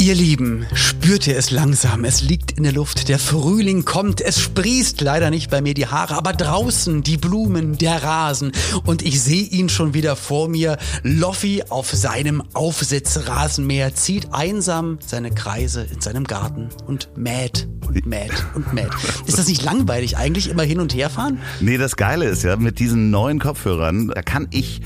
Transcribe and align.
Ihr 0.00 0.14
Lieben, 0.14 0.64
spürt 0.72 1.26
ihr 1.26 1.36
es 1.36 1.50
langsam? 1.50 2.06
Es 2.06 2.22
liegt 2.22 2.52
in 2.52 2.62
der 2.62 2.72
Luft. 2.72 3.10
Der 3.10 3.18
Frühling 3.18 3.84
kommt. 3.84 4.22
Es 4.22 4.40
sprießt 4.40 5.02
leider 5.02 5.28
nicht 5.28 5.50
bei 5.50 5.60
mir 5.60 5.74
die 5.74 5.88
Haare, 5.88 6.14
aber 6.14 6.32
draußen 6.32 7.02
die 7.02 7.18
Blumen, 7.18 7.76
der 7.76 8.02
Rasen. 8.02 8.52
Und 8.86 9.02
ich 9.02 9.20
sehe 9.20 9.42
ihn 9.42 9.68
schon 9.68 9.92
wieder 9.92 10.16
vor 10.16 10.48
mir. 10.48 10.78
Loffi 11.02 11.64
auf 11.68 11.90
seinem 11.90 12.42
Aufsitzrasenmäher 12.54 13.94
zieht 13.94 14.32
einsam 14.32 14.98
seine 15.06 15.32
Kreise 15.32 15.86
in 15.92 16.00
seinem 16.00 16.24
Garten 16.24 16.70
und 16.86 17.10
mäht 17.18 17.68
und 17.86 18.06
mäht 18.06 18.32
und 18.54 18.72
mäht. 18.72 18.88
Ist 19.26 19.36
das 19.36 19.48
nicht 19.48 19.62
langweilig 19.62 20.16
eigentlich, 20.16 20.48
immer 20.48 20.62
hin 20.62 20.80
und 20.80 20.94
her 20.94 21.10
fahren? 21.10 21.40
Nee, 21.60 21.76
das 21.76 21.96
Geile 21.96 22.24
ist 22.24 22.42
ja, 22.42 22.56
mit 22.56 22.78
diesen 22.78 23.10
neuen 23.10 23.38
Kopfhörern, 23.38 24.08
da 24.08 24.22
kann 24.22 24.48
ich 24.50 24.80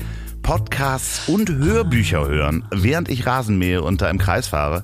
Podcasts 0.45 1.27
und 1.27 1.49
Hörbücher 1.49 2.27
hören, 2.27 2.65
während 2.69 3.09
ich 3.09 3.25
Rasen 3.25 3.57
mähe 3.57 3.81
und 3.81 4.03
da 4.03 4.11
im 4.11 4.19
Kreis 4.19 4.47
fahre. 4.47 4.83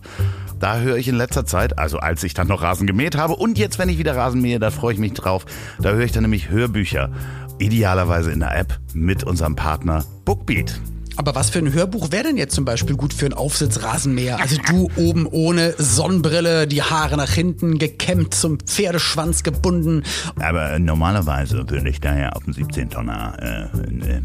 Da 0.59 0.79
höre 0.79 0.97
ich 0.97 1.07
in 1.07 1.13
letzter 1.13 1.45
Zeit, 1.45 1.77
also 1.77 1.99
als 1.99 2.23
ich 2.23 2.33
dann 2.33 2.47
noch 2.47 2.63
Rasen 2.63 2.87
gemäht 2.87 3.15
habe 3.15 3.35
und 3.35 3.59
jetzt, 3.59 3.77
wenn 3.77 3.87
ich 3.87 3.99
wieder 3.99 4.15
Rasen 4.15 4.41
mähe, 4.41 4.57
da 4.57 4.71
freue 4.71 4.93
ich 4.93 4.99
mich 4.99 5.13
drauf. 5.13 5.45
Da 5.79 5.91
höre 5.91 6.03
ich 6.03 6.13
dann 6.13 6.23
nämlich 6.23 6.49
Hörbücher. 6.49 7.11
Idealerweise 7.59 8.31
in 8.31 8.39
der 8.39 8.57
App 8.57 8.79
mit 8.95 9.23
unserem 9.23 9.55
Partner 9.55 10.03
Bookbeat. 10.25 10.81
Aber 11.17 11.35
was 11.35 11.49
für 11.49 11.59
ein 11.59 11.71
Hörbuch 11.73 12.11
wäre 12.11 12.23
denn 12.23 12.37
jetzt 12.37 12.55
zum 12.55 12.65
Beispiel 12.65 12.95
gut 12.95 13.13
für 13.13 13.25
einen 13.25 13.35
Aufsitzrasenmäher? 13.35 14.39
Also 14.39 14.57
du 14.67 14.89
oben 14.95 15.27
ohne 15.27 15.75
Sonnenbrille, 15.77 16.67
die 16.67 16.81
Haare 16.81 17.17
nach 17.17 17.29
hinten 17.29 17.77
gekämmt, 17.77 18.33
zum 18.33 18.59
Pferdeschwanz 18.59 19.43
gebunden. 19.43 20.03
Aber 20.39 20.79
normalerweise 20.79 21.69
würde 21.69 21.89
ich 21.89 21.99
daher 21.99 22.35
auf 22.35 22.45
dem 22.45 22.53
17-Tonner 22.53 23.37
äh, 23.39 24.15
äh, 24.15 24.21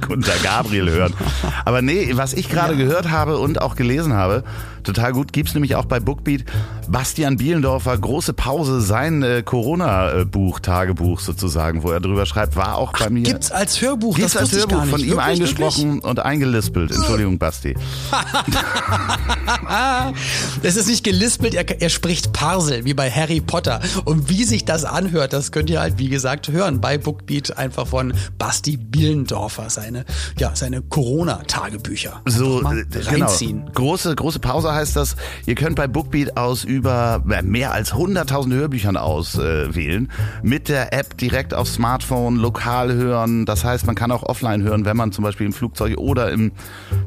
Gunter 0.00 0.32
Gabriel 0.42 0.90
hören. 0.90 1.12
Aber 1.64 1.82
nee, 1.82 2.10
was 2.14 2.32
ich 2.32 2.48
gerade 2.48 2.74
ja. 2.74 2.78
gehört 2.78 3.10
habe 3.10 3.38
und 3.38 3.60
auch 3.60 3.76
gelesen 3.76 4.14
habe, 4.14 4.44
total 4.84 5.12
gut, 5.12 5.32
gibt's 5.32 5.54
nämlich 5.54 5.74
auch 5.76 5.84
bei 5.84 6.00
Bookbeat. 6.00 6.44
Bastian 6.88 7.36
Bielendorfer, 7.36 7.96
große 7.98 8.32
Pause, 8.32 8.80
sein 8.80 9.22
äh, 9.22 9.42
Corona-Buch, 9.42 10.60
Tagebuch 10.60 11.20
sozusagen, 11.20 11.82
wo 11.82 11.90
er 11.90 12.00
drüber 12.00 12.26
schreibt, 12.26 12.56
war 12.56 12.76
auch 12.76 12.92
bei 12.92 13.10
mir. 13.10 13.24
Gibt's 13.24 13.50
als 13.50 13.80
Hörbuch? 13.80 14.16
Gibt's 14.16 14.32
das 14.32 14.42
als 14.42 14.52
Hörbuch 14.52 14.84
von 14.84 15.00
ihm 15.00 15.10
wirklich, 15.10 15.20
eingesprochen 15.20 15.94
wirklich? 15.94 16.04
und 16.04 16.20
eingelispelt. 16.20 16.90
Entschuldigung, 16.92 17.38
Basti. 17.38 17.74
das 20.62 20.76
ist 20.76 20.88
nicht 20.88 21.04
gelispelt, 21.04 21.54
er, 21.54 21.80
er 21.80 21.88
spricht 21.88 22.32
Parsel, 22.32 22.84
wie 22.84 22.94
bei 22.94 23.10
Harry 23.10 23.40
Potter. 23.40 23.80
Und 24.04 24.28
wie 24.28 24.44
sich 24.44 24.64
das 24.64 24.84
anhört, 24.84 25.32
das 25.32 25.52
könnt 25.52 25.70
ihr 25.70 25.80
halt, 25.80 25.98
wie 25.98 26.08
gesagt, 26.08 26.48
hören 26.48 26.80
bei 26.80 26.98
Bookbeat 26.98 27.56
einfach 27.56 27.86
von 27.86 28.12
Basti 28.38 28.76
Bielendorfer, 28.76 29.70
seine, 29.70 30.04
ja, 30.38 30.54
seine 30.54 30.82
Corona-Tagebücher. 30.82 32.22
So, 32.26 32.62
äh, 32.62 32.84
genau. 33.10 33.26
Große, 33.74 34.14
große 34.14 34.38
Pause 34.38 34.72
heißt 34.72 34.96
das. 34.96 35.16
Ihr 35.46 35.54
könnt 35.54 35.76
bei 35.76 35.86
Bookbeat 35.86 36.36
aus 36.36 36.64
über 36.64 37.22
mehr 37.24 37.72
als 37.72 37.92
100.000 37.92 38.52
Hörbüchern 38.52 38.96
auswählen. 38.96 40.06
Äh, 40.06 40.46
mit 40.46 40.68
der 40.68 40.92
App 40.92 41.16
direkt 41.18 41.54
auf 41.54 41.68
Smartphone, 41.68 42.36
lokal 42.36 42.92
hören. 42.92 43.46
Das 43.46 43.64
heißt, 43.64 43.86
man 43.86 43.94
kann 43.94 44.10
auch 44.10 44.22
offline 44.22 44.62
hören, 44.62 44.84
wenn 44.84 44.96
man 44.96 45.12
zum 45.12 45.24
Beispiel 45.24 45.46
im 45.46 45.52
Flugzeug 45.52 45.98
oder 45.98 46.30
im, 46.30 46.52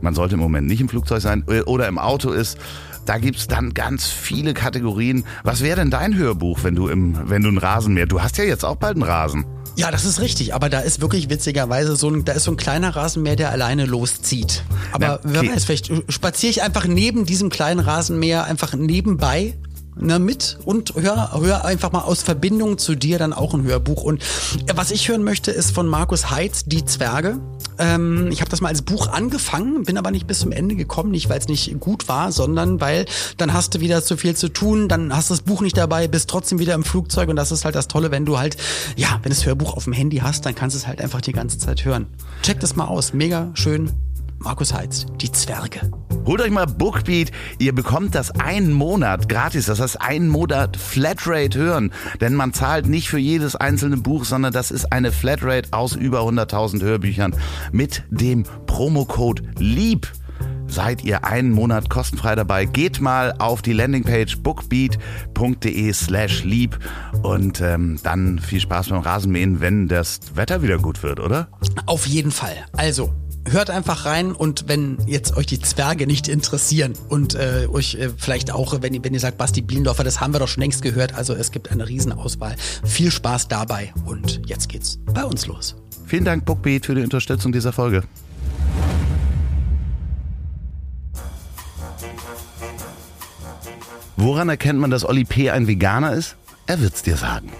man 0.02 0.14
sollte 0.14 0.36
im 0.36 0.40
Moment 0.40 0.68
nicht 0.68 0.82
im 0.82 0.90
Flugzeug 0.90 1.22
sein, 1.22 1.44
äh, 1.48 1.62
oder 1.62 1.88
im 1.88 1.98
Auto 1.98 2.29
ist. 2.32 2.58
Da 3.06 3.18
gibt's 3.18 3.48
dann 3.48 3.74
ganz 3.74 4.06
viele 4.06 4.54
Kategorien. 4.54 5.24
Was 5.44 5.62
wäre 5.62 5.78
denn 5.78 5.90
dein 5.90 6.16
Hörbuch, 6.16 6.60
wenn 6.64 6.76
du 6.76 6.88
im, 6.90 7.18
wenn 7.30 7.42
du 7.42 7.50
einen 7.50 7.58
Rasen 7.58 7.94
mehr? 7.94 8.06
Du 8.06 8.22
hast 8.22 8.38
ja 8.38 8.44
jetzt 8.44 8.64
auch 8.64 8.76
bald 8.76 8.98
einen 8.98 9.04
Rasen. 9.04 9.46
Ja, 9.76 9.92
das 9.92 10.06
ist 10.06 10.20
richtig, 10.20 10.54
aber 10.54 10.70
da 10.70 10.82
ist 10.82 11.02
wirklich 11.02 11.30
witzigerweise 11.30 11.96
so 11.96 12.10
ein, 12.10 12.26
da 12.26 12.34
ist 12.34 12.44
so 12.44 12.52
ein 12.52 12.58
kleiner 12.58 12.96
Rasenmäher, 12.96 13.36
der 13.36 13.52
alleine 13.52 13.86
loszieht. 13.86 14.64
Aber 14.92 15.06
ja, 15.06 15.14
okay. 15.16 15.24
wer 15.26 15.56
weiß, 15.56 15.66
vielleicht 15.66 15.92
spaziere 16.10 16.52
ich 16.52 16.62
einfach 16.62 16.86
neben 16.86 17.26
diesem 17.26 17.50
kleinen 17.50 17.80
Rasenmäher 17.80 18.44
einfach 18.44 18.74
nebenbei 18.74 19.56
ne, 19.96 20.20
mit 20.20 20.58
und 20.66 20.94
hör, 20.96 21.32
hör 21.40 21.66
einfach 21.66 21.92
mal 21.92 22.02
aus 22.02 22.22
Verbindung 22.22 22.78
zu 22.78 22.96
dir 22.96 23.18
dann 23.20 23.34
auch 23.34 23.54
ein 23.54 23.64
Hörbuch. 23.64 24.04
Und 24.04 24.24
was 24.74 24.92
ich 24.92 25.08
hören 25.10 25.24
möchte, 25.24 25.52
ist 25.52 25.72
von 25.72 25.88
Markus 25.88 26.30
Heitz, 26.30 26.66
Die 26.66 26.86
Zwerge. 26.86 27.40
Ähm, 27.78 28.30
ich 28.32 28.42
habe 28.42 28.52
das 28.52 28.62
mal 28.62 28.70
als 28.70 28.82
Buch 28.82 29.08
angefangen, 29.08 29.84
bin 29.84 29.98
aber 29.98 30.12
nicht 30.12 30.28
bis 30.28 30.40
zum 30.40 30.52
Ende 30.52 30.76
gekommen, 30.76 31.12
nicht 31.12 31.30
weil 31.30 31.40
es 31.40 31.48
nicht 31.48 31.80
gut 31.80 32.08
war, 32.08 32.32
sondern 32.32 32.82
weil 32.82 33.06
dann 33.38 33.54
hast 33.54 33.76
du 33.76 33.80
wieder 33.80 34.04
zu 34.04 34.18
viel 34.18 34.36
zu 34.36 34.50
tun, 34.50 34.90
dann 34.90 35.16
hast 35.16 35.30
du 35.30 35.34
das 35.34 35.42
Buch 35.42 35.62
nicht 35.62 35.78
dabei, 35.78 36.08
bist 36.08 36.30
trotzdem 36.30 36.60
wieder 36.60 36.74
im 36.74 36.84
Flugzeug 36.84 37.30
und 37.30 37.36
das 37.36 37.52
ist 37.52 37.66
halt 37.66 37.76
das 37.76 37.88
Tolle, 37.88 38.12
wenn 38.12 38.26
du 38.26 38.38
halt, 38.38 38.58
ja, 38.96 39.20
wenn 39.22 39.30
du 39.32 39.36
das 39.36 39.46
Hörbuch 39.46 39.76
auf 39.76 39.86
dem 39.86 39.94
Handy 39.94 40.18
hast, 40.18 40.46
dann 40.46 40.56
kannst 40.56 40.76
du 40.76 40.80
es 40.80 40.88
halt 40.88 41.02
einfach 41.02 41.22
die 41.22 41.32
ganze 41.32 41.58
Zeit 41.58 41.86
hören. 41.86 42.08
Check 42.42 42.60
das 42.60 42.76
mal 42.76 42.86
aus, 42.86 43.14
mega 43.14 43.52
schön. 43.54 43.92
Markus 44.40 44.74
Heitz, 44.74 45.06
die 45.20 45.32
Zwerge. 45.32 45.92
Holt 46.26 46.42
euch 46.42 46.52
mal 46.52 46.66
Bookbeat. 46.66 47.32
Ihr 47.60 47.74
bekommt 47.74 48.16
das 48.16 48.32
einen 48.32 48.72
Monat 48.72 49.28
gratis. 49.28 49.66
Das 49.66 49.80
heißt, 49.80 50.02
einen 50.02 50.30
Monat 50.30 50.78
Flatrate 50.78 51.58
hören. 51.58 51.92
Denn 52.22 52.36
man 52.36 52.54
zahlt 52.54 52.88
nicht 52.88 53.10
für 53.10 53.18
jedes 53.18 53.56
einzelne 53.56 53.98
Buch, 53.98 54.26
sondern 54.26 54.54
das 54.54 54.72
ist 54.72 54.94
eine 54.94 55.12
Flatrate 55.12 55.70
aus 55.72 55.96
über 55.96 56.22
100.000 56.22 56.82
Hörbüchern 56.82 57.36
mit 57.72 58.04
dem 58.10 58.44
Promocode 58.66 59.44
LIEB 59.58 60.08
seid 60.68 61.04
ihr 61.04 61.26
einen 61.26 61.52
Monat 61.52 61.90
kostenfrei 61.90 62.36
dabei. 62.36 62.66
Geht 62.66 63.02
mal 63.02 63.34
auf 63.40 63.62
die 63.62 63.74
Landingpage 63.74 64.38
bookbeat.de 64.38 65.94
slash 65.94 66.44
lieb 66.44 66.78
und 67.24 67.60
ähm, 67.60 67.98
dann 68.04 68.40
viel 68.40 68.60
Spaß 68.60 68.90
beim 68.90 69.02
Rasenmähen, 69.02 69.62
wenn 69.62 69.88
das 69.88 70.20
Wetter 70.36 70.62
wieder 70.62 70.78
gut 70.78 71.02
wird, 71.04 71.20
oder? 71.20 71.48
Auf 71.88 72.06
jeden 72.06 72.32
Fall. 72.32 72.56
Also 72.74 73.14
hört 73.48 73.70
einfach 73.70 74.06
rein 74.06 74.32
und 74.32 74.68
wenn 74.68 74.98
jetzt 75.06 75.36
euch 75.36 75.46
die 75.46 75.60
Zwerge 75.60 76.08
nicht 76.08 76.28
interessieren 76.28 76.94
und 77.10 77.36
äh, 77.36 77.68
euch 77.72 77.96
äh, 77.96 78.10
vielleicht 78.16 78.52
auch, 78.52 78.82
wenn 78.82 78.94
ihr, 78.94 79.04
wenn 79.04 79.14
ihr 79.14 79.20
sagt, 79.20 79.38
Basti 79.38 79.62
Bielendorfer, 79.62 80.04
das 80.04 80.20
haben 80.20 80.34
wir 80.34 80.40
doch 80.40 80.48
schon 80.48 80.62
längst 80.62 80.82
gehört, 80.82 81.16
also 81.16 81.34
es 81.34 81.52
gibt 81.52 81.72
eine 81.72 81.88
Riesenauswahl. 81.88 82.56
Viel 82.84 83.12
Spaß 83.12 83.48
dabei 83.48 83.94
und 84.06 84.42
jetzt 84.48 84.70
geht's 84.70 85.00
bei 85.06 85.24
uns 85.24 85.48
los. 85.48 85.76
Vielen 86.06 86.26
Dank, 86.26 86.46
Bookbeat, 86.46 86.86
für 86.86 86.96
die 86.96 87.04
Unterstützung 87.04 87.52
dieser 87.52 87.72
Folge. 87.72 88.04
Woran 94.18 94.50
erkennt 94.50 94.80
man, 94.80 94.92
dass 94.92 95.06
Olli 95.06 95.24
P. 95.24 95.50
ein 95.50 95.68
Veganer 95.68 96.14
ist? 96.14 96.36
Er 96.68 96.82
wird's 96.82 97.04
dir 97.04 97.16
sagen. 97.16 97.52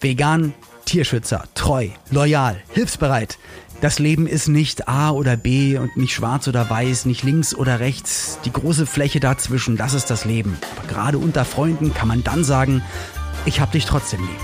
Vegan, 0.00 0.54
Tierschützer, 0.84 1.44
treu, 1.54 1.88
loyal, 2.10 2.60
hilfsbereit. 2.70 3.38
Das 3.80 3.98
Leben 3.98 4.26
ist 4.26 4.46
nicht 4.46 4.88
A 4.88 5.10
oder 5.10 5.38
B 5.38 5.78
und 5.78 5.96
nicht 5.96 6.12
schwarz 6.12 6.46
oder 6.46 6.68
weiß, 6.68 7.06
nicht 7.06 7.22
links 7.22 7.54
oder 7.54 7.80
rechts. 7.80 8.38
Die 8.44 8.52
große 8.52 8.84
Fläche 8.84 9.20
dazwischen, 9.20 9.78
das 9.78 9.94
ist 9.94 10.10
das 10.10 10.26
Leben. 10.26 10.58
Aber 10.76 10.86
gerade 10.86 11.16
unter 11.16 11.46
Freunden 11.46 11.94
kann 11.94 12.06
man 12.06 12.22
dann 12.22 12.44
sagen, 12.44 12.82
ich 13.46 13.58
hab 13.62 13.72
dich 13.72 13.86
trotzdem 13.86 14.20
lieb. 14.20 14.40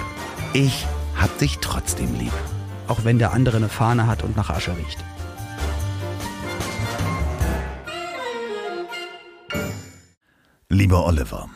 Ich 0.54 0.86
hab 1.16 1.36
dich 1.36 1.58
trotzdem 1.58 2.18
lieb. 2.18 2.32
Auch 2.88 3.04
wenn 3.04 3.18
der 3.18 3.32
andere 3.32 3.58
eine 3.58 3.68
Fahne 3.68 4.06
hat 4.06 4.22
und 4.22 4.38
nach 4.38 4.48
Asche 4.48 4.74
riecht. 4.74 5.04
Lieber 10.70 11.04
Oliver, 11.04 11.50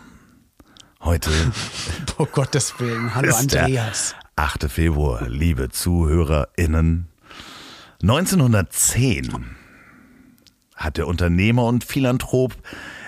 heute. 1.03 1.31
oh 2.19 2.27
Gottes 2.27 2.75
Willen, 2.79 3.15
hallo 3.15 3.35
Andreas. 3.35 4.15
8. 4.37 4.71
Februar, 4.71 5.29
liebe 5.29 5.71
ZuhörerInnen 5.71 7.10
1910 8.03 9.45
hat 10.75 10.97
der 10.97 11.07
Unternehmer 11.07 11.67
und 11.67 11.85
Philanthrop 11.85 12.55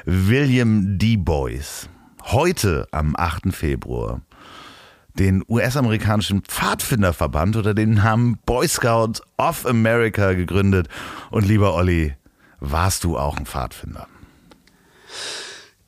William 0.04 0.98
D. 0.98 1.16
Boyce 1.16 1.88
heute 2.24 2.86
am 2.90 3.16
8. 3.16 3.54
Februar 3.54 4.20
den 5.14 5.42
US-amerikanischen 5.48 6.42
Pfadfinderverband 6.42 7.56
oder 7.56 7.72
den 7.72 7.94
Namen 7.94 8.38
Boy 8.44 8.68
Scouts 8.68 9.22
of 9.38 9.64
America 9.64 10.34
gegründet. 10.34 10.88
Und 11.30 11.46
lieber 11.46 11.74
Olli, 11.74 12.14
warst 12.60 13.04
du 13.04 13.16
auch 13.18 13.38
ein 13.38 13.46
Pfadfinder? 13.46 14.08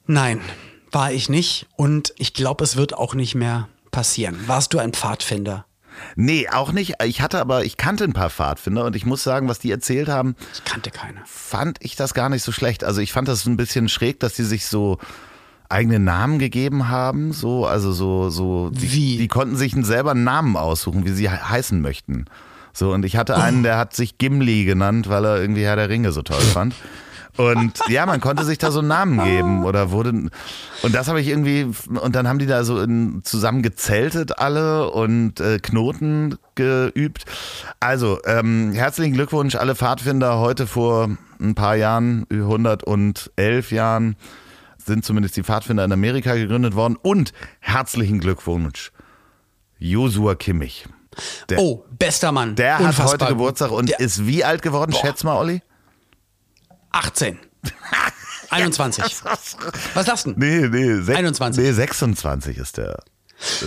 Nein, 0.06 0.40
war 0.92 1.12
ich 1.12 1.28
nicht. 1.28 1.66
Und 1.76 2.14
ich 2.16 2.32
glaube, 2.32 2.64
es 2.64 2.76
wird 2.76 2.94
auch 2.94 3.14
nicht 3.14 3.34
mehr 3.34 3.68
passieren. 3.90 4.38
Warst 4.46 4.72
du 4.72 4.78
ein 4.78 4.92
Pfadfinder? 4.92 5.66
Nee, 6.16 6.48
auch 6.48 6.72
nicht. 6.72 6.94
Ich 7.04 7.20
hatte 7.20 7.40
aber, 7.40 7.64
ich 7.64 7.76
kannte 7.76 8.04
ein 8.04 8.12
paar 8.12 8.30
Pfadfinder 8.30 8.84
und 8.84 8.96
ich 8.96 9.06
muss 9.06 9.22
sagen, 9.22 9.48
was 9.48 9.58
die 9.58 9.70
erzählt 9.70 10.08
haben. 10.08 10.36
Ich 10.52 10.64
kannte 10.64 10.90
keine. 10.90 11.20
Fand 11.24 11.78
ich 11.80 11.96
das 11.96 12.14
gar 12.14 12.28
nicht 12.28 12.42
so 12.42 12.52
schlecht. 12.52 12.84
Also 12.84 13.00
ich 13.00 13.12
fand 13.12 13.28
das 13.28 13.46
ein 13.46 13.56
bisschen 13.56 13.88
schräg, 13.88 14.20
dass 14.20 14.34
die 14.34 14.44
sich 14.44 14.66
so 14.66 14.98
eigene 15.68 15.98
Namen 15.98 16.38
gegeben 16.38 16.88
haben, 16.88 17.32
so, 17.32 17.66
also 17.66 17.92
so, 17.92 18.30
so, 18.30 18.70
die, 18.70 18.92
wie? 18.92 19.16
die 19.18 19.28
konnten 19.28 19.56
sich 19.56 19.74
selber 19.80 20.12
einen 20.12 20.24
Namen 20.24 20.56
aussuchen, 20.56 21.04
wie 21.04 21.12
sie 21.12 21.28
heißen 21.28 21.80
möchten. 21.80 22.26
So, 22.72 22.92
und 22.92 23.04
ich 23.04 23.16
hatte 23.16 23.36
einen, 23.36 23.62
der 23.62 23.78
hat 23.78 23.94
sich 23.94 24.18
Gimli 24.18 24.64
genannt, 24.64 25.08
weil 25.08 25.24
er 25.24 25.40
irgendwie 25.40 25.64
Herr 25.64 25.76
der 25.76 25.88
Ringe 25.88 26.12
so 26.12 26.22
toll 26.22 26.40
fand. 26.40 26.74
Und 27.36 27.72
ja, 27.88 28.06
man 28.06 28.20
konnte 28.20 28.44
sich 28.44 28.58
da 28.58 28.70
so 28.70 28.78
einen 28.78 28.88
Namen 28.88 29.22
geben 29.24 29.64
oder 29.64 29.90
wurde. 29.90 30.10
Und 30.82 30.94
das 30.94 31.08
habe 31.08 31.20
ich 31.20 31.28
irgendwie. 31.28 31.66
Und 31.88 32.14
dann 32.14 32.28
haben 32.28 32.38
die 32.38 32.46
da 32.46 32.64
so 32.64 32.80
in, 32.80 33.22
zusammen 33.24 33.62
gezeltet 33.62 34.38
alle 34.38 34.90
und 34.90 35.40
äh, 35.40 35.58
Knoten 35.58 36.38
geübt. 36.54 37.24
Also, 37.80 38.20
ähm, 38.24 38.72
herzlichen 38.72 39.14
Glückwunsch, 39.14 39.56
alle 39.56 39.74
Pfadfinder 39.74 40.38
heute 40.38 40.66
vor 40.66 41.10
ein 41.40 41.54
paar 41.54 41.74
Jahren, 41.76 42.26
111 42.30 43.72
Jahren 43.72 44.16
sind 44.78 45.04
zumindest 45.04 45.36
die 45.36 45.42
Pfadfinder 45.42 45.84
in 45.84 45.92
Amerika 45.92 46.34
gegründet 46.34 46.74
worden. 46.76 46.96
Und 47.00 47.32
herzlichen 47.60 48.20
Glückwunsch, 48.20 48.92
Josua 49.78 50.34
Kimmich. 50.34 50.86
Der, 51.48 51.58
oh, 51.58 51.84
bester 51.90 52.32
Mann. 52.32 52.54
Der 52.56 52.80
Unfassbar. 52.80 53.06
hat 53.06 53.12
heute 53.22 53.26
Geburtstag 53.32 53.70
und 53.70 53.88
der, 53.88 54.00
ist 54.00 54.26
wie 54.26 54.44
alt 54.44 54.62
geworden? 54.62 54.92
Boah. 54.92 55.00
Schätz 55.00 55.24
mal, 55.24 55.36
Olli. 55.36 55.62
18. 56.94 57.38
21. 58.50 59.04
Was 59.94 60.06
lachst 60.06 60.26
du? 60.26 60.34
Nee, 60.36 60.68
nee, 60.68 61.12
21. 61.12 61.62
Nee, 61.62 61.72
26 61.72 62.56
ist 62.58 62.76
der. 62.76 63.02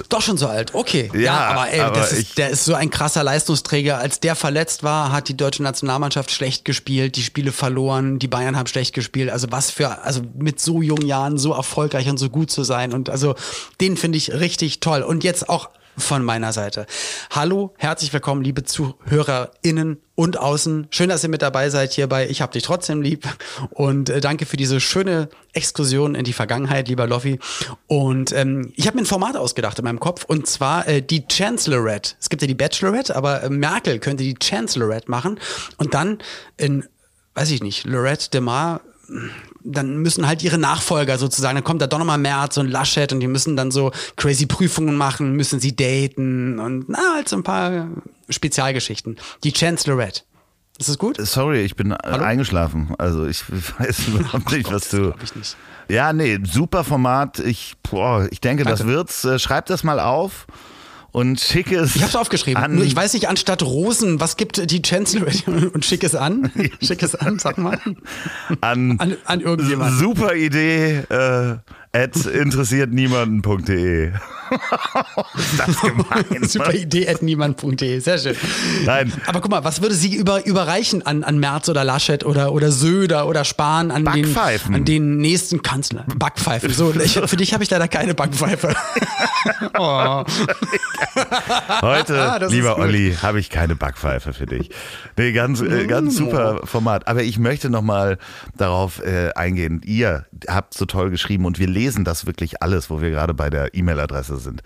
Doch 0.10 0.22
schon 0.22 0.38
so 0.38 0.48
alt, 0.48 0.74
okay. 0.74 1.12
Ja, 1.14 1.20
ja 1.20 1.38
aber, 1.50 1.70
ey, 1.70 1.82
aber 1.82 2.10
ist, 2.10 2.38
der 2.38 2.50
ist 2.50 2.64
so 2.64 2.74
ein 2.74 2.90
krasser 2.90 3.22
Leistungsträger. 3.22 3.98
Als 3.98 4.22
der 4.22 4.36
verletzt 4.36 4.82
war, 4.82 5.12
hat 5.12 5.28
die 5.28 5.36
deutsche 5.36 5.62
Nationalmannschaft 5.62 6.32
schlecht 6.32 6.64
gespielt, 6.64 7.16
die 7.18 7.22
Spiele 7.22 7.52
verloren, 7.52 8.18
die 8.18 8.30
Bayern 8.30 8.56
haben 8.56 8.68
schlecht 8.68 8.96
gespielt. 8.96 9.30
Also 9.30 9.48
was 9.52 9.70
für, 9.70 10.04
also 10.04 10.22
mit 10.36 10.60
so 10.62 10.82
jungen 10.82 11.06
Jahren 11.06 11.38
so 11.38 11.54
erfolgreich 11.54 12.10
und 12.10 12.18
so 12.18 12.30
gut 12.30 12.50
zu 12.50 12.64
sein. 12.64 12.94
Und 12.94 13.10
also 13.10 13.36
den 13.82 13.98
finde 13.98 14.18
ich 14.18 14.32
richtig 14.34 14.80
toll. 14.80 15.04
Und 15.04 15.24
jetzt 15.24 15.50
auch 15.50 15.70
von 15.98 16.24
meiner 16.24 16.54
Seite. 16.54 16.86
Hallo, 17.32 17.74
herzlich 17.78 18.14
willkommen, 18.14 18.44
liebe 18.44 18.64
ZuhörerInnen 18.64 20.00
und 20.16 20.38
außen. 20.38 20.88
Schön, 20.92 21.10
dass 21.10 21.24
ihr 21.24 21.30
mit 21.30 21.42
dabei 21.42 21.70
seid 21.70 21.94
hier 21.94 22.08
bei 22.08 22.30
Ich 22.30 22.42
hab 22.42 22.52
dich 22.52 22.64
trotzdem 22.64 23.02
lieb. 23.02 23.28
Und 23.72 24.10
äh, 24.10 24.22
danke 24.22 24.46
für 24.46 24.58
diese 24.58 24.80
schöne 24.80 25.30
Exkursion 25.54 26.16
in 26.16 26.24
die 26.24 26.34
Vergangenheit, 26.34 26.88
lieber 26.88 27.08
Loffi. 27.08 27.40
Und 27.88 28.32
ähm, 28.32 28.72
ich 28.76 28.86
habe 28.88 28.98
mir 28.98 29.04
ein 29.04 29.08
Format 29.08 29.36
ausgedacht 29.36 29.80
in 29.80 29.86
meinem 29.86 30.00
Kopf 30.00 30.24
und 30.26 30.48
zwar 30.48 30.88
äh, 30.88 31.02
die 31.02 31.26
Chancellorette. 31.28 32.16
Es 32.20 32.30
gibt 32.30 32.42
ja 32.42 32.48
die 32.48 32.56
Bachelorette, 32.56 33.16
aber 33.16 33.44
äh, 33.44 33.50
Merkel 33.50 34.00
könnte 34.00 34.24
die 34.24 34.36
Chancellorette 34.42 35.10
machen 35.10 35.40
und 35.78 35.94
dann 35.94 36.20
in, 36.58 36.86
weiß 37.34 37.52
ich 37.52 37.64
nicht, 37.64 37.86
Lorette 37.86 38.30
de 38.30 38.42
Mar 38.42 38.82
dann 39.64 39.98
müssen 39.98 40.28
halt 40.28 40.44
ihre 40.44 40.58
Nachfolger 40.58 41.18
sozusagen, 41.18 41.56
dann 41.56 41.64
kommt 41.64 41.82
da 41.82 41.88
doch 41.88 42.00
nochmal 42.00 42.18
Merz 42.18 42.58
und 42.58 42.68
Laschet 42.68 43.12
und 43.14 43.20
die 43.20 43.28
müssen 43.28 43.56
dann 43.56 43.72
so 43.72 43.92
crazy 44.16 44.46
Prüfungen 44.46 44.96
machen, 44.96 45.34
müssen 45.34 45.60
sie 45.60 45.76
daten 45.76 46.60
und 46.60 46.90
na, 46.90 47.00
halt 47.16 47.30
so 47.30 47.36
ein 47.36 47.44
paar 47.44 47.88
Spezialgeschichten. 48.30 49.18
Die 49.44 49.54
Chancellorette. 49.54 50.22
Ist 50.80 50.90
das 50.90 50.98
gut? 50.98 51.18
Sorry, 51.20 51.62
ich 51.62 51.76
bin 51.76 51.94
Hallo? 51.94 52.24
eingeschlafen. 52.24 52.94
Also 52.98 53.26
ich 53.26 53.44
weiß 53.80 54.10
überhaupt 54.10 54.52
nicht, 54.52 54.72
was 54.72 54.90
du. 54.90 55.14
Ich 55.24 55.36
nicht. 55.36 55.58
Ja, 55.90 56.14
nee, 56.14 56.38
super 56.44 56.84
Format. 56.84 57.40
Ich, 57.40 57.76
boah, 57.90 58.28
ich 58.30 58.42
denke, 58.42 58.64
Danke. 58.64 58.78
das 58.78 58.88
wird's. 58.88 59.26
Äh, 59.26 59.40
schreib 59.40 59.66
das 59.68 59.84
mal 59.84 60.00
auf 60.00 60.46
und 61.18 61.40
schick 61.40 61.72
es. 61.72 61.96
Ich 61.96 62.04
habe 62.04 62.10
es 62.12 62.16
aufgeschrieben. 62.16 62.76
Nur 62.76 62.86
ich 62.86 62.96
weiß 62.96 63.14
nicht, 63.14 63.28
anstatt 63.28 63.64
Rosen, 63.64 64.20
was 64.20 64.38
gibt 64.38 64.70
die 64.70 64.84
Chancellor 64.84 65.32
und 65.74 65.84
schick 65.84 66.04
es 66.04 66.14
an? 66.14 66.52
schick 66.80 67.02
es 67.02 67.16
an, 67.16 67.40
sag 67.40 67.58
mal. 67.58 67.80
An, 68.62 69.00
an, 69.00 69.18
an 69.26 69.42
irgendjemand. 69.42 69.98
Super 69.98 70.36
Idee. 70.36 71.00
Äh, 71.10 71.58
at 71.94 72.16
interessiertniemanden.de. 72.26 74.12
das 75.58 75.82
gemein. 75.82 76.44
Super 76.48 76.74
Idee 76.74 77.08
at 77.08 77.22
niemand.de. 77.22 78.00
Sehr 78.00 78.18
schön. 78.18 78.36
Nein. 78.86 79.12
Aber 79.26 79.42
guck 79.42 79.52
mal, 79.52 79.64
was 79.64 79.82
würde 79.82 79.96
sie 79.96 80.16
über, 80.16 80.46
überreichen 80.46 81.06
an, 81.06 81.24
an 81.24 81.40
Merz 81.40 81.70
oder 81.70 81.84
Laschet 81.84 82.26
oder, 82.26 82.52
oder 82.54 82.72
Söder 82.72 83.28
oder 83.28 83.44
Spahn 83.44 83.92
an 83.92 84.06
den, 84.06 84.36
an 84.38 84.86
den 84.86 85.18
nächsten 85.18 85.62
Kanzler? 85.62 86.06
Backpfeifen. 86.16 86.72
So, 86.72 86.94
ich, 86.94 87.14
für 87.14 87.38
dich 87.38 87.54
habe 87.54 87.64
ich 87.64 87.70
leider 87.70 87.88
keine 87.88 88.14
Backpfeife. 88.14 88.76
oh. 89.78 90.24
Heute, 91.82 92.22
ah, 92.22 92.46
lieber 92.48 92.78
Olli, 92.78 93.16
habe 93.22 93.40
ich 93.40 93.50
keine 93.50 93.76
Backpfeife 93.76 94.34
für 94.34 94.46
dich. 94.46 94.70
Nee, 95.18 95.32
ganz, 95.32 95.62
äh, 95.62 95.86
ganz 95.88 96.14
mm. 96.14 96.18
super 96.18 96.62
Format. 96.64 97.08
Aber 97.08 97.24
ich 97.24 97.40
möchte 97.40 97.70
nochmal 97.70 98.18
darauf 98.56 99.04
äh, 99.04 99.32
eingehen. 99.34 99.82
Ihr 99.86 100.26
habt 100.48 100.74
so 100.74 100.86
toll 100.86 101.10
geschrieben 101.10 101.46
und 101.46 101.60
wir 101.60 101.68
lesen 101.78 102.04
das 102.04 102.26
wirklich 102.26 102.64
alles, 102.64 102.90
wo 102.90 103.02
wir 103.02 103.12
gerade 103.12 103.34
bei 103.34 103.50
der 103.50 103.74
E-Mail-Adresse 103.76 104.38
sind. 104.38 104.64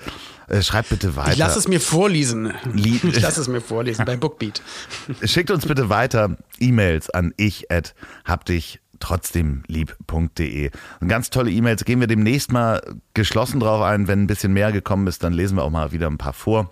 Äh, 0.47 0.61
schreibt 0.61 0.89
bitte 0.89 1.15
weiter. 1.15 1.33
Ich 1.33 1.37
lasse 1.37 1.59
es 1.59 1.67
mir 1.67 1.81
vorlesen. 1.81 2.53
Ich 2.73 3.21
lasse 3.21 3.41
es 3.41 3.47
mir 3.47 3.61
vorlesen 3.61 4.05
bei 4.05 4.15
Bookbeat. 4.15 4.61
Schickt 5.23 5.51
uns 5.51 5.65
bitte 5.65 5.89
weiter 5.89 6.37
E-Mails 6.59 7.09
an 7.09 7.33
ich 7.37 7.69
at 7.71 7.93
habdich 8.25 8.79
trotzdem 8.99 9.63
lieb.de. 9.67 10.71
Ganz 11.05 11.29
tolle 11.29 11.51
E-Mails. 11.51 11.83
Gehen 11.83 11.99
wir 11.99 12.07
demnächst 12.07 12.51
mal 12.51 12.81
geschlossen 13.13 13.59
drauf 13.59 13.81
ein. 13.81 14.07
Wenn 14.07 14.23
ein 14.23 14.27
bisschen 14.27 14.53
mehr 14.53 14.71
gekommen 14.71 15.07
ist, 15.07 15.23
dann 15.23 15.33
lesen 15.33 15.57
wir 15.57 15.63
auch 15.63 15.69
mal 15.69 15.91
wieder 15.91 16.07
ein 16.07 16.17
paar 16.17 16.33
vor. 16.33 16.71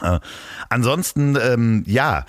Äh, 0.00 0.20
ansonsten, 0.68 1.36
ähm, 1.40 1.82
ja 1.86 2.24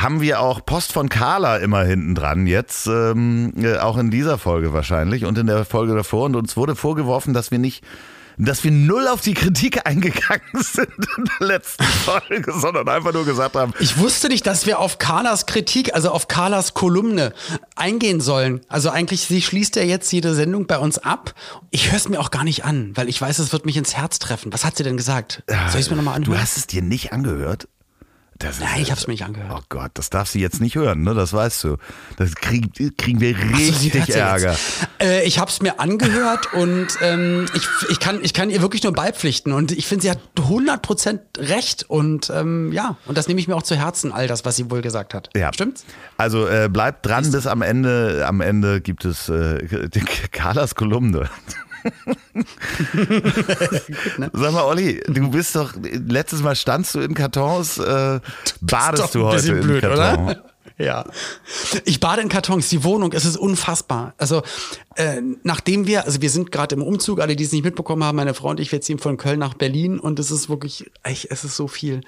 haben 0.00 0.20
wir 0.20 0.40
auch 0.40 0.64
Post 0.64 0.92
von 0.92 1.08
Carla 1.08 1.58
immer 1.58 1.84
hinten 1.84 2.14
dran, 2.14 2.46
jetzt 2.46 2.86
ähm, 2.86 3.52
äh, 3.60 3.76
auch 3.76 3.98
in 3.98 4.10
dieser 4.10 4.38
Folge 4.38 4.72
wahrscheinlich 4.72 5.24
und 5.24 5.36
in 5.38 5.46
der 5.46 5.64
Folge 5.64 5.94
davor. 5.94 6.26
Und 6.26 6.36
uns 6.36 6.56
wurde 6.56 6.74
vorgeworfen, 6.74 7.34
dass 7.34 7.50
wir 7.50 7.58
nicht 7.58 7.84
dass 8.42 8.64
wir 8.64 8.70
null 8.70 9.06
auf 9.06 9.20
die 9.20 9.34
Kritik 9.34 9.80
eingegangen 9.86 10.40
sind 10.54 10.88
in 11.18 11.24
der 11.38 11.46
letzten 11.46 11.84
Folge, 11.84 12.52
sondern 12.52 12.88
einfach 12.88 13.12
nur 13.12 13.26
gesagt 13.26 13.54
haben. 13.54 13.74
Ich 13.80 13.98
wusste 13.98 14.28
nicht, 14.28 14.46
dass 14.46 14.64
wir 14.64 14.78
auf 14.78 14.98
Carlas 14.98 15.44
Kritik, 15.44 15.94
also 15.94 16.10
auf 16.10 16.26
Carlas 16.26 16.72
Kolumne 16.72 17.34
eingehen 17.76 18.20
sollen. 18.20 18.62
Also 18.68 18.88
eigentlich, 18.88 19.22
sie 19.22 19.42
schließt 19.42 19.76
ja 19.76 19.82
jetzt 19.82 20.10
jede 20.12 20.34
Sendung 20.34 20.66
bei 20.66 20.78
uns 20.78 20.98
ab. 20.98 21.34
Ich 21.70 21.90
höre 21.90 21.98
es 21.98 22.08
mir 22.08 22.18
auch 22.18 22.30
gar 22.30 22.44
nicht 22.44 22.64
an, 22.64 22.92
weil 22.94 23.08
ich 23.10 23.20
weiß, 23.20 23.38
es 23.40 23.52
wird 23.52 23.66
mich 23.66 23.76
ins 23.76 23.94
Herz 23.94 24.18
treffen. 24.18 24.52
Was 24.52 24.64
hat 24.64 24.76
sie 24.76 24.84
denn 24.84 24.96
gesagt? 24.96 25.42
Soll 25.46 25.80
ich 25.80 25.86
es 25.86 25.90
mir 25.90 25.96
nochmal 25.96 26.14
anhören? 26.14 26.34
Du 26.34 26.40
hast 26.40 26.56
es 26.56 26.66
dir 26.66 26.82
nicht 26.82 27.12
angehört? 27.12 27.68
Das 28.40 28.56
ist, 28.56 28.60
Nein, 28.62 28.80
ich 28.80 28.90
hab's 28.90 29.06
mir 29.06 29.12
nicht 29.12 29.24
angehört. 29.24 29.52
Oh 29.54 29.62
Gott, 29.68 29.90
das 29.94 30.08
darf 30.08 30.26
sie 30.26 30.40
jetzt 30.40 30.62
nicht 30.62 30.74
hören, 30.74 31.02
ne? 31.02 31.12
Das 31.12 31.34
weißt 31.34 31.62
du. 31.64 31.76
Das 32.16 32.34
krieg, 32.34 32.72
kriegen 32.96 33.20
wir 33.20 33.36
richtig 33.36 34.06
so, 34.06 34.12
Ärger. 34.14 34.56
Äh, 34.98 35.24
ich 35.24 35.38
hab's 35.38 35.60
mir 35.60 35.78
angehört 35.78 36.54
und 36.54 36.88
ähm, 37.02 37.44
ich, 37.52 37.68
ich, 37.90 38.00
kann, 38.00 38.20
ich 38.22 38.32
kann 38.32 38.48
ihr 38.48 38.62
wirklich 38.62 38.82
nur 38.82 38.94
beipflichten. 38.94 39.52
Und 39.52 39.72
ich 39.72 39.86
finde, 39.86 40.02
sie 40.04 40.10
hat 40.10 40.20
100% 40.36 41.20
recht. 41.36 41.84
Und 41.88 42.30
ähm, 42.34 42.72
ja, 42.72 42.96
und 43.04 43.18
das 43.18 43.28
nehme 43.28 43.40
ich 43.40 43.46
mir 43.46 43.56
auch 43.56 43.62
zu 43.62 43.76
Herzen, 43.76 44.10
all 44.10 44.26
das, 44.26 44.46
was 44.46 44.56
sie 44.56 44.70
wohl 44.70 44.80
gesagt 44.80 45.12
hat. 45.12 45.28
Ja. 45.36 45.52
Stimmt's? 45.52 45.84
Also 46.16 46.48
äh, 46.48 46.70
bleibt 46.72 47.04
dran 47.04 47.30
bis 47.30 47.46
am 47.46 47.60
Ende. 47.60 48.24
Am 48.26 48.40
Ende 48.40 48.80
gibt 48.80 49.04
es 49.04 49.28
äh, 49.28 49.68
Carlas 50.32 50.74
Kolumne. 50.74 51.28
Gut, 51.82 51.94
ne? 54.18 54.30
Sag 54.32 54.52
mal, 54.52 54.64
Olli, 54.64 55.02
du 55.06 55.30
bist 55.30 55.56
doch, 55.56 55.72
letztes 55.82 56.42
Mal 56.42 56.56
standst 56.56 56.94
du 56.94 57.00
in 57.00 57.14
Kartons, 57.14 57.78
äh, 57.78 58.20
badest 58.60 59.14
du 59.14 59.24
heute 59.24 59.52
in 59.52 59.60
blöd, 59.60 59.82
Karton. 59.82 60.26
Oder? 60.26 60.44
Ja. 60.78 61.04
Ich 61.84 62.00
bade 62.00 62.22
in 62.22 62.30
Kartons, 62.30 62.70
die 62.70 62.84
Wohnung, 62.84 63.12
es 63.12 63.26
ist 63.26 63.36
unfassbar. 63.36 64.14
Also, 64.16 64.42
äh, 64.94 65.20
nachdem 65.42 65.86
wir, 65.86 66.06
also 66.06 66.22
wir 66.22 66.30
sind 66.30 66.52
gerade 66.52 66.74
im 66.74 66.82
Umzug, 66.82 67.20
alle, 67.20 67.36
die 67.36 67.44
es 67.44 67.52
nicht 67.52 67.64
mitbekommen 67.64 68.02
haben, 68.02 68.16
meine 68.16 68.32
Frau 68.32 68.48
und 68.48 68.60
ich, 68.60 68.72
wir 68.72 68.80
ziehen 68.80 68.98
von 68.98 69.18
Köln 69.18 69.38
nach 69.38 69.52
Berlin 69.52 69.98
und 69.98 70.18
es 70.18 70.30
ist 70.30 70.48
wirklich, 70.48 70.90
echt, 71.02 71.26
es 71.30 71.44
ist 71.44 71.56
so 71.56 71.68
viel. 71.68 72.00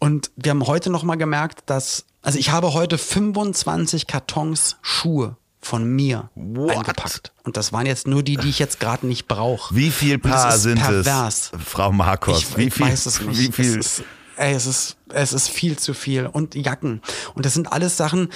Und 0.00 0.32
wir 0.34 0.50
haben 0.50 0.66
heute 0.66 0.90
nochmal 0.90 1.18
gemerkt, 1.18 1.60
dass, 1.66 2.04
also 2.20 2.36
ich 2.36 2.50
habe 2.50 2.74
heute 2.74 2.98
25 2.98 4.08
Kartons 4.08 4.76
Schuhe 4.82 5.36
von 5.66 5.84
mir 5.84 6.30
What? 6.34 6.70
eingepackt. 6.70 7.32
Und 7.42 7.56
das 7.56 7.72
waren 7.72 7.86
jetzt 7.86 8.06
nur 8.06 8.22
die, 8.22 8.36
die 8.36 8.48
ich 8.48 8.58
jetzt 8.58 8.80
gerade 8.80 9.06
nicht 9.06 9.28
brauche. 9.28 9.74
Wie 9.74 9.90
viel 9.90 10.18
Paar 10.18 10.56
sind 10.56 10.78
pervers. 10.80 11.50
es, 11.52 11.62
Frau 11.62 11.92
Marcos? 11.92 12.38
Ich, 12.38 12.56
wie 12.56 12.62
ich 12.68 12.74
viel, 12.74 12.86
weiß 12.86 13.06
es 13.06 13.20
nicht. 13.20 13.38
Wie 13.38 13.52
viel? 13.52 13.78
Es 13.78 13.98
ist, 13.98 14.04
ey, 14.36 14.54
es 14.54 14.66
ist, 14.66 14.96
es 15.12 15.32
ist 15.32 15.48
viel 15.48 15.76
zu 15.78 15.92
viel. 15.92 16.26
Und 16.26 16.54
Jacken. 16.54 17.02
Und 17.34 17.44
das 17.44 17.54
sind 17.54 17.70
alles 17.72 17.96
Sachen, 17.96 18.30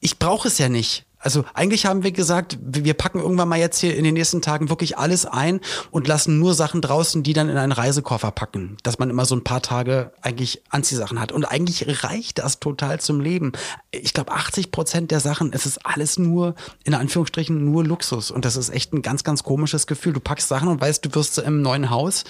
ich 0.00 0.18
brauche 0.18 0.48
es 0.48 0.58
ja 0.58 0.68
nicht. 0.68 1.04
Also 1.22 1.44
eigentlich 1.54 1.86
haben 1.86 2.02
wir 2.02 2.12
gesagt, 2.12 2.58
wir 2.60 2.94
packen 2.94 3.20
irgendwann 3.20 3.48
mal 3.48 3.58
jetzt 3.58 3.78
hier 3.78 3.96
in 3.96 4.04
den 4.04 4.14
nächsten 4.14 4.42
Tagen 4.42 4.68
wirklich 4.68 4.98
alles 4.98 5.24
ein 5.24 5.60
und 5.90 6.08
lassen 6.08 6.38
nur 6.38 6.54
Sachen 6.54 6.82
draußen, 6.82 7.22
die 7.22 7.32
dann 7.32 7.48
in 7.48 7.56
einen 7.56 7.72
Reisekoffer 7.72 8.32
packen, 8.32 8.76
dass 8.82 8.98
man 8.98 9.08
immer 9.08 9.24
so 9.24 9.36
ein 9.36 9.44
paar 9.44 9.62
Tage 9.62 10.12
eigentlich 10.20 10.62
Anziehsachen 10.70 11.20
hat. 11.20 11.32
Und 11.32 11.44
eigentlich 11.44 12.02
reicht 12.04 12.38
das 12.40 12.60
total 12.60 13.00
zum 13.00 13.20
Leben. 13.20 13.52
Ich 13.92 14.12
glaube, 14.12 14.32
80 14.32 14.72
Prozent 14.72 15.10
der 15.10 15.20
Sachen, 15.20 15.52
es 15.52 15.64
ist 15.64 15.86
alles 15.86 16.18
nur, 16.18 16.54
in 16.84 16.94
Anführungsstrichen, 16.94 17.64
nur 17.64 17.84
Luxus. 17.84 18.30
Und 18.30 18.44
das 18.44 18.56
ist 18.56 18.70
echt 18.70 18.92
ein 18.92 19.02
ganz, 19.02 19.24
ganz 19.24 19.44
komisches 19.44 19.86
Gefühl. 19.86 20.12
Du 20.12 20.20
packst 20.20 20.48
Sachen 20.48 20.68
und 20.68 20.80
weißt, 20.80 21.04
du 21.04 21.14
wirst 21.14 21.38
im 21.38 21.62
neuen 21.62 21.90
Haus 21.90 22.24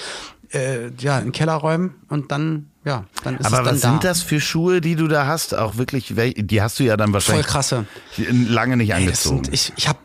äh, 0.53 0.91
ja, 0.99 1.19
in 1.19 1.27
den 1.27 1.33
Keller 1.33 1.55
räumen 1.55 1.95
und 2.09 2.31
dann 2.31 2.72
ja, 2.85 3.05
dann 3.23 3.37
ist 3.37 3.47
Aber 3.47 3.59
es 3.59 3.65
dann 3.65 3.75
was 3.75 3.81
sind 3.81 4.05
das 4.05 4.23
für 4.23 4.41
Schuhe, 4.41 4.81
die 4.81 4.97
du 4.97 5.09
da 5.09 5.27
hast? 5.27 5.55
Auch 5.55 5.77
wirklich, 5.77 6.13
die 6.17 6.63
hast 6.63 6.81
du 6.81 6.85
ja 6.85 6.97
dann 6.97 7.13
wahrscheinlich 7.13 7.47
Voll 7.47 7.53
krasse. 7.53 7.87
lange 8.17 8.77
nicht 8.77 8.95
angezogen. 8.95 9.45
Sind, 9.45 9.55
ich 9.55 9.73
ich 9.77 9.89
habe 9.89 9.99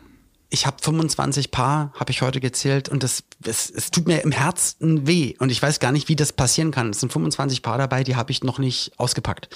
ich 0.50 0.66
habe 0.66 0.76
25 0.80 1.50
Paar, 1.50 1.92
habe 1.98 2.10
ich 2.10 2.22
heute 2.22 2.40
gezählt 2.40 2.88
und 2.88 3.02
das, 3.02 3.24
es, 3.44 3.68
es 3.68 3.90
tut 3.90 4.06
mir 4.06 4.22
im 4.22 4.32
Herzen 4.32 5.06
weh 5.06 5.34
und 5.38 5.50
ich 5.50 5.60
weiß 5.60 5.78
gar 5.78 5.92
nicht, 5.92 6.08
wie 6.08 6.16
das 6.16 6.32
passieren 6.32 6.70
kann. 6.70 6.90
Es 6.90 7.00
sind 7.00 7.12
25 7.12 7.62
Paar 7.62 7.76
dabei, 7.76 8.02
die 8.02 8.16
habe 8.16 8.30
ich 8.30 8.42
noch 8.42 8.58
nicht 8.58 8.92
ausgepackt. 8.96 9.50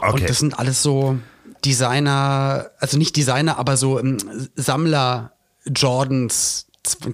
Okay. 0.00 0.12
Und 0.12 0.28
das 0.28 0.40
sind 0.40 0.58
alles 0.58 0.82
so 0.82 1.18
Designer, 1.64 2.70
also 2.78 2.98
nicht 2.98 3.16
Designer, 3.16 3.58
aber 3.58 3.76
so 3.78 3.98
ähm, 3.98 4.18
Sammler 4.54 5.32
Jordans 5.64 6.66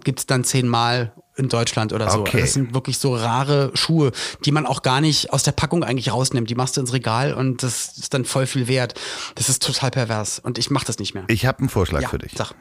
gibt's 0.03 0.27
dann 0.27 0.43
zehnmal 0.43 1.13
in 1.41 1.49
Deutschland 1.49 1.93
oder 1.93 2.11
so. 2.11 2.21
Okay. 2.21 2.41
Das 2.41 2.53
sind 2.53 2.75
wirklich 2.75 2.99
so 2.99 3.15
rare 3.17 3.73
Schuhe, 3.75 4.13
die 4.45 4.53
man 4.53 4.67
auch 4.67 4.83
gar 4.83 5.01
nicht 5.01 5.33
aus 5.33 5.43
der 5.43 5.53
Packung 5.53 5.83
eigentlich 5.83 6.13
rausnimmt. 6.13 6.49
Die 6.49 6.55
machst 6.55 6.77
du 6.77 6.81
ins 6.81 6.93
Regal 6.93 7.35
und 7.35 7.63
das 7.63 7.99
ist 7.99 8.15
dann 8.15 8.25
voll 8.25 8.47
viel 8.47 8.69
wert. 8.69 8.95
Das 9.35 9.49
ist 9.49 9.65
total 9.65 9.91
pervers 9.91 10.39
und 10.39 10.59
ich 10.59 10.71
mache 10.71 10.87
das 10.87 10.99
nicht 10.99 11.15
mehr. 11.15 11.25
Ich 11.27 11.47
habe 11.47 11.59
einen 11.61 11.69
Vorschlag 11.69 12.03
ja, 12.03 12.09
für 12.09 12.19
dich. 12.19 12.33
Sag. 12.37 12.55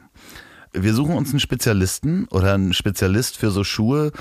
wir 0.72 0.94
suchen 0.94 1.14
uns 1.14 1.30
einen 1.30 1.40
Spezialisten 1.40 2.26
oder 2.30 2.54
einen 2.54 2.72
Spezialist 2.72 3.36
für 3.36 3.50
so 3.50 3.62
Schuhe, 3.62 4.12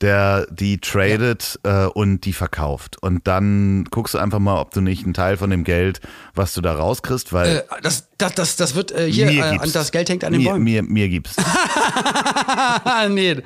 der 0.00 0.46
die 0.50 0.78
tradet 0.78 1.58
ja. 1.64 1.86
äh, 1.86 1.88
und 1.88 2.24
die 2.24 2.32
verkauft. 2.32 2.96
Und 3.02 3.26
dann 3.26 3.84
guckst 3.90 4.14
du 4.14 4.18
einfach 4.18 4.38
mal, 4.38 4.60
ob 4.60 4.72
du 4.72 4.80
nicht 4.80 5.04
einen 5.04 5.14
Teil 5.14 5.36
von 5.36 5.50
dem 5.50 5.64
Geld, 5.64 6.00
was 6.34 6.54
du 6.54 6.60
da 6.60 6.74
rauskriegst, 6.74 7.32
weil. 7.32 7.58
Äh, 7.58 7.62
das, 7.82 8.08
das, 8.18 8.34
das, 8.34 8.56
das 8.56 8.74
wird 8.74 8.92
äh, 8.92 9.10
hier, 9.10 9.28
äh, 9.28 9.58
das 9.72 9.92
Geld 9.92 10.08
hängt 10.08 10.24
an 10.24 10.32
den 10.32 10.42
mir, 10.42 10.50
Bäumen. 10.50 10.64
Mir, 10.64 10.82
mir 10.82 11.08
gibt's. 11.08 11.36
nee. 13.10 13.36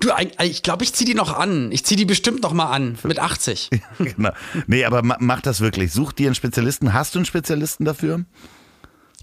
Du, 0.00 0.10
ich 0.42 0.62
glaube, 0.62 0.84
ich 0.84 0.92
ziehe 0.92 1.06
die 1.06 1.14
noch 1.14 1.36
an. 1.36 1.70
Ich 1.72 1.84
ziehe 1.84 1.96
die 1.96 2.04
bestimmt 2.04 2.42
noch 2.42 2.52
mal 2.52 2.70
an. 2.70 2.98
Mit 3.02 3.18
80. 3.18 3.70
genau. 3.98 4.30
Nee, 4.66 4.84
aber 4.84 5.02
mach 5.02 5.40
das 5.40 5.60
wirklich. 5.60 5.92
Such 5.92 6.12
dir 6.12 6.26
einen 6.26 6.34
Spezialisten. 6.34 6.92
Hast 6.92 7.14
du 7.14 7.18
einen 7.18 7.26
Spezialisten 7.26 7.84
dafür? 7.84 8.24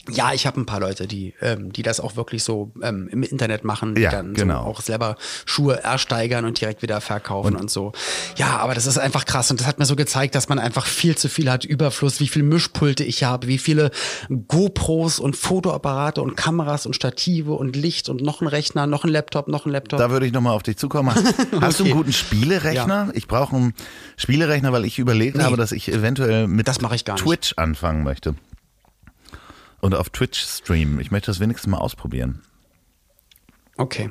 Ja, 0.09 0.33
ich 0.33 0.45
habe 0.45 0.59
ein 0.59 0.65
paar 0.65 0.81
Leute, 0.81 1.07
die, 1.07 1.33
ähm, 1.39 1.71
die 1.71 1.81
das 1.81 2.01
auch 2.01 2.17
wirklich 2.17 2.43
so 2.43 2.73
ähm, 2.81 3.07
im 3.09 3.23
Internet 3.23 3.63
machen, 3.63 3.95
die 3.95 4.01
ja, 4.01 4.11
dann 4.11 4.33
genau. 4.33 4.63
so 4.63 4.69
auch 4.69 4.81
selber 4.81 5.15
Schuhe 5.45 5.81
ersteigern 5.81 6.43
und 6.43 6.59
direkt 6.59 6.81
wieder 6.81 6.99
verkaufen 6.99 7.55
und, 7.55 7.61
und, 7.61 7.71
so. 7.71 7.93
Ja, 8.35 8.57
aber 8.57 8.73
das 8.73 8.85
ist 8.85 8.97
einfach 8.97 9.23
krass 9.23 9.49
und 9.49 9.61
das 9.61 9.67
hat 9.67 9.79
mir 9.79 9.85
so 9.85 9.95
gezeigt, 9.95 10.35
dass 10.35 10.49
man 10.49 10.59
einfach 10.59 10.87
viel 10.87 11.15
zu 11.15 11.29
viel 11.29 11.49
hat, 11.49 11.63
Überfluss, 11.63 12.19
wie 12.19 12.27
viel 12.27 12.43
Mischpulte 12.43 13.05
ich 13.05 13.23
habe, 13.23 13.47
wie 13.47 13.57
viele 13.57 13.91
GoPros 14.29 15.19
und 15.19 15.37
Fotoapparate 15.37 16.21
und 16.21 16.35
Kameras 16.35 16.85
und 16.85 16.95
Stative 16.95 17.53
und 17.53 17.77
Licht 17.77 18.09
und 18.09 18.21
noch 18.21 18.41
ein 18.41 18.47
Rechner, 18.47 18.87
noch 18.87 19.05
ein 19.05 19.09
Laptop, 19.09 19.47
noch 19.47 19.65
ein 19.65 19.71
Laptop. 19.71 19.99
Da 19.99 20.09
würde 20.11 20.25
ich 20.25 20.33
nochmal 20.33 20.53
auf 20.53 20.63
dich 20.63 20.75
zukommen. 20.75 21.15
Hast 21.15 21.39
okay. 21.53 21.71
du 21.77 21.83
einen 21.85 21.93
guten 21.93 22.13
Spielerechner? 22.13 23.05
Ja. 23.07 23.11
Ich 23.13 23.27
brauche 23.27 23.55
einen 23.55 23.73
Spielerechner, 24.17 24.73
weil 24.73 24.83
ich 24.83 24.99
überlegt 24.99 25.37
nee, 25.37 25.43
habe, 25.43 25.55
dass 25.55 25.71
ich 25.71 25.89
eventuell 25.89 26.47
mit 26.47 26.65
Twitch 26.67 27.53
anfangen 27.55 28.03
möchte 28.03 28.35
und 29.83 29.93
auf 29.95 30.09
Twitch 30.09 30.39
streamen. 30.41 30.99
Ich 31.01 31.11
möchte 31.11 31.29
das 31.29 31.41
wenigstens 31.41 31.69
mal 31.69 31.77
ausprobieren. 31.77 32.41
Okay. 33.75 34.09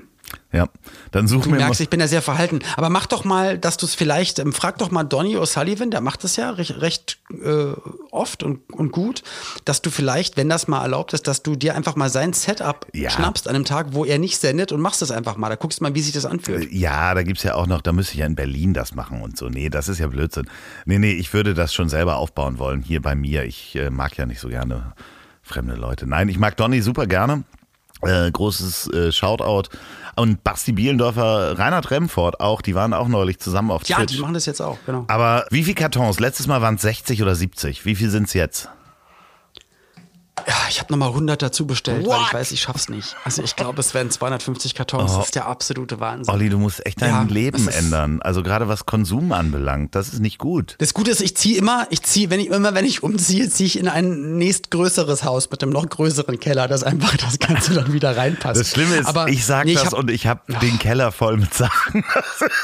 Ja, 0.51 0.69
dann 1.11 1.29
such 1.29 1.45
du 1.45 1.51
mir 1.51 1.57
merkst, 1.57 1.81
ich 1.81 1.89
bin 1.91 2.01
ja 2.01 2.09
sehr 2.09 2.23
verhalten. 2.23 2.61
Aber 2.77 2.91
mach 2.91 3.07
doch 3.07 3.25
mal, 3.25 3.59
dass 3.59 3.79
du 3.79 3.87
es 3.87 3.95
vielleicht, 3.95 4.39
ähm, 4.39 4.53
frag 4.53 4.79
doch 4.79 4.91
mal 4.91 5.05
Donny 5.05 5.37
O'Sullivan, 5.37 5.91
der 5.91 6.01
macht 6.01 6.25
das 6.25 6.37
ja 6.37 6.51
recht, 6.51 6.81
recht 6.81 7.19
äh, 7.31 7.73
oft 8.11 8.43
und, 8.43 8.71
und 8.71 8.93
gut, 8.93 9.23
dass 9.65 9.83
du 9.83 9.91
vielleicht, 9.91 10.37
wenn 10.37 10.49
das 10.49 10.69
mal 10.69 10.83
erlaubt 10.83 11.15
ist, 11.15 11.27
dass 11.27 11.43
du 11.43 11.57
dir 11.57 11.75
einfach 11.75 11.97
mal 11.97 12.11
sein 12.11 12.33
Setup 12.33 12.87
ja. 12.93 13.11
schnappst 13.11 13.49
an 13.49 13.55
einem 13.55 13.65
Tag, 13.65 13.89
wo 13.93 14.05
er 14.05 14.19
nicht 14.19 14.39
sendet 14.39 14.73
und 14.73 14.81
machst 14.81 15.01
das 15.01 15.11
einfach 15.11 15.37
mal. 15.37 15.49
Da 15.49 15.57
guckst 15.57 15.81
du 15.81 15.85
mal, 15.85 15.95
wie 15.95 16.03
sich 16.03 16.13
das 16.13 16.27
anfühlt. 16.27 16.71
Äh, 16.71 16.77
ja, 16.77 17.15
da 17.15 17.23
gibt 17.23 17.39
es 17.39 17.45
ja 17.45 17.55
auch 17.55 17.67
noch, 17.67 17.81
da 17.81 17.93
müsste 17.93 18.15
ich 18.15 18.21
ja 18.21 18.27
in 18.27 18.35
Berlin 18.35 18.75
das 18.75 18.95
machen 18.95 19.23
und 19.23 19.39
so. 19.39 19.49
Nee, 19.49 19.71
das 19.71 19.89
ist 19.89 19.99
ja 19.99 20.07
Blödsinn. 20.07 20.49
Nee, 20.85 20.99
nee, 20.99 21.13
ich 21.13 21.33
würde 21.33 21.55
das 21.55 21.73
schon 21.75 21.89
selber 21.89 22.17
aufbauen 22.17 22.59
wollen, 22.59 22.83
hier 22.83 23.01
bei 23.01 23.15
mir. 23.15 23.45
Ich 23.45 23.75
äh, 23.77 23.91
mag 23.91 24.17
ja 24.19 24.27
nicht 24.27 24.41
so 24.41 24.49
gerne 24.49 24.95
fremde 25.43 25.75
Leute. 25.75 26.07
Nein, 26.07 26.29
ich 26.29 26.39
mag 26.39 26.57
Donny 26.57 26.81
super 26.83 27.07
gerne. 27.07 27.45
Äh, 28.03 28.31
großes 28.31 28.89
äh, 28.93 29.13
Shoutout. 29.13 29.69
Und 30.17 30.45
Basti 30.45 30.73
Bielendorfer, 30.73 31.59
Reinhard 31.59 31.91
Remford 31.91 32.41
auch, 32.41 32.61
die 32.61 32.75
waren 32.75 32.93
auch 32.93 33.09
neulich 33.09 33.39
zusammen 33.39 33.71
auf 33.71 33.85
Twitch. 33.85 33.99
Ja, 33.99 34.05
die 34.05 34.19
machen 34.19 34.35
das 34.35 34.47
jetzt 34.47 34.61
auch, 34.61 34.77
genau. 34.85 35.05
Aber 35.09 35.47
wie 35.51 35.63
viele 35.63 35.75
Kartons? 35.75 36.21
Letztes 36.21 36.47
Mal 36.47 36.61
waren 36.61 36.75
es 36.75 36.83
60 36.83 37.23
oder 37.23 37.35
70. 37.35 37.85
Wie 37.85 37.95
viel 37.95 38.11
sind 38.11 38.27
es 38.27 38.35
jetzt? 38.35 38.69
Ja, 40.47 40.55
ich 40.69 40.81
habe 40.81 40.93
nochmal 40.93 41.09
100 41.09 41.43
dazu 41.43 41.67
bestellt, 41.67 42.05
What? 42.05 42.13
weil 42.13 42.23
ich 42.23 42.35
weiß, 42.35 42.53
ich 42.53 42.61
schaff's 42.61 42.89
nicht. 42.89 43.17
Also 43.25 43.43
ich 43.43 43.57
glaube, 43.57 43.81
es 43.81 43.95
werden 43.95 44.11
250 44.11 44.75
Kartons. 44.75 45.13
Oh. 45.13 45.17
Das 45.17 45.27
ist 45.27 45.35
der 45.35 45.47
absolute 45.47 46.01
Wahnsinn. 46.01 46.33
Olli, 46.33 46.49
du 46.49 46.59
musst 46.59 46.85
echt 46.87 47.01
dein 47.01 47.11
ja, 47.11 47.23
Leben 47.23 47.69
ändern. 47.69 48.21
Also 48.23 48.43
gerade 48.43 48.69
was 48.69 48.87
Konsum 48.87 49.33
anbelangt, 49.33 49.95
das 49.95 50.09
ist 50.13 50.21
nicht 50.21 50.39
gut. 50.39 50.77
Das 50.79 50.95
Gute 50.95 51.11
ist, 51.11 51.21
ich 51.21 51.37
ziehe 51.37 51.57
immer, 51.57 51.87
ich 51.91 52.03
ziehe, 52.03 52.31
wenn 52.31 52.41
ich 52.41 52.49
immer, 52.49 52.75
wenn 52.75 52.85
ich 52.85 53.03
umziehe, 53.03 53.49
ziehe 53.49 53.67
ich 53.67 53.79
in 53.79 53.89
ein 53.89 54.37
nächstgrößeres 54.39 55.25
Haus 55.25 55.51
mit 55.51 55.63
einem 55.63 55.73
noch 55.73 55.89
größeren 55.89 56.41
Keller, 56.41 56.69
dass 56.69 56.83
einfach 56.83 57.17
das 57.17 57.39
Ganze 57.39 57.75
dann 57.75 57.93
wieder 57.93 58.17
reinpasst. 58.17 58.61
Das 58.61 58.71
Schlimme 58.71 58.97
ist, 58.97 59.07
aber, 59.07 59.29
ich 59.29 59.45
sag 59.45 59.65
nee, 59.65 59.75
das 59.75 59.87
hab, 59.87 59.93
und 59.95 60.11
ich 60.11 60.27
habe 60.27 60.41
den 60.61 60.79
Keller 60.79 61.13
voll 61.13 61.37
mit 61.37 61.55
Sachen. 61.55 62.05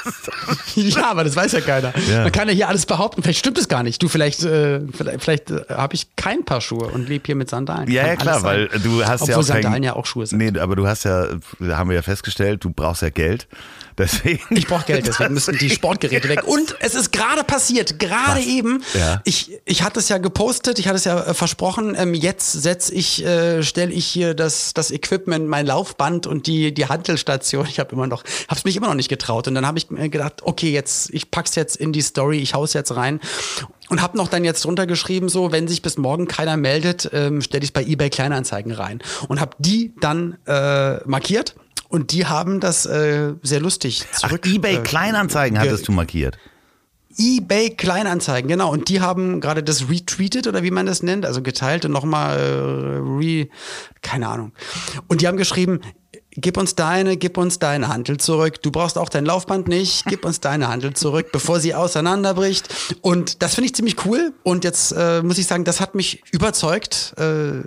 ja, 0.74 1.10
aber 1.10 1.24
das 1.24 1.36
weiß 1.36 1.52
ja 1.52 1.60
keiner. 1.60 1.92
Ja. 2.08 2.22
Man 2.22 2.32
kann 2.32 2.48
ja 2.48 2.54
hier 2.54 2.68
alles 2.68 2.86
behaupten. 2.86 3.22
Vielleicht 3.22 3.38
stimmt 3.38 3.58
es 3.58 3.68
gar 3.68 3.82
nicht. 3.82 4.02
Du, 4.02 4.08
vielleicht, 4.08 4.42
äh, 4.42 4.80
vielleicht, 4.92 5.22
vielleicht 5.22 5.50
äh, 5.50 5.64
habe 5.70 5.94
ich 5.94 6.16
kein 6.16 6.44
Paar 6.44 6.60
Schuhe 6.60 6.86
und 6.88 7.08
lebe 7.08 7.24
hier 7.26 7.36
mit 7.36 7.48
Sand 7.50 7.67
Sandalen. 7.68 7.90
Ja, 7.92 8.06
ja 8.06 8.16
klar, 8.16 8.42
weil 8.42 8.68
du 8.68 9.04
hast 9.04 9.22
Obwohl 9.22 9.32
ja 9.32 9.38
auch 9.38 9.42
Sandalen 9.42 9.72
kein, 9.74 9.82
ja 9.82 9.96
auch 9.96 10.06
Schuhe 10.06 10.26
sind. 10.26 10.38
Nee, 10.38 10.58
aber 10.58 10.76
du 10.76 10.86
hast 10.86 11.04
ja, 11.04 11.28
haben 11.70 11.90
wir 11.90 11.96
ja 11.96 12.02
festgestellt, 12.02 12.64
du 12.64 12.70
brauchst 12.70 13.02
ja 13.02 13.10
Geld. 13.10 13.46
Deswegen. 13.98 14.56
Ich 14.56 14.66
brauche 14.66 14.86
Geld, 14.86 15.06
deswegen 15.06 15.34
müssen 15.34 15.58
die 15.58 15.70
Sportgeräte 15.70 16.28
weg. 16.28 16.44
Und 16.46 16.76
es 16.80 16.94
ist 16.94 17.12
gerade 17.12 17.42
passiert, 17.42 17.98
gerade 17.98 18.40
eben. 18.40 18.84
Ja. 18.94 19.20
Ich, 19.24 19.58
ich 19.64 19.82
hatte 19.82 19.98
es 19.98 20.08
ja 20.08 20.18
gepostet, 20.18 20.78
ich 20.78 20.86
hatte 20.86 20.96
es 20.96 21.04
ja 21.04 21.20
äh, 21.20 21.34
versprochen. 21.34 21.96
Ähm, 21.98 22.14
jetzt 22.14 22.52
setze 22.52 22.94
ich, 22.94 23.24
äh, 23.24 23.62
stelle 23.64 23.92
ich 23.92 24.06
hier 24.06 24.34
das, 24.34 24.72
das 24.72 24.92
Equipment, 24.92 25.48
mein 25.48 25.66
Laufband 25.66 26.26
und 26.26 26.46
die, 26.46 26.72
die 26.72 26.86
Handelstation. 26.86 27.66
Ich 27.66 27.80
habe 27.80 27.92
immer 27.92 28.06
noch, 28.06 28.22
habe 28.46 28.58
es 28.58 28.64
mich 28.64 28.76
immer 28.76 28.86
noch 28.86 28.94
nicht 28.94 29.08
getraut. 29.08 29.48
Und 29.48 29.56
dann 29.56 29.66
habe 29.66 29.78
ich 29.78 29.90
mir 29.90 30.08
gedacht, 30.08 30.42
okay, 30.42 30.70
jetzt, 30.70 31.10
ich 31.12 31.30
pack's 31.30 31.56
jetzt 31.56 31.76
in 31.76 31.92
die 31.92 32.02
Story, 32.02 32.38
ich 32.38 32.54
hau's 32.54 32.72
jetzt 32.74 32.94
rein. 32.94 33.20
Und 33.88 34.02
habe 34.02 34.16
noch 34.16 34.28
dann 34.28 34.44
jetzt 34.44 34.64
drunter 34.64 34.86
geschrieben, 34.86 35.28
so, 35.28 35.50
wenn 35.50 35.66
sich 35.66 35.82
bis 35.82 35.96
morgen 35.96 36.28
keiner 36.28 36.56
meldet, 36.56 37.10
ähm, 37.12 37.40
stelle 37.40 37.64
ich 37.64 37.72
bei 37.72 37.82
eBay 37.82 38.10
Kleinanzeigen 38.10 38.72
rein. 38.72 39.02
Und 39.28 39.40
habe 39.40 39.56
die 39.58 39.92
dann 40.00 40.38
äh, 40.46 40.98
markiert 41.08 41.54
und 41.88 42.12
die 42.12 42.26
haben 42.26 42.60
das 42.60 42.86
äh, 42.86 43.34
sehr 43.42 43.60
lustig 43.60 44.04
zurück. 44.12 44.42
Ach, 44.44 44.52
eBay 44.52 44.76
äh, 44.76 44.82
Kleinanzeigen 44.82 45.56
äh, 45.56 45.60
hattest 45.60 45.88
du 45.88 45.92
markiert. 45.92 46.38
eBay 47.16 47.70
Kleinanzeigen, 47.70 48.48
genau. 48.48 48.70
Und 48.70 48.88
die 48.88 49.00
haben 49.00 49.40
gerade 49.40 49.62
das 49.62 49.88
retweetet 49.88 50.46
oder 50.46 50.62
wie 50.62 50.70
man 50.70 50.86
das 50.86 51.02
nennt, 51.02 51.26
also 51.26 51.42
geteilt 51.42 51.84
und 51.84 51.92
nochmal 51.92 52.38
äh, 52.38 52.98
re, 53.00 53.48
keine 54.02 54.28
Ahnung. 54.28 54.52
Und 55.08 55.22
die 55.22 55.26
haben 55.26 55.36
geschrieben, 55.36 55.80
gib 56.32 56.56
uns 56.56 56.74
deine, 56.74 57.16
gib 57.16 57.36
uns 57.36 57.58
deine 57.58 57.88
Handel 57.88 58.18
zurück. 58.18 58.62
Du 58.62 58.70
brauchst 58.70 58.98
auch 58.98 59.08
dein 59.08 59.24
Laufband 59.24 59.68
nicht, 59.68 60.04
gib 60.06 60.24
uns 60.24 60.40
deine 60.40 60.68
Handel 60.68 60.94
zurück, 60.94 61.28
bevor 61.32 61.60
sie 61.60 61.74
auseinanderbricht. 61.74 62.68
Und 63.00 63.42
das 63.42 63.54
finde 63.54 63.66
ich 63.66 63.74
ziemlich 63.74 64.04
cool. 64.04 64.32
Und 64.42 64.64
jetzt 64.64 64.92
äh, 64.92 65.22
muss 65.22 65.38
ich 65.38 65.46
sagen, 65.46 65.64
das 65.64 65.80
hat 65.80 65.94
mich 65.94 66.22
überzeugt. 66.30 67.14
Äh, 67.18 67.60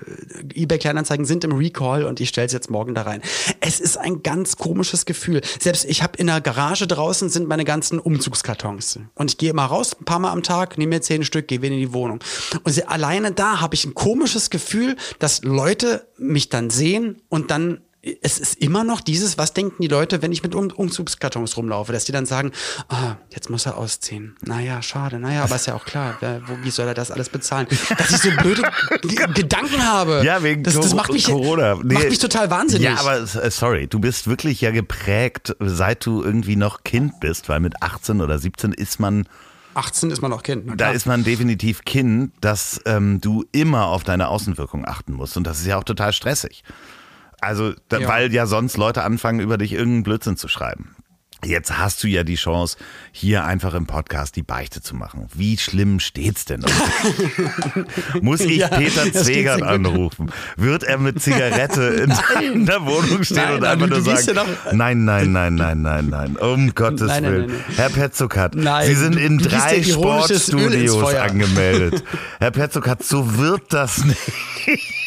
eBay 0.54 0.78
Kleinanzeigen 0.78 1.26
sind 1.26 1.44
im 1.44 1.54
Recall 1.54 2.06
und 2.06 2.20
ich 2.20 2.30
stelle 2.30 2.48
es 2.48 2.54
jetzt 2.54 2.70
morgen 2.70 2.96
da 2.96 3.04
rein. 3.04 3.22
Es 3.60 3.80
ist 3.80 3.98
ein 3.98 4.24
ganz 4.24 4.58
komisches 4.58 5.06
Gefühl. 5.06 5.42
Selbst 5.60 5.86
ich 5.86 6.04
habe 6.04 6.18
in 6.18 6.28
der 6.28 6.42
Garage 6.42 6.88
draußen 6.88 7.30
sind 7.30 7.48
meine 7.48 7.66
ganzen 7.66 8.00
Umzugskartons. 8.00 9.00
Und 9.16 9.32
ich 9.32 9.38
gehe 9.38 9.50
immer 9.50 9.66
raus, 9.66 9.96
ein 10.00 10.06
paar 10.06 10.20
Mal 10.20 10.32
am 10.32 10.44
Tag, 10.44 10.78
nehme 10.78 10.96
mir 10.96 11.02
zehn 11.02 11.24
Stück, 11.24 11.48
gehe 11.48 11.62
wieder 11.62 11.74
in 11.74 11.80
die 11.80 11.94
Wohnung. 11.94 12.20
Und 12.64 12.72
sie, 12.72 12.86
alleine 12.86 13.32
da 13.32 13.62
habe 13.62 13.76
ich 13.76 13.86
ein 13.86 13.94
komisches 13.94 14.50
Gefühl, 14.50 14.96
dass 15.20 15.44
Leute 15.44 16.08
mich 16.18 16.50
dann 16.50 16.70
sehen 16.70 17.22
und 17.30 17.52
dann 17.52 17.82
es 18.22 18.40
ist 18.40 18.56
immer 18.60 18.84
noch 18.84 19.00
dieses, 19.00 19.38
was 19.38 19.54
denken 19.54 19.76
die 19.80 19.88
Leute, 19.88 20.24
wenn 20.24 20.32
ich 20.32 20.42
mit 20.42 20.56
um 20.56 20.72
Umzugskartons 20.72 21.56
rumlaufe, 21.56 21.94
dass 21.94 22.06
die 22.06 22.12
dann 22.12 22.26
sagen, 22.26 22.52
ah, 22.90 23.18
jetzt 23.30 23.52
muss 23.52 23.68
er 23.68 23.78
ausziehen. 23.78 24.36
Naja, 24.42 24.82
schade, 24.82 25.20
naja, 25.20 25.44
aber 25.44 25.56
ist 25.56 25.68
ja 25.68 25.76
auch 25.76 25.86
klar, 25.86 26.18
wer, 26.20 26.42
wo, 26.48 26.58
wie 26.64 26.72
soll 26.72 26.88
er 26.88 26.96
das 26.96 27.12
alles 27.12 27.30
bezahlen? 27.30 27.68
Dass 27.96 28.10
ich 28.10 28.18
so 28.18 28.32
blöde 28.32 28.64
Gedanken 29.36 29.86
habe. 29.86 30.24
Ja, 30.26 30.42
wegen 30.42 30.64
das, 30.64 30.74
das 30.74 30.96
macht 30.96 31.12
mich, 31.12 31.26
Corona. 31.26 31.76
Nee. 31.76 31.94
macht 31.94 32.10
mich 32.10 32.18
total 32.18 32.50
wahnsinnig. 32.50 32.86
Ja, 32.86 32.98
aber 33.00 33.20
äh, 33.20 33.52
sorry, 33.52 33.86
du 33.86 34.00
bist 34.00 34.28
wirklich 34.28 34.62
ja 34.62 34.72
geprägt, 34.72 35.56
seit 35.60 36.04
du 36.06 36.24
irgendwie 36.24 36.56
noch 36.56 36.84
Kind 36.84 37.20
bist, 37.20 37.50
weil 37.50 37.60
mit 37.60 37.84
18 37.84 38.22
oder 38.22 38.40
17 38.40 38.74
ist 38.74 39.00
man 39.00 39.28
18 39.74 40.12
ist 40.12 40.22
man 40.22 40.34
auch 40.34 40.44
Kind. 40.44 40.70
Da 40.82 40.92
ist 40.92 41.06
man 41.06 41.24
definitiv 41.24 41.86
Kind, 41.86 42.34
dass 42.42 42.82
ähm, 42.86 43.22
du 43.22 43.46
immer 43.54 43.86
auf 43.88 44.04
deine 44.04 44.28
Außenwirkung 44.28 44.86
achten 44.86 45.14
musst. 45.14 45.38
Und 45.38 45.46
das 45.46 45.60
ist 45.60 45.66
ja 45.66 45.78
auch 45.78 45.86
total 45.86 46.12
stressig. 46.12 46.64
Also, 47.42 47.74
da, 47.90 48.00
ja. 48.00 48.08
weil 48.08 48.34
ja 48.34 48.46
sonst 48.46 48.78
Leute 48.78 49.04
anfangen, 49.04 49.40
über 49.40 49.58
dich 49.58 49.74
irgendeinen 49.74 50.04
Blödsinn 50.04 50.38
zu 50.38 50.48
schreiben. 50.48 50.96
Jetzt 51.44 51.80
hast 51.80 52.04
du 52.04 52.08
ja 52.08 52.24
die 52.24 52.36
Chance, 52.36 52.78
hier 53.12 53.46
einfach 53.46 53.74
im 53.74 53.88
Podcast 53.88 54.36
die 54.36 54.44
Beichte 54.44 54.80
zu 54.82 54.96
machen. 54.96 55.28
Wie 55.34 55.58
schlimm 55.58 56.00
steht's 56.00 56.46
denn? 56.46 56.64
Muss 58.22 58.42
ich 58.42 58.58
ja, 58.58 58.68
Peter 58.68 59.12
Zwegert 59.12 59.64
anrufen? 59.64 60.32
Wird 60.56 60.84
er 60.84 61.00
mit 61.00 61.20
Zigarette 61.20 61.82
in, 62.44 62.68
der 62.68 62.86
Wohnung 62.86 63.24
stehen 63.24 63.38
nein, 63.38 63.54
und 63.56 63.66
einfach 63.66 63.88
nur 63.88 64.02
sagen, 64.02 64.50
nein, 64.74 65.04
nein, 65.04 65.32
nein, 65.32 65.56
nein, 65.56 65.82
nein, 65.82 66.10
nein, 66.10 66.38
um 66.38 66.76
Gottes 66.76 67.08
nein, 67.08 67.24
Willen. 67.24 67.48
Nein, 67.48 67.64
Herr 67.76 67.90
Petzokat, 67.90 68.54
Sie 68.86 68.96
sind 68.96 69.18
in 69.18 69.40
drei 69.40 69.82
Sportstudios 69.82 71.16
angemeldet. 71.16 72.04
Herr 72.40 72.52
Petzokat, 72.52 73.02
so 73.04 73.40
wird 73.40 73.74
das 73.74 74.06
nicht. 74.06 74.92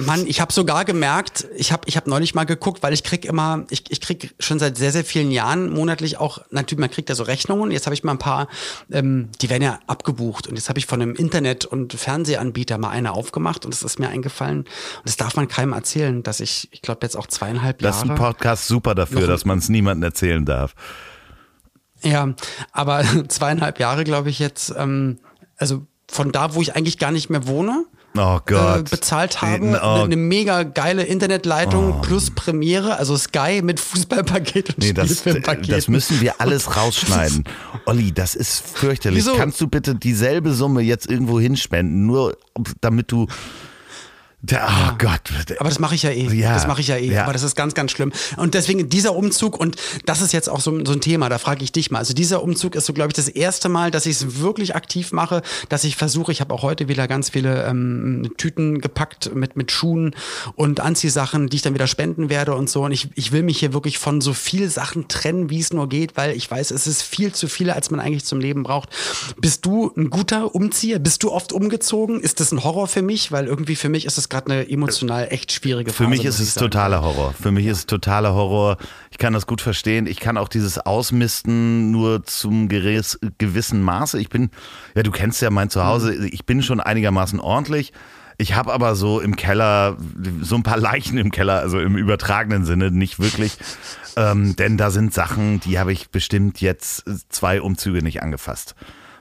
Mann, 0.00 0.26
ich 0.26 0.40
habe 0.40 0.52
sogar 0.52 0.84
gemerkt, 0.84 1.46
ich 1.56 1.72
habe 1.72 1.82
ich 1.86 1.96
hab 1.96 2.06
neulich 2.06 2.34
mal 2.34 2.44
geguckt, 2.44 2.82
weil 2.82 2.92
ich 2.92 3.04
krieg 3.04 3.24
immer, 3.24 3.64
ich, 3.70 3.90
ich 3.90 4.00
krieg 4.00 4.34
schon 4.38 4.58
seit 4.58 4.76
sehr, 4.76 4.92
sehr 4.92 5.04
vielen 5.04 5.30
Jahren 5.30 5.70
monatlich 5.70 6.18
auch, 6.18 6.38
natürlich, 6.50 6.80
man 6.80 6.90
kriegt 6.90 7.08
ja 7.08 7.14
so 7.14 7.22
Rechnungen. 7.22 7.70
Jetzt 7.70 7.86
habe 7.86 7.94
ich 7.94 8.04
mal 8.04 8.12
ein 8.12 8.18
paar, 8.18 8.48
ähm, 8.90 9.30
die 9.40 9.50
werden 9.50 9.62
ja 9.62 9.78
abgebucht. 9.86 10.46
Und 10.46 10.56
jetzt 10.56 10.68
habe 10.68 10.78
ich 10.78 10.86
von 10.86 11.00
einem 11.00 11.14
Internet- 11.14 11.64
und 11.64 11.92
Fernsehanbieter 11.92 12.78
mal 12.78 12.90
eine 12.90 13.12
aufgemacht 13.12 13.64
und 13.64 13.72
es 13.74 13.82
ist 13.82 13.98
mir 13.98 14.08
eingefallen. 14.08 14.60
Und 14.60 14.68
das 15.04 15.16
darf 15.16 15.36
man 15.36 15.48
keinem 15.48 15.72
erzählen, 15.72 16.22
dass 16.22 16.40
ich, 16.40 16.68
ich 16.72 16.82
glaube, 16.82 17.00
jetzt 17.02 17.16
auch 17.16 17.26
zweieinhalb 17.26 17.82
Jahre. 17.82 17.94
Das 17.94 18.02
ist 18.02 18.10
ein 18.10 18.16
Podcast 18.16 18.66
super 18.66 18.94
dafür, 18.94 19.26
dass 19.26 19.44
man 19.44 19.58
es 19.58 19.68
niemandem 19.68 20.04
erzählen 20.04 20.44
darf. 20.44 20.74
Ja, 22.02 22.34
aber 22.72 23.04
zweieinhalb 23.28 23.78
Jahre, 23.80 24.04
glaube 24.04 24.30
ich, 24.30 24.38
jetzt, 24.38 24.74
ähm, 24.76 25.18
also 25.56 25.86
von 26.08 26.32
da, 26.32 26.54
wo 26.54 26.62
ich 26.62 26.76
eigentlich 26.76 26.98
gar 26.98 27.10
nicht 27.10 27.30
mehr 27.30 27.46
wohne, 27.46 27.84
oh 28.16 28.40
äh, 28.46 28.82
bezahlt 28.82 29.42
habe. 29.42 29.80
Oh. 29.82 30.02
Eine, 30.04 30.16
mega 30.16 30.62
geile 30.62 31.02
Internetleitung 31.04 31.94
oh. 31.94 32.00
plus 32.00 32.30
Premiere, 32.30 32.98
also 32.98 33.16
Sky 33.16 33.60
mit 33.62 33.80
Fußballpaket 33.80 34.70
und 34.70 34.78
nee, 34.78 34.92
das, 34.92 35.22
das 35.66 35.88
müssen 35.88 36.20
wir 36.20 36.34
alles 36.40 36.76
rausschneiden. 36.76 37.44
Olli, 37.86 38.12
das 38.12 38.34
ist 38.34 38.64
fürchterlich. 38.66 39.18
Wieso? 39.18 39.36
Kannst 39.36 39.60
du 39.60 39.68
bitte 39.68 39.94
dieselbe 39.94 40.52
Summe 40.52 40.82
jetzt 40.82 41.10
irgendwo 41.10 41.40
hinspenden, 41.40 42.06
nur 42.06 42.36
damit 42.80 43.10
du 43.10 43.26
der, 44.44 44.68
oh. 44.68 44.94
Gott. 44.98 45.22
Aber 45.58 45.70
das 45.70 45.78
mache 45.78 45.94
ich 45.94 46.02
ja 46.02 46.10
eh. 46.10 46.28
Ja. 46.34 46.52
Das 46.52 46.66
mache 46.66 46.82
ich 46.82 46.88
ja 46.88 46.96
eh. 46.96 47.10
Ja. 47.10 47.22
Aber 47.22 47.32
das 47.32 47.42
ist 47.42 47.56
ganz, 47.56 47.72
ganz 47.72 47.92
schlimm. 47.92 48.12
Und 48.36 48.52
deswegen 48.52 48.90
dieser 48.90 49.14
Umzug, 49.14 49.58
und 49.58 49.76
das 50.04 50.20
ist 50.20 50.32
jetzt 50.32 50.50
auch 50.50 50.60
so, 50.60 50.84
so 50.84 50.92
ein 50.92 51.00
Thema, 51.00 51.30
da 51.30 51.38
frage 51.38 51.64
ich 51.64 51.72
dich 51.72 51.90
mal. 51.90 52.00
Also 52.00 52.12
dieser 52.12 52.42
Umzug 52.42 52.74
ist 52.74 52.84
so, 52.84 52.92
glaube 52.92 53.08
ich, 53.08 53.14
das 53.14 53.28
erste 53.28 53.70
Mal, 53.70 53.90
dass 53.90 54.04
ich 54.04 54.16
es 54.16 54.40
wirklich 54.40 54.76
aktiv 54.76 55.12
mache, 55.12 55.40
dass 55.70 55.84
ich 55.84 55.96
versuche, 55.96 56.30
ich 56.30 56.42
habe 56.42 56.52
auch 56.52 56.62
heute 56.62 56.88
wieder 56.88 57.08
ganz 57.08 57.30
viele 57.30 57.64
ähm, 57.64 58.32
Tüten 58.36 58.82
gepackt 58.82 59.34
mit, 59.34 59.56
mit 59.56 59.72
Schuhen 59.72 60.14
und 60.56 60.80
Anziehsachen, 60.80 61.48
die 61.48 61.56
ich 61.56 61.62
dann 61.62 61.72
wieder 61.72 61.86
spenden 61.86 62.28
werde 62.28 62.54
und 62.54 62.68
so. 62.68 62.84
Und 62.84 62.92
ich, 62.92 63.08
ich 63.14 63.32
will 63.32 63.42
mich 63.42 63.58
hier 63.58 63.72
wirklich 63.72 63.98
von 63.98 64.20
so 64.20 64.34
viel 64.34 64.68
Sachen 64.68 65.08
trennen, 65.08 65.48
wie 65.48 65.60
es 65.60 65.72
nur 65.72 65.88
geht, 65.88 66.18
weil 66.18 66.36
ich 66.36 66.50
weiß, 66.50 66.70
es 66.70 66.86
ist 66.86 67.02
viel 67.02 67.32
zu 67.32 67.48
viel, 67.48 67.70
als 67.70 67.90
man 67.90 67.98
eigentlich 67.98 68.26
zum 68.26 68.40
Leben 68.40 68.62
braucht. 68.62 68.90
Bist 69.40 69.64
du 69.64 69.90
ein 69.96 70.10
guter 70.10 70.54
Umzieher? 70.54 70.98
Bist 70.98 71.22
du 71.22 71.32
oft 71.32 71.54
umgezogen? 71.54 72.20
Ist 72.20 72.40
das 72.40 72.52
ein 72.52 72.62
Horror 72.62 72.88
für 72.88 73.02
mich? 73.02 73.32
Weil 73.32 73.46
irgendwie 73.46 73.76
für 73.76 73.88
mich 73.88 74.04
ist 74.04 74.18
es 74.18 74.28
gerade 74.34 74.50
eine 74.50 74.68
emotional 74.68 75.28
echt 75.30 75.52
schwierige 75.52 75.92
Phase. 75.92 76.04
Für 76.04 76.10
mich 76.10 76.24
ist 76.24 76.40
es 76.40 76.54
totaler 76.54 77.02
Horror. 77.02 77.32
Für 77.40 77.52
mich 77.52 77.66
ist 77.66 77.78
es 77.78 77.86
totaler 77.86 78.34
Horror. 78.34 78.78
Ich 79.10 79.18
kann 79.18 79.32
das 79.32 79.46
gut 79.46 79.60
verstehen. 79.60 80.06
Ich 80.06 80.18
kann 80.18 80.36
auch 80.36 80.48
dieses 80.48 80.78
Ausmisten 80.78 81.92
nur 81.92 82.24
zum 82.24 82.68
gewissen 82.68 83.80
Maße. 83.80 84.18
Ich 84.20 84.28
bin, 84.28 84.50
ja, 84.96 85.04
du 85.04 85.12
kennst 85.12 85.40
ja 85.40 85.50
mein 85.50 85.70
Zuhause. 85.70 86.12
Mhm. 86.12 86.30
Ich 86.32 86.44
bin 86.44 86.62
schon 86.62 86.80
einigermaßen 86.80 87.38
ordentlich. 87.38 87.92
Ich 88.36 88.56
habe 88.56 88.72
aber 88.72 88.96
so 88.96 89.20
im 89.20 89.36
Keller, 89.36 89.96
so 90.40 90.56
ein 90.56 90.64
paar 90.64 90.78
Leichen 90.78 91.16
im 91.16 91.30
Keller, 91.30 91.60
also 91.60 91.78
im 91.78 91.96
übertragenen 91.96 92.64
Sinne, 92.64 92.90
nicht 92.90 93.20
wirklich. 93.20 93.56
Ähm, 94.16 94.56
denn 94.56 94.76
da 94.76 94.90
sind 94.90 95.14
Sachen, 95.14 95.60
die 95.60 95.78
habe 95.78 95.92
ich 95.92 96.10
bestimmt 96.10 96.60
jetzt 96.60 97.04
zwei 97.28 97.62
Umzüge 97.62 98.02
nicht 98.02 98.22
angefasst. 98.22 98.74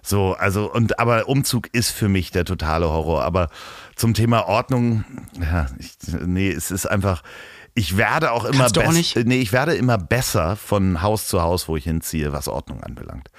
So, 0.06 0.34
also, 0.34 0.70
und 0.70 1.00
aber 1.00 1.30
Umzug 1.30 1.70
ist 1.72 1.92
für 1.92 2.10
mich 2.10 2.32
der 2.32 2.44
totale 2.44 2.90
Horror. 2.90 3.24
Aber 3.24 3.50
zum 3.96 4.14
Thema 4.14 4.48
Ordnung, 4.48 5.06
ja, 5.40 5.68
ich, 5.80 5.98
nee, 6.26 6.52
es 6.52 6.72
ist 6.72 6.86
einfach, 6.86 7.24
ich 7.76 7.98
werde 7.98 8.32
auch 8.32 8.46
immer 8.46 8.70
besser. 8.70 9.24
Nee, 9.24 9.40
ich 9.40 9.52
werde 9.52 9.76
immer 9.76 9.98
besser 9.98 10.56
von 10.56 11.02
Haus 11.02 11.28
zu 11.28 11.42
Haus, 11.42 11.68
wo 11.68 11.76
ich 11.76 11.86
hinziehe, 11.86 12.34
was 12.34 12.48
Ordnung 12.48 12.84
anbelangt. 12.84 13.30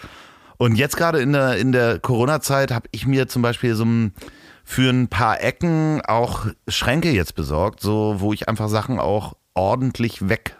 Und 0.56 0.76
jetzt 0.76 0.96
gerade 0.96 1.20
in 1.20 1.32
der, 1.32 1.56
in 1.56 1.72
der 1.72 1.98
Corona-Zeit 1.98 2.70
habe 2.70 2.88
ich 2.92 3.06
mir 3.06 3.28
zum 3.28 3.42
Beispiel 3.42 3.74
so 3.74 3.84
ein, 3.84 4.14
für 4.64 4.90
ein 4.90 5.08
paar 5.08 5.42
Ecken 5.42 6.00
auch 6.02 6.46
Schränke 6.68 7.10
jetzt 7.10 7.34
besorgt, 7.34 7.80
so 7.80 8.16
wo 8.18 8.32
ich 8.32 8.48
einfach 8.48 8.68
Sachen 8.68 8.98
auch 8.98 9.34
ordentlich 9.54 10.28
weg 10.28 10.56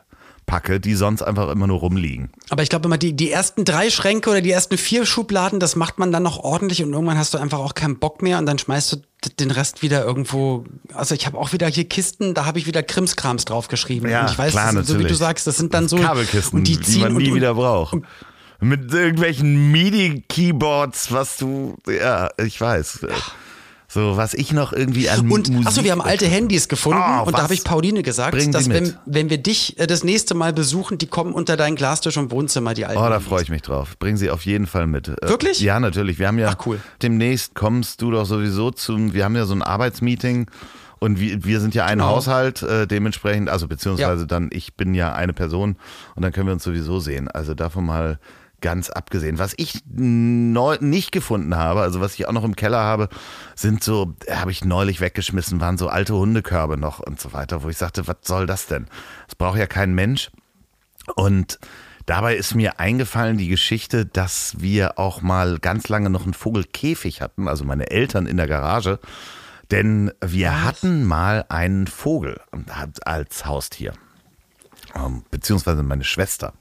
packe, 0.47 0.81
die 0.81 0.95
sonst 0.95 1.23
einfach 1.23 1.51
immer 1.51 1.67
nur 1.67 1.79
rumliegen. 1.79 2.31
Aber 2.51 2.63
ich 2.63 2.69
glaube 2.69 2.87
immer, 2.87 2.99
die, 2.99 3.15
die 3.15 3.31
ersten 3.31 3.65
drei 3.65 3.91
Schränke 3.91 4.31
oder 4.31 4.41
die 4.41 4.51
ersten 4.51 4.77
vier 4.79 5.07
Schubladen, 5.07 5.61
das 5.61 5.77
macht 5.77 5.99
man 5.99 6.13
dann 6.13 6.23
noch 6.23 6.39
ordentlich 6.39 6.83
und 6.83 6.93
irgendwann 6.93 7.19
hast 7.19 7.35
du 7.35 7.39
einfach 7.39 7.59
auch 7.59 7.75
keinen 7.75 7.99
Bock 7.99 8.23
mehr 8.23 8.39
und 8.39 8.47
dann 8.47 8.59
schmeißt 8.59 8.93
du 8.93 8.97
den 9.39 9.51
Rest 9.51 9.83
wieder 9.83 10.05
irgendwo. 10.05 10.65
Also 10.93 11.15
ich 11.15 11.27
habe 11.27 11.39
auch 11.39 11.53
wieder 11.53 11.67
hier 11.67 11.89
Kisten, 11.89 12.35
da 12.35 12.45
habe 12.45 12.59
ich 12.59 12.67
wieder 12.67 12.83
Krimskrams 12.83 13.45
draufgeschrieben. 13.45 14.11
Ja, 14.11 14.23
und 14.23 14.31
ich 14.31 14.39
weiß, 14.39 14.53
klar, 14.53 14.73
das, 14.73 14.87
so 14.87 14.99
wie 14.99 15.05
du 15.05 15.15
sagst, 15.15 15.47
das 15.47 15.57
sind 15.57 15.73
dann 15.75 15.89
so 15.89 15.97
Kabelkisten, 15.97 16.59
und 16.59 16.69
die, 16.69 16.81
ziehen 16.81 16.95
die 16.95 17.01
man 17.01 17.15
nie 17.15 17.29
und, 17.31 17.37
wieder 17.37 17.55
braucht. 17.55 17.95
Und, 17.95 18.07
mit 18.61 18.93
irgendwelchen 18.93 19.73
MIDI-Keyboards, 19.73 21.13
was 21.13 21.37
du, 21.37 21.77
ja, 21.87 22.31
ich 22.39 22.59
weiß. 22.59 23.01
Ja. 23.03 23.09
So, 23.95 24.17
was 24.17 24.35
ich 24.35 24.53
noch 24.53 24.73
irgendwie 24.73 25.09
an 25.09 25.31
Und 25.31 25.49
achso, 25.65 25.85
wir 25.85 25.93
haben 25.93 26.01
alte 26.01 26.27
Handys 26.27 26.69
gefunden 26.69 27.01
oh, 27.01 27.27
und 27.27 27.39
da 27.39 27.45
habe 27.45 27.55
ich 27.55 27.63
Pauline 27.63 28.03
gesagt, 28.03 28.35
dass 28.53 28.69
wenn, 28.69 28.93
wenn 29.07 29.31
wir 29.31 29.39
dich 29.39 29.79
äh, 29.79 29.87
das 29.87 30.03
nächste 30.03 30.35
Mal 30.35 30.53
besuchen, 30.53 30.99
die 30.99 31.07
kommen 31.07 31.33
unter 31.33 31.57
deinen 31.57 31.77
Glastisch 31.77 32.17
im 32.17 32.33
Wohnzimmer, 32.33 32.75
die 32.75 32.87
alten. 32.87 33.01
Oh, 33.01 33.09
da 33.09 33.21
freue 33.21 33.45
ich 33.45 33.51
mich 33.51 33.63
drauf. 33.63 33.97
Bring 34.01 34.17
sie 34.17 34.31
auf 34.31 34.45
jeden 34.47 34.67
Fall 34.67 34.89
mit. 34.89 35.07
Äh, 35.07 35.29
Wirklich? 35.29 35.61
Ja, 35.61 35.79
natürlich. 35.79 36.19
Wir 36.19 36.27
haben 36.27 36.41
ja 36.41 36.57
Ach, 36.59 36.67
cool. 36.67 36.81
demnächst 37.03 37.55
kommst 37.55 38.03
du 38.03 38.11
doch 38.11 38.27
sowieso 38.27 38.73
zum, 38.73 39.15
wir 39.15 39.25
haben 39.25 39.37
ja 39.37 39.47
so 39.47 39.55
ein 39.55 39.63
Arbeitsmeeting. 39.63 40.51
Und 40.99 41.21
wir, 41.21 41.45
wir 41.45 41.61
sind 41.61 41.75
ja 41.75 41.85
ein 41.85 41.99
genau. 41.99 42.17
Haushalt, 42.17 42.63
äh, 42.63 42.87
dementsprechend, 42.89 43.51
also 43.51 43.69
beziehungsweise 43.69 44.23
ja. 44.23 44.27
dann, 44.27 44.49
ich 44.53 44.75
bin 44.75 44.95
ja 44.95 45.13
eine 45.13 45.35
Person 45.35 45.77
und 46.15 46.23
dann 46.23 46.33
können 46.33 46.47
wir 46.47 46.55
uns 46.55 46.65
sowieso 46.65 46.99
sehen. 46.99 47.29
Also 47.29 47.55
davon 47.55 47.85
mal 47.85 48.19
ganz 48.65 48.89
abgesehen. 48.89 49.39
Was 49.39 49.53
ich 49.59 49.83
neu, 49.95 50.79
nicht 50.81 51.13
gefunden 51.13 51.55
habe, 51.55 51.83
also 51.83 52.01
was 52.01 52.15
ich 52.15 52.27
auch 52.27 52.33
noch 52.33 52.45
im 52.45 52.57
Keller 52.57 52.81
habe, 52.81 53.11
sind 53.55 53.85
so, 53.85 54.17
habe 54.31 54.53
ich 54.53 54.65
neulich 54.65 55.03
weggeschmissen, 55.03 55.61
waren 55.61 55.77
so 55.77 55.89
alte 55.89 56.15
Hundekörbe 56.15 56.79
noch 56.79 56.99
und 56.99 57.21
so 57.21 57.35
weiter, 57.35 57.63
wo 57.63 57.69
ich 57.69 57.77
sagte, 57.77 58.09
was 58.09 58.17
soll 58.23 58.47
das 58.47 58.67
denn? 58.67 58.87
Das 59.27 59.35
braucht 59.35 59.59
ja 59.59 59.67
kein 59.67 59.95
Mensch. 59.95 60.31
Und 61.15 61.59
dabei 62.07 62.37
ist 62.37 62.55
mir 62.55 62.81
eingefallen 62.81 63.37
die 63.37 63.49
Geschichte, 63.49 64.07
dass 64.07 64.55
wir 64.59 64.99
auch 64.99 65.21
mal 65.21 65.59
ganz 65.59 65.91
lange 65.91 66.09
noch 66.09 66.25
einen 66.25 66.33
Vogelkäfig 66.33 67.21
hatten, 67.21 67.49
also 67.49 67.67
meine 67.67 67.91
Eltern 67.91 68.27
in 68.27 68.39
der 68.39 68.49
Garage. 68.49 68.99
Denn 69.73 70.11
wir 70.25 70.49
was? 70.49 70.63
hatten 70.63 71.05
mal 71.05 71.45
einen 71.51 71.87
Vogel 71.87 72.41
als 73.05 73.45
Haustier. 73.45 73.93
Ähm, 74.95 75.23
beziehungsweise 75.31 75.83
meine 75.83 76.05
Schwester 76.05 76.55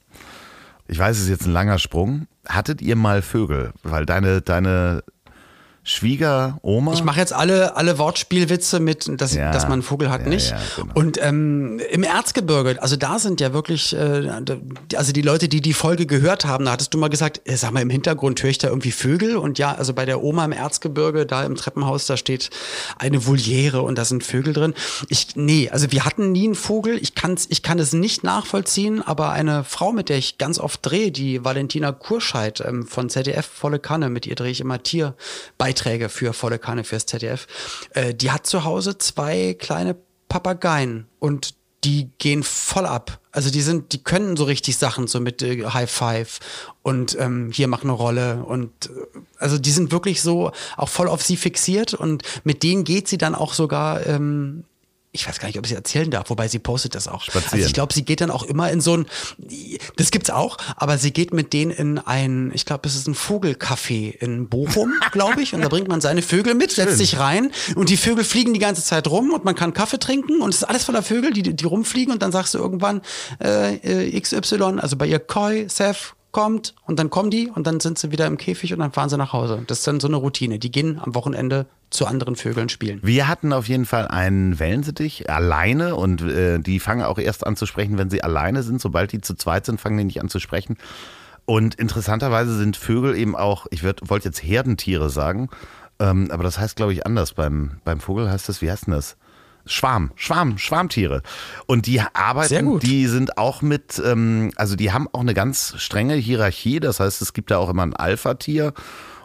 ich 0.88 1.00
weiß, 1.00 1.18
es 1.18 1.24
ist 1.24 1.30
jetzt 1.30 1.46
ein 1.46 1.54
langer 1.54 1.80
Sprung. 1.80 2.28
Hattet 2.48 2.82
ihr 2.82 2.96
mal 2.96 3.22
Vögel? 3.22 3.74
Weil 3.84 4.06
deine, 4.06 4.42
deine 4.42 5.04
Schwiegeroma. 5.86 6.94
Ich 6.94 7.04
mache 7.04 7.20
jetzt 7.20 7.34
alle, 7.34 7.76
alle 7.76 7.98
Wortspielwitze 7.98 8.80
mit, 8.80 9.20
dass, 9.20 9.36
ja, 9.36 9.52
dass 9.52 9.64
man 9.64 9.74
einen 9.74 9.82
Vogel 9.82 10.10
hat, 10.10 10.22
ja, 10.22 10.30
nicht. 10.30 10.52
Ja, 10.52 10.60
genau. 10.78 10.94
Und 10.94 11.22
ähm, 11.22 11.82
im 11.92 12.04
Erzgebirge, 12.04 12.82
also 12.82 12.96
da 12.96 13.20
sind 13.20 13.42
ja 13.42 13.52
wirklich, 13.52 13.94
äh, 13.94 14.30
also 14.96 15.12
die 15.12 15.22
Leute, 15.22 15.50
die 15.50 15.60
die 15.60 15.74
Folge 15.74 16.06
gehört 16.06 16.46
haben, 16.46 16.66
da 16.66 16.72
hattest 16.72 16.94
du 16.94 16.98
mal 16.98 17.10
gesagt, 17.10 17.42
äh, 17.44 17.58
sag 17.58 17.72
mal, 17.72 17.82
im 17.82 17.90
Hintergrund 17.90 18.42
höre 18.42 18.50
ich 18.50 18.60
da 18.60 18.70
irgendwie 18.70 18.92
Vögel. 18.92 19.36
Und 19.36 19.60
ja, 19.60 19.76
also 19.76 19.94
bei 19.94 20.06
der 20.06 20.24
Oma 20.24 20.46
im 20.46 20.54
Erzgebirge, 20.54 21.26
da 21.26 21.44
im 21.44 21.56
Treppenhaus, 21.56 22.08
da 22.08 22.16
steht 22.16 22.50
eine 22.98 23.28
Voliere 23.28 23.82
und 23.82 23.98
da 23.98 24.06
sind 24.06 24.24
Vögel 24.24 24.54
drin. 24.54 24.74
Ich, 25.10 25.36
nee, 25.36 25.70
also 25.70 25.92
wir 25.92 26.06
hatten 26.06 26.32
nie 26.32 26.46
einen 26.46 26.56
Vogel. 26.56 26.98
Ich, 27.02 27.14
kann's, 27.14 27.48
ich 27.50 27.62
kann 27.62 27.78
es 27.78 27.92
nicht 27.92 28.24
nachvollziehen, 28.24 29.02
aber 29.02 29.32
eine 29.32 29.66
Frau, 29.66 29.92
mit 29.92 30.08
der 30.08 30.18
ich 30.18 30.38
ganz 30.38 30.60
oft 30.60 30.80
drehe, 30.86 31.12
die 31.12 31.44
Valentina 31.44 31.92
Kurscheid 31.92 32.64
ähm, 32.66 32.88
von 32.88 33.10
ZDF 33.10 33.46
Volle 33.46 33.80
Kanne, 33.80 34.10
mit 34.10 34.26
ihr 34.26 34.36
drehe 34.36 34.52
ich 34.52 34.62
immer 34.62 34.82
Tier 34.82 35.16
bei 35.58 35.73
Beiträge 35.74 36.10
für 36.10 36.34
volle 36.34 36.60
Kanne 36.60 36.84
fürs 36.84 37.08
ZDF. 37.08 37.48
Äh, 37.94 38.14
die 38.14 38.32
hat 38.32 38.46
zu 38.46 38.64
Hause 38.64 38.98
zwei 39.00 39.56
kleine 39.58 39.96
Papageien 40.30 41.08
und 41.20 41.56
die 41.84 42.10
gehen 42.20 42.44
voll 42.44 42.86
ab. 42.86 43.20
Also 43.32 43.50
die 43.50 43.62
sind, 43.62 43.92
die 43.92 44.04
können 44.04 44.38
so 44.38 44.44
richtig 44.44 44.78
Sachen, 44.78 45.08
so 45.08 45.20
mit 45.20 45.42
äh, 45.42 45.66
High 45.66 45.92
Five 45.92 46.40
und 46.84 47.18
ähm, 47.20 47.50
hier 47.52 47.68
mach 47.68 47.84
eine 47.84 47.92
Rolle 47.92 48.44
und 48.46 48.72
äh, 48.86 49.20
also 49.40 49.58
die 49.58 49.72
sind 49.72 49.92
wirklich 49.92 50.22
so 50.22 50.52
auch 50.78 50.90
voll 50.90 51.08
auf 51.08 51.24
sie 51.24 51.38
fixiert 51.38 51.96
und 51.96 52.22
mit 52.44 52.62
denen 52.62 52.84
geht 52.84 53.08
sie 53.08 53.18
dann 53.18 53.34
auch 53.34 53.54
sogar 53.54 54.06
ähm, 54.06 54.66
ich 55.16 55.28
weiß 55.28 55.40
gar 55.40 55.48
nicht, 55.48 55.60
ob 55.60 55.68
sie 55.68 55.76
erzählen 55.76 56.10
darf, 56.10 56.32
wobei 56.32 56.48
sie 56.48 56.58
postet 56.58 56.96
das 56.96 57.08
auch. 57.08 57.22
Spazieren. 57.22 57.54
Also 57.54 57.68
ich 57.68 57.74
glaube, 57.74 57.94
sie 57.94 58.04
geht 58.04 58.20
dann 58.20 58.32
auch 58.32 58.42
immer 58.42 58.72
in 58.72 58.82
so 58.82 58.98
ein, 58.98 59.06
das 59.96 60.10
gibt's 60.10 60.32
auch, 60.32 60.58
aber 60.76 60.98
sie 60.98 61.12
geht 61.12 61.34
mit 61.34 61.54
denen 61.54 61.70
in 61.70 62.00
ein, 62.00 62.52
ich 62.56 62.66
glaube, 62.66 62.88
es 62.88 62.96
ist 62.96 63.08
ein 63.08 63.14
Vogelcafé 63.14 64.18
in 64.18 64.50
Bochum, 64.50 64.92
glaube 65.12 65.44
ich, 65.44 65.54
und 65.54 65.62
da 65.62 65.70
bringt 65.70 65.88
man 65.88 66.02
seine 66.02 66.24
Vögel 66.24 66.56
mit, 66.56 66.72
setzt 66.72 66.90
Schön. 66.90 66.98
sich 66.98 67.20
rein 67.20 67.52
und 67.76 67.90
die 67.90 67.98
Vögel 67.98 68.24
fliegen 68.24 68.56
die 68.56 68.60
ganze 68.60 68.84
Zeit 68.84 69.08
rum 69.08 69.32
und 69.32 69.46
man 69.46 69.54
kann 69.54 69.74
Kaffee 69.74 70.00
trinken 70.00 70.42
und 70.42 70.50
es 70.50 70.58
ist 70.58 70.64
alles 70.64 70.84
voller 70.84 71.04
Vögel, 71.04 71.32
die, 71.32 71.44
die 71.44 71.66
rumfliegen 71.66 72.12
und 72.12 72.24
dann 72.24 72.32
sagst 72.32 72.56
du 72.56 72.58
irgendwann 72.58 73.04
äh, 73.40 73.76
äh 73.76 74.20
XY, 74.20 74.80
also 74.80 74.98
bei 74.98 75.06
ihr 75.06 75.20
Koi, 75.20 75.68
Seth, 75.70 76.16
kommt 76.34 76.76
und 76.86 77.00
dann 77.00 77.10
kommen 77.10 77.30
die 77.30 77.50
und 77.50 77.66
dann 77.66 77.80
sind 77.80 77.98
sie 77.98 78.12
wieder 78.12 78.28
im 78.28 78.38
Käfig 78.38 78.74
und 78.74 78.80
dann 78.80 78.92
fahren 78.92 79.08
sie 79.08 79.18
nach 79.18 79.32
Hause. 79.32 79.64
Das 79.68 79.80
ist 79.80 79.88
dann 79.88 80.02
so 80.02 80.08
eine 80.10 80.18
Routine. 80.18 80.60
Die 80.60 80.72
gehen 80.72 81.00
am 81.02 81.16
Wochenende 81.16 81.68
zu 81.90 82.06
anderen 82.06 82.36
Vögeln 82.36 82.68
spielen. 82.68 83.00
Wir 83.04 83.28
hatten 83.28 83.54
auf 83.54 83.70
jeden 83.70 83.86
Fall 83.86 84.08
einen 84.08 84.60
Wellensittich 84.60 85.30
alleine 85.30 85.96
und 85.96 86.22
äh, 86.24 86.60
die 86.60 86.80
fangen 86.80 87.04
auch 87.04 87.20
erst 87.20 87.46
an 87.46 87.56
zu 87.56 87.66
sprechen, 87.66 87.98
wenn 87.98 88.10
sie 88.10 88.24
alleine 88.24 88.64
sind. 88.64 88.82
Sobald 88.82 89.14
die 89.14 89.22
zu 89.22 89.36
zweit 89.36 89.66
sind, 89.66 89.80
fangen 89.80 89.98
die 89.98 90.04
nicht 90.04 90.22
an 90.22 90.28
zu 90.28 90.40
sprechen. 90.40 90.78
Und 91.46 91.76
interessanterweise 91.76 92.58
sind 92.58 92.78
Vögel 92.78 93.16
eben 93.16 93.36
auch, 93.36 93.68
ich 93.70 93.84
wollte 93.84 94.28
jetzt 94.28 94.44
Herdentiere 94.44 95.10
sagen, 95.10 95.50
ähm, 96.00 96.30
aber 96.32 96.44
das 96.44 96.58
heißt, 96.58 96.76
glaube 96.76 96.94
ich, 96.94 97.06
anders. 97.06 97.34
Beim, 97.34 97.80
beim 97.84 98.00
Vogel 98.00 98.30
heißt 98.30 98.50
das, 98.50 98.62
wie 98.62 98.72
heißt 98.72 98.88
denn 98.88 98.94
das? 98.94 99.18
Schwarm, 99.66 100.12
Schwarm, 100.16 100.58
Schwarmtiere. 100.58 101.22
Und 101.68 101.86
die 101.86 102.02
arbeiten, 102.02 102.80
die 102.80 103.08
sind 103.08 103.38
auch 103.38 103.62
mit, 103.62 104.02
ähm, 104.04 104.52
also 104.56 104.76
die 104.76 104.92
haben 104.92 105.08
auch 105.12 105.22
eine 105.22 105.34
ganz 105.34 105.76
strenge 105.78 106.16
Hierarchie. 106.16 106.80
Das 106.80 107.00
heißt, 107.00 107.22
es 107.22 107.34
gibt 107.34 107.52
da 107.52 107.58
auch 107.58 107.70
immer 107.70 107.84
ein 107.84 107.96
Alpha-Tier 107.96 108.74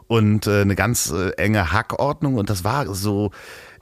und 0.07 0.46
äh, 0.46 0.62
eine 0.62 0.77
ganz 0.77 1.11
äh, 1.11 1.31
enge 1.31 1.72
Hackordnung. 1.72 2.37
Und 2.37 2.51
das 2.51 2.64
war 2.64 2.92
so 2.94 3.31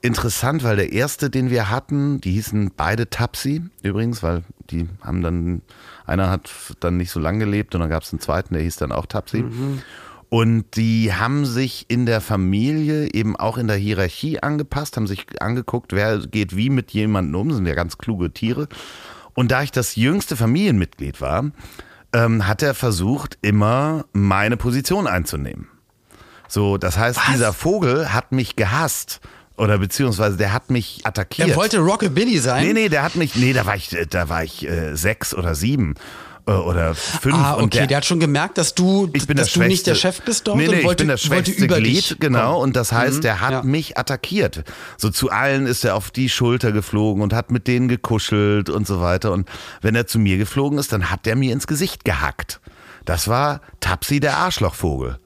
interessant, 0.03 0.63
weil 0.63 0.77
der 0.77 0.93
erste, 0.93 1.31
den 1.31 1.51
wir 1.51 1.71
hatten, 1.71 2.21
die 2.21 2.33
hießen 2.33 2.73
beide 2.77 3.11
Tapsi 3.11 3.63
übrigens, 3.83 4.23
weil 4.23 4.45
die 4.71 4.89
haben 5.03 5.23
dann, 5.23 5.63
einer 6.07 6.31
hat 6.31 6.51
dann 6.81 6.97
nicht 6.97 7.11
so 7.11 7.21
lange 7.21 7.41
gelebt 7.41 7.75
und 7.75 7.81
dann 7.81 7.91
gab 7.91 8.03
es 8.03 8.13
einen 8.13 8.21
zweiten, 8.21 8.55
der 8.55 8.63
hieß 8.63 8.77
dann 8.77 8.93
auch 8.93 9.07
Tapsi. 9.07 9.43
Mhm. 9.43 9.83
Und 10.29 10.77
die 10.77 11.13
haben 11.13 11.47
sich 11.47 11.87
in 11.89 12.05
der 12.05 12.21
Familie 12.21 13.09
eben 13.13 13.37
auch 13.37 13.59
in 13.59 13.69
der 13.69 13.77
Hierarchie 13.77 14.41
angepasst, 14.41 14.97
haben 14.97 15.07
sich 15.07 15.27
angeguckt, 15.41 15.93
wer 15.93 16.19
geht 16.19 16.57
wie 16.57 16.69
mit 16.71 16.91
jemandem 16.91 17.41
um, 17.41 17.53
sind 17.53 17.67
ja 17.67 17.75
ganz 17.75 17.97
kluge 17.97 18.33
Tiere. 18.33 18.69
Und 19.35 19.53
da 19.53 19.63
ich 19.63 19.71
das 19.71 19.95
jüngste 19.97 20.35
Familienmitglied 20.37 21.21
war, 21.21 21.51
ähm, 22.13 22.47
hat 22.47 22.63
er 22.63 22.75
versucht, 22.75 23.39
immer 23.43 24.07
meine 24.13 24.57
Position 24.57 25.07
einzunehmen. 25.07 25.69
So, 26.49 26.79
das 26.79 26.99
heißt, 26.99 27.19
Was? 27.19 27.33
dieser 27.33 27.53
Vogel 27.53 28.13
hat 28.13 28.33
mich 28.33 28.57
gehasst. 28.57 29.21
Oder 29.57 29.79
beziehungsweise 29.79 30.37
der 30.37 30.53
hat 30.53 30.71
mich 30.71 31.01
attackiert. 31.05 31.49
Er 31.49 31.57
wollte 31.57 31.79
Rockabilly 31.79 32.39
sein? 32.39 32.67
Nee, 32.67 32.73
nee, 32.75 32.89
der 32.91 33.03
hat 33.03 33.17
mich, 33.17 33.37
nee, 33.37 33.55
da 33.55 33.65
war 33.65 33.75
ich, 33.75 33.97
da 34.11 34.29
war 34.29 34.45
ich 34.45 34.69
äh, 34.69 34.95
sechs 34.95 35.35
oder 35.35 35.55
sieben. 35.55 35.95
Äh, 36.47 36.53
oder 36.53 36.95
fünf. 36.95 37.35
Ah, 37.35 37.57
okay, 37.57 37.69
der, 37.71 37.87
der, 37.89 37.97
hat 37.99 38.05
schon 38.05 38.21
gemerkt, 38.21 38.57
dass 38.57 38.75
du, 38.75 39.09
ich 39.13 39.27
bin 39.27 39.37
dass 39.37 39.53
du 39.53 39.61
nicht 39.63 39.87
der 39.87 39.97
Chef 39.97 40.23
bist 40.23 40.47
dort 40.47 40.59
nee, 40.59 40.69
nee, 40.69 40.79
und 40.79 40.85
wollte, 40.85 41.03
ich 41.03 41.07
bin 41.07 41.09
das 41.09 41.23
schwächste 41.23 41.67
Glied, 41.67 42.17
genau. 42.21 42.53
Kommen. 42.53 42.63
Und 42.63 42.77
das 42.77 42.93
heißt, 42.93 43.17
mhm, 43.17 43.21
der 43.23 43.41
hat 43.41 43.51
ja. 43.51 43.63
mich 43.63 43.99
attackiert. 43.99 44.63
So 44.97 45.11
zu 45.11 45.31
allen 45.31 45.67
ist 45.67 45.85
er 45.85 45.97
auf 45.97 46.11
die 46.11 46.29
Schulter 46.29 46.71
geflogen 46.71 47.23
und 47.23 47.33
hat 47.33 47.51
mit 47.51 47.67
denen 47.67 47.89
gekuschelt 47.89 48.71
und 48.71 48.87
so 48.87 49.01
weiter. 49.01 49.33
Und 49.33 49.49
wenn 49.83 49.97
er 49.97 50.07
zu 50.07 50.19
mir 50.21 50.39
geflogen 50.39 50.79
ist, 50.79 50.93
dann 50.93 51.11
hat 51.11 51.27
er 51.27 51.35
mir 51.35 51.53
ins 51.53 51.67
Gesicht 51.67 52.05
gehackt. 52.05 52.61
Das 53.05 53.29
war 53.29 53.61
Tapsi 53.81 54.21
der 54.21 54.37
Arschlochvogel. 54.37 55.19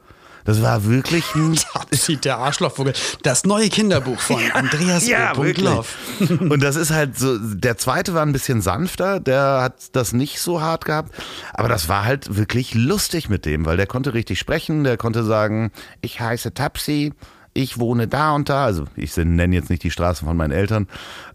Das 0.45 0.63
war 0.63 0.85
wirklich 0.85 1.35
ein. 1.35 1.57
Tapsi, 1.73 2.17
der 2.17 2.39
Arschlochvogel. 2.39 2.93
Das 3.23 3.45
neue 3.45 3.69
Kinderbuch 3.69 4.19
von 4.19 4.41
ja, 4.47 4.55
Andreas 4.55 5.07
ja, 5.07 5.33
Loff. 5.33 5.97
Und 6.41 6.63
das 6.63 6.77
ist 6.77 6.91
halt 6.91 7.19
so, 7.19 7.39
der 7.39 7.77
zweite 7.79 8.15
war 8.15 8.25
ein 8.25 8.33
bisschen 8.33 8.61
sanfter, 8.63 9.21
der 9.21 9.61
hat 9.63 9.75
das 9.93 10.13
nicht 10.13 10.41
so 10.41 10.61
hart 10.61 10.85
gehabt. 10.85 11.15
Aber 11.55 11.69
das 11.69 11.89
war 11.89 12.05
halt 12.05 12.37
wirklich 12.37 12.75
lustig 12.75 13.29
mit 13.29 13.45
dem, 13.45 13.67
weil 13.67 13.77
der 13.77 13.87
konnte 13.87 14.15
richtig 14.15 14.39
sprechen, 14.39 14.85
der 14.85 14.97
konnte 14.97 15.25
sagen, 15.25 15.71
ich 16.01 16.21
heiße 16.21 16.55
Tapsi 16.55 17.13
ich 17.63 17.79
wohne 17.79 18.09
da 18.09 18.33
und 18.35 18.49
da, 18.49 18.65
also 18.65 18.85
ich 18.97 19.17
nenne 19.17 19.55
jetzt 19.55 19.71
nicht 19.71 19.83
die 19.83 19.91
Straße 19.91 20.25
von 20.25 20.37
meinen 20.37 20.53
Eltern, 20.53 20.89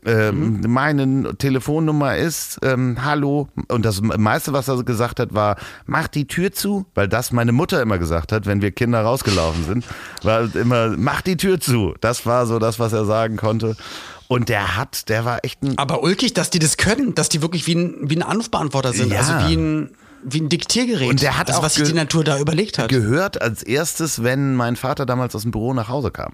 ähm, 0.05 0.61
mhm. 0.61 0.71
meine 0.71 1.37
Telefonnummer 1.37 2.15
ist 2.15 2.59
ähm, 2.63 3.03
Hallo 3.03 3.49
und 3.69 3.85
das 3.85 4.01
meiste, 4.01 4.53
was 4.53 4.67
er 4.67 4.83
gesagt 4.83 5.19
hat, 5.19 5.33
war, 5.33 5.57
mach 5.85 6.07
die 6.07 6.27
Tür 6.27 6.51
zu, 6.51 6.85
weil 6.93 7.07
das 7.07 7.31
meine 7.31 7.51
Mutter 7.51 7.81
immer 7.81 7.97
gesagt 7.97 8.31
hat, 8.31 8.45
wenn 8.45 8.61
wir 8.61 8.71
Kinder 8.71 9.01
rausgelaufen 9.01 9.65
sind, 9.65 9.85
war 10.23 10.53
immer, 10.55 10.89
mach 10.97 11.21
die 11.21 11.37
Tür 11.37 11.59
zu. 11.59 11.95
Das 12.01 12.25
war 12.25 12.45
so 12.45 12.59
das, 12.59 12.79
was 12.79 12.93
er 12.93 13.05
sagen 13.05 13.37
konnte. 13.37 13.75
Und 14.27 14.49
der 14.49 14.75
hat, 14.75 15.09
der 15.09 15.23
war 15.23 15.39
echt 15.43 15.61
ein. 15.61 15.77
Aber 15.77 16.01
ulkig, 16.01 16.33
dass 16.33 16.49
die 16.49 16.59
das 16.59 16.77
können, 16.77 17.13
dass 17.13 17.29
die 17.29 17.41
wirklich 17.41 17.67
wie 17.67 17.75
ein, 17.75 18.09
wie 18.09 18.15
ein 18.15 18.23
Anrufbeantworter 18.23 18.93
sind. 18.93 19.11
Ja. 19.11 19.19
Also 19.19 19.33
wie 19.47 19.55
ein 19.55 19.89
wie 20.25 20.41
ein 20.41 20.49
Diktiergerät. 20.49 21.09
Und 21.09 21.21
der 21.21 21.37
hat 21.37 21.47
also, 21.47 21.59
auch 21.59 21.63
was 21.63 21.75
sich 21.75 21.87
die 21.87 21.93
Natur 21.93 22.23
da 22.23 22.39
überlegt 22.39 22.77
hat. 22.77 22.89
Gehört 22.89 23.41
als 23.41 23.63
erstes, 23.63 24.23
wenn 24.23 24.55
mein 24.55 24.75
Vater 24.75 25.05
damals 25.05 25.35
aus 25.35 25.43
dem 25.43 25.51
Büro 25.51 25.73
nach 25.73 25.87
Hause 25.87 26.11
kam. 26.11 26.33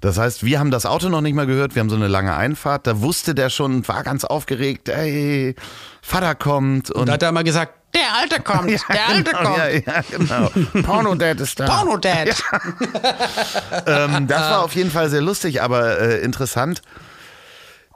Das 0.00 0.18
heißt, 0.18 0.44
wir 0.44 0.58
haben 0.58 0.70
das 0.70 0.86
Auto 0.86 1.08
noch 1.08 1.20
nicht 1.20 1.34
mal 1.34 1.46
gehört, 1.46 1.74
wir 1.74 1.80
haben 1.80 1.90
so 1.90 1.96
eine 1.96 2.08
lange 2.08 2.34
Einfahrt. 2.34 2.86
Da 2.86 3.00
wusste 3.00 3.34
der 3.34 3.48
schon, 3.48 3.86
war 3.88 4.02
ganz 4.02 4.24
aufgeregt, 4.24 4.88
ey, 4.88 5.54
Vater 6.02 6.34
kommt. 6.34 6.90
Und, 6.90 7.00
und 7.00 7.08
da 7.08 7.14
hat 7.14 7.22
er 7.22 7.32
mal 7.32 7.44
gesagt, 7.44 7.72
der 7.94 8.14
Alte 8.20 8.42
kommt, 8.42 8.70
ja, 8.70 8.78
der 8.92 9.08
Alte 9.08 9.30
genau, 9.30 9.42
kommt. 9.42 9.58
Ja, 9.58 9.68
ja, 9.68 10.04
genau. 10.10 10.82
Porno-Dad 10.82 11.40
ist 11.40 11.58
da. 11.58 11.66
Porno-Dad. 11.66 12.28
Ja. 12.28 13.80
ähm, 14.04 14.26
das 14.26 14.40
war 14.40 14.64
auf 14.64 14.74
jeden 14.74 14.90
Fall 14.90 15.08
sehr 15.08 15.22
lustig, 15.22 15.62
aber 15.62 15.98
äh, 16.00 16.20
interessant 16.20 16.82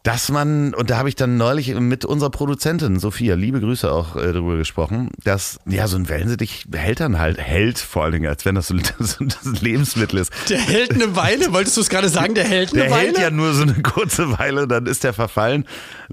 dass 0.08 0.30
man, 0.30 0.72
und 0.72 0.88
da 0.88 0.96
habe 0.96 1.10
ich 1.10 1.16
dann 1.16 1.36
neulich 1.36 1.74
mit 1.74 2.06
unserer 2.06 2.30
Produzentin 2.30 2.98
Sophia, 2.98 3.34
liebe 3.34 3.60
Grüße 3.60 3.92
auch 3.92 4.16
äh, 4.16 4.32
darüber 4.32 4.56
gesprochen, 4.56 5.10
dass 5.22 5.60
ja 5.66 5.86
so 5.86 5.98
ein 5.98 6.08
Wellensittich 6.08 6.64
hält 6.74 7.00
dann 7.00 7.18
halt, 7.18 7.36
hält 7.36 7.78
vor 7.78 8.04
allen 8.04 8.12
Dingen, 8.12 8.26
als 8.26 8.46
wenn 8.46 8.54
das 8.54 8.68
so 8.68 8.76
das, 8.98 9.18
das 9.20 9.60
Lebensmittel 9.60 10.20
ist. 10.20 10.32
Der 10.48 10.60
hält 10.60 10.94
eine 10.94 11.14
Weile, 11.14 11.52
wolltest 11.52 11.76
du 11.76 11.82
es 11.82 11.90
gerade 11.90 12.08
sagen, 12.08 12.34
der 12.34 12.44
hält 12.44 12.72
eine 12.72 12.84
der 12.84 12.90
Weile? 12.90 13.12
Der 13.12 13.20
hält 13.20 13.32
ja 13.32 13.36
nur 13.36 13.52
so 13.52 13.64
eine 13.64 13.82
kurze 13.82 14.38
Weile, 14.38 14.66
dann 14.66 14.86
ist 14.86 15.04
der 15.04 15.12
verfallen, 15.12 15.66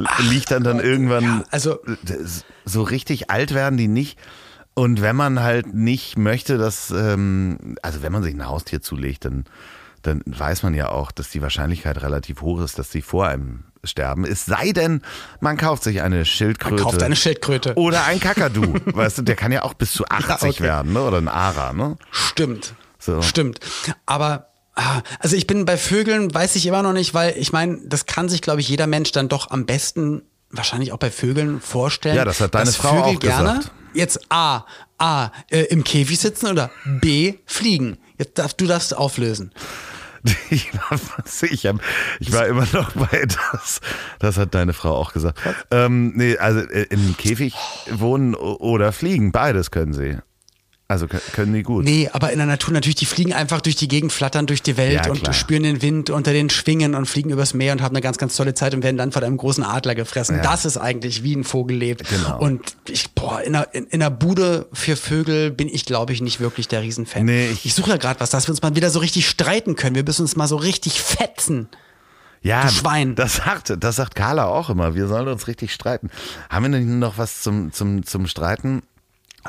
Ach, 0.04 0.20
liegt 0.30 0.52
dann 0.52 0.66
dann 0.66 0.82
irgendwann, 0.82 1.24
ja, 1.24 1.44
also 1.52 1.80
so 2.66 2.84
richtig 2.84 3.30
alt 3.30 3.54
werden 3.54 3.78
die 3.78 3.88
nicht. 3.88 4.20
Und 4.74 5.02
wenn 5.02 5.16
man 5.16 5.42
halt 5.42 5.74
nicht 5.74 6.18
möchte, 6.18 6.58
dass, 6.58 6.92
ähm, 6.92 7.78
also 7.82 8.02
wenn 8.04 8.12
man 8.12 8.24
sich 8.24 8.34
ein 8.34 8.46
Haustier 8.46 8.82
zulegt, 8.82 9.24
dann 9.24 9.46
dann 10.06 10.22
weiß 10.26 10.62
man 10.62 10.74
ja 10.76 10.90
auch, 10.90 11.12
dass 11.12 11.30
die 11.32 11.42
Wahrscheinlichkeit 11.42 12.02
relativ 12.04 12.42
hoch 12.42 12.62
ist, 12.62 12.78
dass 12.78 12.92
sie 12.92 13.02
vor 13.02 13.28
einem 13.28 13.64
sterben. 13.88 14.26
Es 14.26 14.46
sei 14.46 14.72
denn, 14.72 15.02
man 15.40 15.58
kauft 15.58 15.84
sich 15.84 16.02
eine 16.02 16.26
Schildkröte. 16.26 16.76
Man 16.76 16.84
kauft 16.84 17.04
eine 17.04 17.16
Schildkröte. 17.16 17.76
Oder 17.76 18.06
ein 18.06 18.20
Kakadu. 18.20 18.74
weißt 18.86 19.20
du, 19.20 19.22
der 19.22 19.36
kann 19.36 19.52
ja 19.52 19.64
auch 19.64 19.74
bis 19.74 19.94
zu 19.94 20.06
80 20.06 20.28
ja, 20.28 20.50
okay. 20.50 20.60
werden, 20.64 20.94
ne? 20.94 21.02
Oder 21.02 21.18
ein 21.18 21.28
Ara, 21.28 21.74
ne? 21.74 21.98
Stimmt. 22.12 22.74
So. 23.00 23.22
Stimmt. 23.22 23.60
Aber 24.06 24.50
ah, 24.76 25.02
also 25.20 25.36
ich 25.36 25.48
bin 25.48 25.66
bei 25.66 25.78
Vögeln, 25.78 26.34
weiß 26.34 26.56
ich 26.56 26.66
immer 26.66 26.82
noch 26.82 26.94
nicht, 26.94 27.14
weil 27.14 27.36
ich 27.38 27.52
meine, 27.52 27.80
das 27.86 28.06
kann 28.06 28.30
sich, 28.30 28.42
glaube 28.42 28.62
ich, 28.62 28.70
jeder 28.70 28.88
Mensch 28.88 29.12
dann 29.12 29.28
doch 29.28 29.52
am 29.52 29.66
besten 29.66 30.24
wahrscheinlich 30.50 30.92
auch 30.92 30.98
bei 30.98 31.12
Vögeln 31.12 31.62
vorstellen. 31.62 32.16
Ja, 32.16 32.26
das 32.26 32.42
hat 32.42 32.56
deine 32.56 32.72
Frau 32.72 32.90
Vögel 32.90 33.16
auch 33.16 33.20
gerne 33.20 33.58
gesagt. 33.58 33.72
jetzt 33.94 34.20
A, 34.30 34.66
A, 34.98 35.32
äh, 35.50 35.64
im 35.64 35.84
Käfig 35.84 36.20
sitzen 36.20 36.48
oder 36.48 36.72
B, 36.86 37.36
fliegen. 37.46 37.98
Jetzt 38.18 38.38
darfst 38.40 38.62
du 38.62 38.66
das 38.66 38.94
auflösen. 38.94 39.52
Ich 40.50 40.74
war, 40.74 41.00
ich, 41.50 41.66
hab, 41.66 41.78
ich 42.20 42.32
war 42.32 42.48
immer 42.48 42.68
noch 42.74 42.92
bei 42.94 43.26
das. 43.26 43.82
Das 44.20 44.38
hat 44.38 44.56
deine 44.56 44.74
Frau 44.74 44.96
auch 44.96 45.14
gesagt. 45.14 45.40
Ähm, 45.72 46.14
nee, 46.16 46.38
also 46.38 46.60
äh, 46.60 46.88
im 46.90 47.16
Käfig 47.18 47.54
wohnen 47.92 48.36
oder 48.36 48.92
fliegen, 48.92 49.32
beides 49.32 49.72
können 49.72 49.94
sie. 49.94 50.18
Also 50.88 51.08
können 51.08 51.52
die 51.54 51.64
gut. 51.64 51.84
Nee, 51.84 52.10
aber 52.14 52.32
in 52.32 52.38
der 52.38 52.46
Natur 52.46 52.72
natürlich, 52.72 52.96
die 52.96 53.08
fliegen 53.08 53.34
einfach 53.34 53.60
durch 53.62 53.76
die 53.76 53.88
Gegend, 53.88 54.14
flattern 54.14 54.46
durch 54.46 54.62
die 54.62 54.78
Welt 54.78 55.06
ja, 55.06 55.12
und 55.12 55.36
spüren 55.36 55.64
den 55.64 55.82
Wind 55.82 56.12
unter 56.12 56.32
den 56.32 56.52
Schwingen 56.52 56.94
und 56.94 57.08
fliegen 57.08 57.32
übers 57.32 57.56
Meer 57.56 57.74
und 57.74 57.82
haben 57.82 57.96
eine 57.96 58.02
ganz, 58.02 58.20
ganz 58.20 58.36
tolle 58.36 58.54
Zeit 58.54 58.76
und 58.76 58.84
werden 58.84 58.98
dann 58.98 59.12
von 59.12 59.24
einem 59.24 59.38
großen 59.38 59.64
Adler 59.64 59.96
gefressen. 59.96 60.38
Ja. 60.38 60.44
Das 60.44 60.64
ist 60.64 60.78
eigentlich, 60.78 61.24
wie 61.24 61.36
ein 61.36 61.44
Vogel 61.44 61.76
lebt. 61.76 62.08
Genau. 62.08 62.40
Und 62.40 62.78
ich, 62.88 63.12
boah, 63.16 63.42
in 63.42 63.56
einer, 63.56 63.74
in, 63.74 63.88
in 63.88 64.04
einer 64.04 64.12
Bude 64.12 64.68
für 64.74 64.96
Vögel 64.96 65.50
bin 65.50 65.70
ich, 65.70 65.86
glaube 65.86 66.14
ich, 66.14 66.22
nicht 66.22 66.40
wirklich 66.40 66.68
der 66.68 66.84
Riesenfan. 66.84 67.26
Nee, 67.26 67.48
ich, 67.48 67.66
ich 67.66 67.74
suche 67.74 67.90
ja 67.90 67.98
gerade 67.98 68.20
was, 68.20 68.30
dass 68.30 68.48
wir 68.48 68.52
uns 68.52 68.62
mal 68.62 68.76
wieder 68.76 68.92
so 68.92 69.00
richtig 69.00 69.28
streiten 69.28 69.76
können. 69.76 69.96
Wir 69.96 70.04
müssen 70.04 70.22
uns 70.22 70.36
mal 70.36 70.48
so 70.48 70.58
richtig 70.58 71.02
fetzen. 71.02 71.68
Ja, 72.44 72.62
du 72.62 72.72
Schwein. 72.72 73.16
Das 73.16 73.38
sagt, 73.38 73.74
das 73.80 73.96
sagt 73.96 74.14
Carla 74.14 74.46
auch 74.46 74.70
immer. 74.70 74.94
Wir 74.94 75.08
sollen 75.08 75.28
uns 75.30 75.48
richtig 75.48 75.74
streiten. 75.74 76.12
Haben 76.48 76.72
wir 76.72 76.78
denn 76.78 77.00
noch 77.00 77.18
was 77.18 77.42
zum, 77.42 77.74
zum, 77.74 78.06
zum 78.06 78.28
Streiten? 78.28 78.84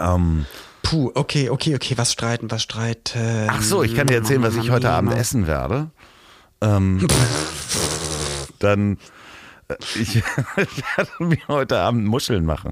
Ähm, 0.01 0.47
Puh, 0.87 1.11
okay, 1.15 1.51
okay, 1.51 1.75
okay, 1.75 1.99
was 1.99 2.13
streiten, 2.13 2.49
was 2.49 2.63
streiten. 2.63 3.49
Ach 3.51 3.61
so, 3.61 3.83
ich 3.83 3.97
kann 3.97 4.07
dir 4.07 4.15
erzählen, 4.15 4.43
was 4.43 4.55
ich 4.55 4.71
heute 4.71 4.91
Abend 4.91 5.15
essen 5.15 5.49
werde. 5.49 5.91
Ähm, 6.61 7.05
dann, 8.61 8.99
äh, 9.67 9.75
ich, 10.01 10.15
werde 10.57 11.11
mir 11.19 11.39
heute 11.49 11.79
Abend 11.79 12.07
Muscheln 12.07 12.45
machen. 12.45 12.71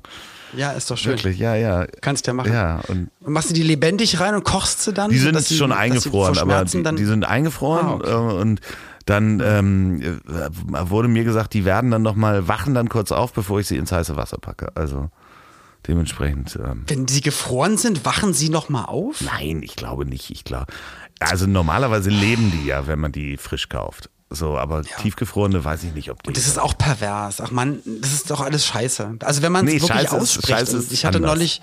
Ja, 0.57 0.71
ist 0.71 0.93
doch 0.93 0.97
schön. 0.97 1.15
Wirklich, 1.15 1.39
ja, 1.39 1.57
ja. 1.57 1.87
Kannst 2.03 2.29
ja 2.29 2.35
machen. 2.35 2.53
Ja, 2.53 2.83
und, 2.87 3.11
machst 3.21 3.51
du 3.51 3.55
die 3.55 3.65
lebendig 3.65 4.21
rein 4.21 4.37
und 4.37 4.45
kochst 4.45 4.83
sie 4.85 4.93
dann? 4.93 5.11
Die 5.11 5.19
sind 5.19 5.37
so, 5.41 5.53
schon 5.57 5.73
eingefroren, 5.73 6.39
aber 6.39 6.65
die, 6.65 6.83
die, 6.83 7.05
sind 7.05 7.25
eingefroren 7.25 7.87
ah, 7.87 7.95
okay. 7.95 8.11
Äh, 8.11 8.41
und 8.41 8.61
dann 9.07 9.43
ähm, 9.45 10.21
wurde 10.25 11.09
mir 11.09 11.25
gesagt, 11.25 11.53
die 11.53 11.65
werden 11.65 11.91
dann 11.91 12.03
nochmal, 12.03 12.47
wachen 12.47 12.75
dann 12.75 12.89
kurz 12.89 13.11
auf, 13.11 13.33
bevor 13.33 13.59
ich 13.59 13.67
sie 13.67 13.77
ins 13.77 13.91
heiße 13.91 14.15
Wasser 14.15 14.39
packe. 14.39 14.71
Also 14.77 15.11
Dementsprechend. 15.87 16.57
Ähm, 16.57 16.85
Wenn 16.87 17.09
sie 17.09 17.21
gefroren 17.21 17.77
sind, 17.77 18.05
wachen 18.05 18.33
sie 18.33 18.49
noch 18.49 18.69
mal 18.69 18.85
auf? 18.85 19.21
Nein, 19.21 19.63
ich 19.63 19.77
glaube 19.77 20.07
nicht. 20.07 20.31
Ich 20.31 20.45
glaube, 20.45 20.73
also 21.21 21.47
normalerweise 21.47 22.11
leben 22.11 22.51
die 22.51 22.67
ja, 22.67 22.87
wenn 22.87 22.99
man 22.99 23.13
die 23.13 23.37
frisch 23.37 23.69
kauft. 23.69 24.11
So, 24.31 24.57
aber 24.59 24.83
ja. 24.83 24.97
tiefgefrorene 25.01 25.65
weiß 25.65 25.85
ich 25.85 25.93
nicht, 25.93 26.11
ob 26.11 26.23
die. 26.23 26.29
Und 26.29 26.37
das 26.37 26.47
ist 26.47 26.59
auch 26.59 26.77
pervers. 26.77 27.41
Ach 27.41 27.51
man, 27.51 27.81
das 28.01 28.13
ist 28.13 28.31
doch 28.31 28.41
alles 28.41 28.67
scheiße. 28.67 29.19
Also 29.21 29.43
wenn 29.43 29.53
man 29.53 29.67
es 29.67 29.75
nee, 29.75 29.81
wirklich 29.81 30.01
Scheiße 30.01 30.17
ausspricht. 30.17 30.49
Ist, 30.49 30.51
Scheiße 30.51 30.77
ist 30.79 30.93
ich 30.93 31.05
hatte 31.05 31.19
anders. 31.19 31.37
neulich, 31.37 31.61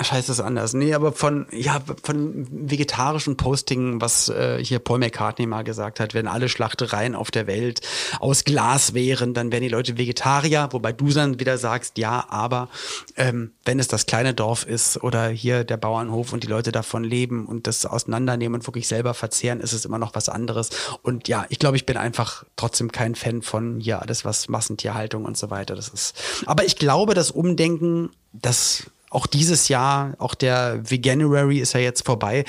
Scheiße 0.00 0.32
ist 0.32 0.40
anders. 0.40 0.74
Nee, 0.74 0.92
aber 0.92 1.12
von, 1.12 1.46
ja, 1.52 1.80
von 2.02 2.46
vegetarischen 2.50 3.36
Posting, 3.36 4.00
was 4.00 4.28
äh, 4.28 4.62
hier 4.62 4.80
Paul 4.80 4.98
McCartney 4.98 5.46
mal 5.46 5.62
gesagt 5.62 6.00
hat, 6.00 6.14
wenn 6.14 6.26
alle 6.26 6.48
Schlachtereien 6.48 7.14
auf 7.14 7.30
der 7.30 7.46
Welt 7.46 7.80
aus 8.18 8.44
Glas 8.44 8.94
wären, 8.94 9.34
dann 9.34 9.52
wären 9.52 9.62
die 9.62 9.68
Leute 9.68 9.96
Vegetarier, 9.96 10.68
wobei 10.72 10.92
du 10.92 11.08
dann 11.10 11.38
wieder 11.38 11.58
sagst, 11.58 11.98
ja, 11.98 12.26
aber 12.28 12.68
ähm, 13.16 13.52
wenn 13.64 13.78
es 13.78 13.86
das 13.86 14.06
kleine 14.06 14.34
Dorf 14.34 14.66
ist 14.66 15.02
oder 15.02 15.28
hier 15.28 15.62
der 15.62 15.76
Bauernhof 15.76 16.32
und 16.32 16.42
die 16.42 16.48
Leute 16.48 16.72
davon 16.72 17.04
leben 17.04 17.46
und 17.46 17.66
das 17.68 17.86
auseinandernehmen 17.86 18.60
und 18.60 18.66
wirklich 18.66 18.88
selber 18.88 19.14
verzehren, 19.14 19.60
ist 19.60 19.72
es 19.72 19.84
immer 19.84 19.98
noch 19.98 20.14
was 20.14 20.28
anderes. 20.28 20.70
Und 21.02 21.28
ja, 21.28 21.46
ich 21.50 21.60
glaube, 21.60 21.76
ich 21.76 21.86
bin 21.86 21.96
einfach 21.96 22.44
trotzdem 22.56 22.90
kein 22.90 23.14
Fan 23.14 23.42
von 23.42 23.78
hier 23.78 24.02
alles, 24.02 24.24
was 24.24 24.48
Massentierhaltung 24.48 25.24
und 25.24 25.36
so 25.36 25.50
weiter. 25.50 25.76
Das 25.76 25.88
ist. 25.88 26.16
Aber 26.46 26.64
ich 26.64 26.76
glaube, 26.76 27.14
das 27.14 27.30
Umdenken, 27.30 28.10
das 28.32 28.90
auch 29.14 29.26
dieses 29.26 29.68
Jahr, 29.68 30.14
auch 30.18 30.34
der 30.34 30.80
Veganuary 30.90 31.58
ist 31.58 31.72
ja 31.74 31.80
jetzt 31.80 32.04
vorbei. 32.04 32.44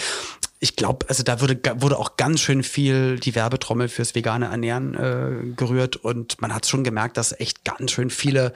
Ich 0.60 0.76
glaube, 0.76 1.06
also 1.10 1.22
da 1.22 1.42
wurde, 1.42 1.60
wurde 1.76 1.98
auch 1.98 2.18
ganz 2.18 2.40
schön 2.40 2.64
viel 2.64 3.20
die 3.20 3.36
Werbetrommel 3.36 3.88
fürs 3.88 4.16
vegane 4.16 4.46
Ernähren 4.46 4.96
äh, 4.96 5.54
gerührt 5.56 5.98
und 5.98 6.42
man 6.42 6.56
hat 6.56 6.66
schon 6.66 6.84
gemerkt, 6.84 7.18
dass 7.18 7.40
echt 7.40 7.66
ganz 7.66 7.92
schön 7.92 8.10
viele 8.10 8.54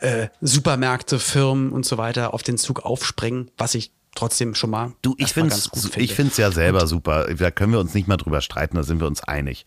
äh, 0.00 0.28
Supermärkte, 0.40 1.18
Firmen 1.18 1.70
und 1.70 1.86
so 1.86 1.96
weiter 1.98 2.34
auf 2.34 2.42
den 2.42 2.58
Zug 2.58 2.84
aufspringen, 2.84 3.50
was 3.56 3.74
ich 3.74 3.92
trotzdem 4.14 4.54
schon 4.54 4.70
mal. 4.70 4.92
Du, 5.02 5.14
ich 5.18 5.32
finde 5.32 5.54
es 5.54 5.70
ich 5.96 6.14
find's 6.14 6.36
ja 6.38 6.50
selber 6.50 6.82
und, 6.82 6.88
super. 6.88 7.32
Da 7.34 7.50
können 7.50 7.72
wir 7.72 7.80
uns 7.80 7.94
nicht 7.94 8.08
mal 8.08 8.16
drüber 8.16 8.40
streiten, 8.40 8.76
da 8.76 8.82
sind 8.82 9.00
wir 9.00 9.06
uns 9.06 9.22
einig. 9.22 9.66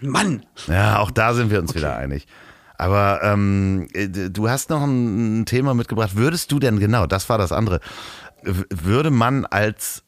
Mann! 0.00 0.44
Ja, 0.68 1.00
auch 1.00 1.10
da 1.10 1.34
sind 1.34 1.50
wir 1.50 1.58
uns 1.58 1.70
okay. 1.70 1.80
wieder 1.80 1.96
einig. 1.96 2.26
Aber 2.78 3.20
ähm, 3.24 3.88
äh, 3.92 4.08
du 4.08 4.48
hast 4.48 4.70
noch 4.70 4.82
ein 4.82 5.44
Thema 5.44 5.74
mitgebracht. 5.74 6.14
Würdest 6.14 6.52
du 6.52 6.60
denn, 6.60 6.78
genau, 6.78 7.06
das 7.06 7.28
war 7.28 7.36
das 7.36 7.52
andere, 7.52 7.80
würde 8.42 9.10
man 9.10 9.44
als 9.44 10.04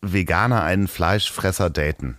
Veganer 0.00 0.62
einen 0.62 0.88
Fleischfresser 0.88 1.68
daten? 1.68 2.16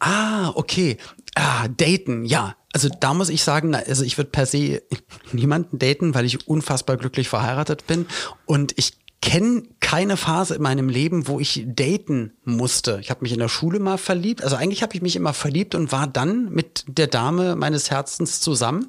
Ah, 0.00 0.50
okay. 0.54 0.98
Ah, 1.36 1.68
daten, 1.68 2.24
ja. 2.24 2.56
Also 2.72 2.88
da 3.00 3.14
muss 3.14 3.28
ich 3.28 3.42
sagen, 3.42 3.74
also 3.74 4.04
ich 4.04 4.18
würde 4.18 4.30
per 4.30 4.44
se 4.44 4.82
niemanden 5.32 5.78
daten, 5.78 6.14
weil 6.14 6.24
ich 6.24 6.48
unfassbar 6.48 6.96
glücklich 6.96 7.28
verheiratet 7.28 7.86
bin 7.86 8.06
und 8.44 8.74
ich 8.76 8.98
kenne 9.26 9.64
keine 9.80 10.16
Phase 10.16 10.54
in 10.54 10.62
meinem 10.62 10.88
Leben, 10.88 11.26
wo 11.26 11.40
ich 11.40 11.64
daten 11.66 12.32
musste. 12.44 12.98
Ich 13.00 13.10
habe 13.10 13.22
mich 13.22 13.32
in 13.32 13.40
der 13.40 13.48
Schule 13.48 13.80
mal 13.80 13.98
verliebt. 13.98 14.44
Also 14.44 14.54
eigentlich 14.54 14.84
habe 14.84 14.94
ich 14.94 15.02
mich 15.02 15.16
immer 15.16 15.34
verliebt 15.34 15.74
und 15.74 15.90
war 15.90 16.06
dann 16.06 16.48
mit 16.52 16.84
der 16.86 17.08
Dame 17.08 17.56
meines 17.56 17.90
Herzens 17.90 18.40
zusammen 18.40 18.88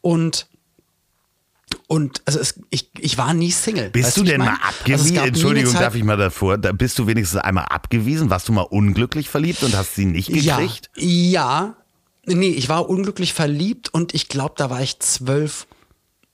und 0.00 0.48
und 1.86 2.22
also 2.24 2.38
es, 2.38 2.60
ich, 2.70 2.88
ich 2.98 3.18
war 3.18 3.34
nie 3.34 3.50
Single. 3.50 3.90
Bist 3.90 4.06
weißt 4.06 4.16
du 4.16 4.22
denn 4.22 4.38
mal 4.38 4.56
abgewiesen? 4.62 5.18
Also 5.18 5.28
Entschuldigung, 5.28 5.74
darf 5.74 5.94
ich 5.94 6.04
mal 6.04 6.16
davor? 6.16 6.56
Da 6.56 6.72
bist 6.72 6.98
du 6.98 7.06
wenigstens 7.06 7.40
einmal 7.40 7.66
abgewiesen? 7.66 8.30
Warst 8.30 8.48
du 8.48 8.52
mal 8.52 8.62
unglücklich 8.62 9.28
verliebt 9.28 9.62
und 9.64 9.76
hast 9.76 9.94
sie 9.94 10.06
nicht 10.06 10.28
gekriegt? 10.28 10.90
Ja, 10.96 11.76
ja. 11.76 11.76
Nee, 12.24 12.48
ich 12.48 12.70
war 12.70 12.88
unglücklich 12.88 13.34
verliebt 13.34 13.92
und 13.92 14.14
ich 14.14 14.28
glaube, 14.28 14.54
da 14.56 14.70
war 14.70 14.80
ich 14.80 14.98
zwölf. 15.00 15.66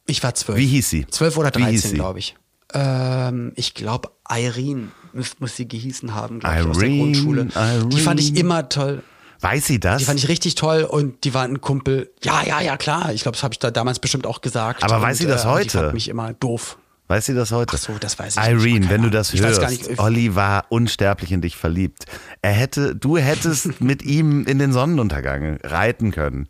Ich 0.06 0.22
war 0.22 0.36
zwölf. 0.36 0.56
Wie 0.56 0.66
hieß 0.66 0.88
sie? 0.88 1.06
Zwölf 1.08 1.36
oder 1.36 1.50
dreizehn, 1.50 1.94
glaube 1.94 2.20
ich. 2.20 2.36
Ähm, 2.72 3.52
ich 3.56 3.74
glaube, 3.74 4.10
Irene 4.28 4.88
muss 5.12 5.56
sie 5.56 5.66
gehießen 5.66 6.14
haben, 6.14 6.40
glaube 6.40 6.60
ich, 6.60 6.66
aus 6.66 6.78
der 6.78 6.88
Grundschule. 6.88 7.48
Irene. 7.54 7.88
Die 7.88 8.00
fand 8.00 8.20
ich 8.20 8.36
immer 8.36 8.68
toll. 8.68 9.02
Weiß 9.40 9.66
sie 9.66 9.80
das? 9.80 9.98
Die 9.98 10.04
fand 10.04 10.18
ich 10.18 10.28
richtig 10.28 10.54
toll 10.54 10.82
und 10.84 11.24
die 11.24 11.32
war 11.32 11.44
ein 11.44 11.60
Kumpel. 11.60 12.10
Ja, 12.22 12.42
ja, 12.44 12.60
ja, 12.60 12.76
klar. 12.76 13.12
Ich 13.12 13.22
glaube, 13.22 13.36
das 13.36 13.42
habe 13.42 13.54
ich 13.54 13.58
da 13.58 13.70
damals 13.70 13.98
bestimmt 13.98 14.26
auch 14.26 14.42
gesagt. 14.42 14.84
Aber 14.84 14.96
und, 14.96 15.02
weiß 15.02 15.18
sie 15.18 15.26
das 15.26 15.46
heute? 15.46 15.62
Äh, 15.62 15.64
die 15.64 15.78
fand 15.78 15.94
mich 15.94 16.08
immer 16.08 16.32
doof. 16.34 16.76
Weiß 17.08 17.26
sie 17.26 17.34
das 17.34 17.50
heute? 17.50 17.74
Ach 17.74 17.80
so, 17.80 17.94
das 17.98 18.20
weiß 18.20 18.36
ich 18.36 18.42
Irene, 18.44 18.80
nicht. 18.80 18.90
wenn 18.90 19.02
du 19.02 19.10
das 19.10 19.34
ich 19.34 19.40
hörst, 19.40 19.68
nicht, 19.68 19.98
Olli 19.98 20.36
war 20.36 20.66
unsterblich 20.68 21.32
in 21.32 21.40
dich 21.40 21.56
verliebt. 21.56 22.04
Er 22.40 22.52
hätte, 22.52 22.94
du 22.94 23.16
hättest 23.16 23.80
mit 23.80 24.02
ihm 24.02 24.44
in 24.44 24.60
den 24.60 24.72
Sonnenuntergang 24.72 25.58
reiten 25.64 26.12
können 26.12 26.48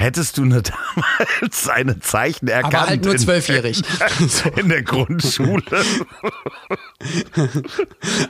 hättest 0.00 0.38
du 0.38 0.44
nur 0.44 0.62
damals 0.94 1.64
seine 1.64 2.00
Zeichen 2.00 2.48
erkannt. 2.48 2.74
Aber 2.74 2.88
halt 2.88 3.04
nur 3.04 3.16
zwölfjährig. 3.16 3.82
In, 4.18 4.58
in, 4.60 4.68
der 4.68 4.82
Grundschule. 4.82 5.62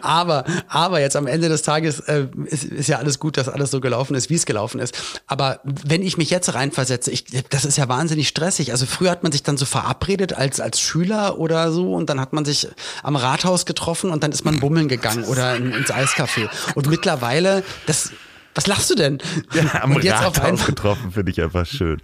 aber, 0.03 0.45
aber 0.69 1.01
jetzt 1.01 1.17
am 1.17 1.27
Ende 1.27 1.49
des 1.49 1.63
Tages 1.63 2.01
äh, 2.01 2.27
ist, 2.47 2.65
ist 2.65 2.89
ja 2.89 2.99
alles 2.99 3.19
gut, 3.19 3.37
dass 3.37 3.49
alles 3.49 3.71
so 3.71 3.81
gelaufen 3.81 4.15
ist, 4.15 4.31
wie 4.31 4.35
es 4.35 4.47
gelaufen 4.47 4.81
ist. 4.81 5.21
Aber 5.27 5.61
wenn 5.65 6.03
ich 6.03 6.17
mich 6.17 6.31
jetzt 6.31 6.53
reinversetze, 6.55 7.11
ich, 7.11 7.25
das 7.49 7.65
ist 7.65 7.79
ja 7.79 7.89
wahnsinnig 7.89 8.29
stressig. 8.29 8.73
Also 8.73 8.87
früher 8.87 9.11
hat 9.11 9.23
man 9.23 9.33
sich 9.33 9.43
dann 9.43 9.57
so 9.57 9.65
verabredet 9.65 10.33
als, 10.33 10.61
als 10.61 10.81
Schüler 10.81 11.39
oder 11.39 11.73
so 11.73 11.95
und 11.95 12.11
dann 12.11 12.21
hat 12.21 12.33
man 12.33 12.45
sich 12.45 12.69
am 13.03 13.17
Rathaus 13.17 13.67
getroffen 13.67 14.11
und 14.11 14.23
dann 14.23 14.33
ist 14.33 14.45
man 14.45 14.61
bummeln 14.61 14.89
gegangen 14.89 15.25
oder 15.25 15.57
in, 15.57 15.73
ins 15.73 15.91
Eiscafé. 15.91 16.49
Und 16.75 16.89
mittlerweile, 16.89 17.63
das 17.87 18.11
was 18.55 18.67
lachst 18.67 18.91
du 18.91 18.95
denn? 18.95 19.19
Ja, 19.55 19.83
am 19.83 19.95
und 19.95 20.05
jetzt 20.05 20.23
Rathaus 20.23 20.67
getroffen, 20.67 21.13
finde 21.13 21.31
ich 21.33 21.43
einfach 21.43 21.67
schön. 21.67 22.01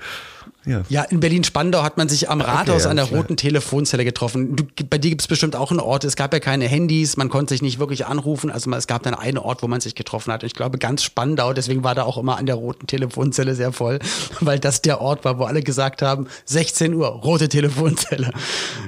Ja. 0.66 0.82
ja, 0.88 1.02
in 1.02 1.20
Berlin-Spandau 1.20 1.84
hat 1.84 1.96
man 1.96 2.08
sich 2.08 2.28
am 2.28 2.40
Rathaus 2.40 2.82
okay, 2.82 2.90
an 2.90 2.96
der 2.96 3.06
roten 3.06 3.36
Telefonzelle 3.36 4.04
getroffen. 4.04 4.56
Du, 4.56 4.64
bei 4.90 4.98
dir 4.98 5.10
gibt 5.10 5.22
es 5.22 5.28
bestimmt 5.28 5.54
auch 5.54 5.70
einen 5.70 5.78
Ort. 5.78 6.02
Es 6.02 6.16
gab 6.16 6.32
ja 6.32 6.40
keine 6.40 6.66
Handys, 6.66 7.16
man 7.16 7.28
konnte 7.28 7.54
sich 7.54 7.62
nicht 7.62 7.78
wirklich 7.78 8.06
anrufen. 8.06 8.50
Also 8.50 8.68
es 8.72 8.88
gab 8.88 9.04
dann 9.04 9.14
einen 9.14 9.38
Ort, 9.38 9.62
wo 9.62 9.68
man 9.68 9.80
sich 9.80 9.94
getroffen 9.94 10.32
hat. 10.32 10.42
Und 10.42 10.48
ich 10.48 10.54
glaube, 10.54 10.78
ganz 10.78 11.04
Spandau, 11.04 11.52
deswegen 11.52 11.84
war 11.84 11.94
da 11.94 12.02
auch 12.02 12.18
immer 12.18 12.36
an 12.36 12.46
der 12.46 12.56
roten 12.56 12.88
Telefonzelle 12.88 13.54
sehr 13.54 13.72
voll, 13.72 14.00
weil 14.40 14.58
das 14.58 14.82
der 14.82 15.00
Ort 15.00 15.24
war, 15.24 15.38
wo 15.38 15.44
alle 15.44 15.62
gesagt 15.62 16.02
haben, 16.02 16.26
16 16.46 16.94
Uhr, 16.94 17.06
rote 17.06 17.48
Telefonzelle. 17.48 18.32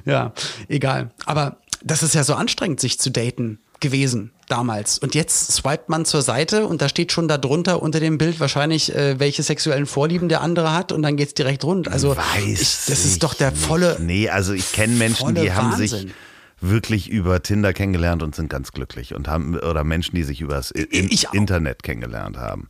Ja, 0.04 0.32
egal. 0.68 1.10
Aber 1.26 1.58
das 1.84 2.02
ist 2.02 2.16
ja 2.16 2.24
so 2.24 2.34
anstrengend, 2.34 2.80
sich 2.80 2.98
zu 2.98 3.10
daten 3.10 3.60
gewesen 3.80 4.32
damals. 4.48 4.98
Und 4.98 5.14
jetzt 5.14 5.52
swipet 5.52 5.88
man 5.88 6.04
zur 6.04 6.22
Seite 6.22 6.66
und 6.66 6.82
da 6.82 6.88
steht 6.88 7.12
schon 7.12 7.28
darunter 7.28 7.82
unter 7.82 8.00
dem 8.00 8.18
Bild 8.18 8.40
wahrscheinlich, 8.40 8.94
äh, 8.94 9.18
welche 9.18 9.42
sexuellen 9.42 9.86
Vorlieben 9.86 10.28
der 10.28 10.40
andere 10.40 10.72
hat 10.72 10.92
und 10.92 11.02
dann 11.02 11.16
geht's 11.16 11.34
direkt 11.34 11.64
rund. 11.64 11.88
Also 11.88 12.16
Weiß 12.16 12.60
ich, 12.60 12.86
das 12.86 13.04
ist 13.04 13.22
doch 13.22 13.34
der 13.34 13.52
volle. 13.52 13.90
Nicht. 13.90 14.00
Nee, 14.00 14.28
also 14.28 14.52
ich 14.52 14.72
kenne 14.72 14.94
Menschen, 14.94 15.34
die 15.34 15.52
haben 15.52 15.76
sich 15.76 16.08
wirklich 16.60 17.08
über 17.08 17.42
Tinder 17.42 17.72
kennengelernt 17.72 18.22
und 18.22 18.34
sind 18.34 18.50
ganz 18.50 18.72
glücklich 18.72 19.14
und 19.14 19.28
haben 19.28 19.56
oder 19.58 19.84
Menschen, 19.84 20.16
die 20.16 20.24
sich 20.24 20.40
über 20.40 20.54
das 20.54 20.70
Internet 20.70 21.82
kennengelernt 21.82 22.36
haben 22.36 22.68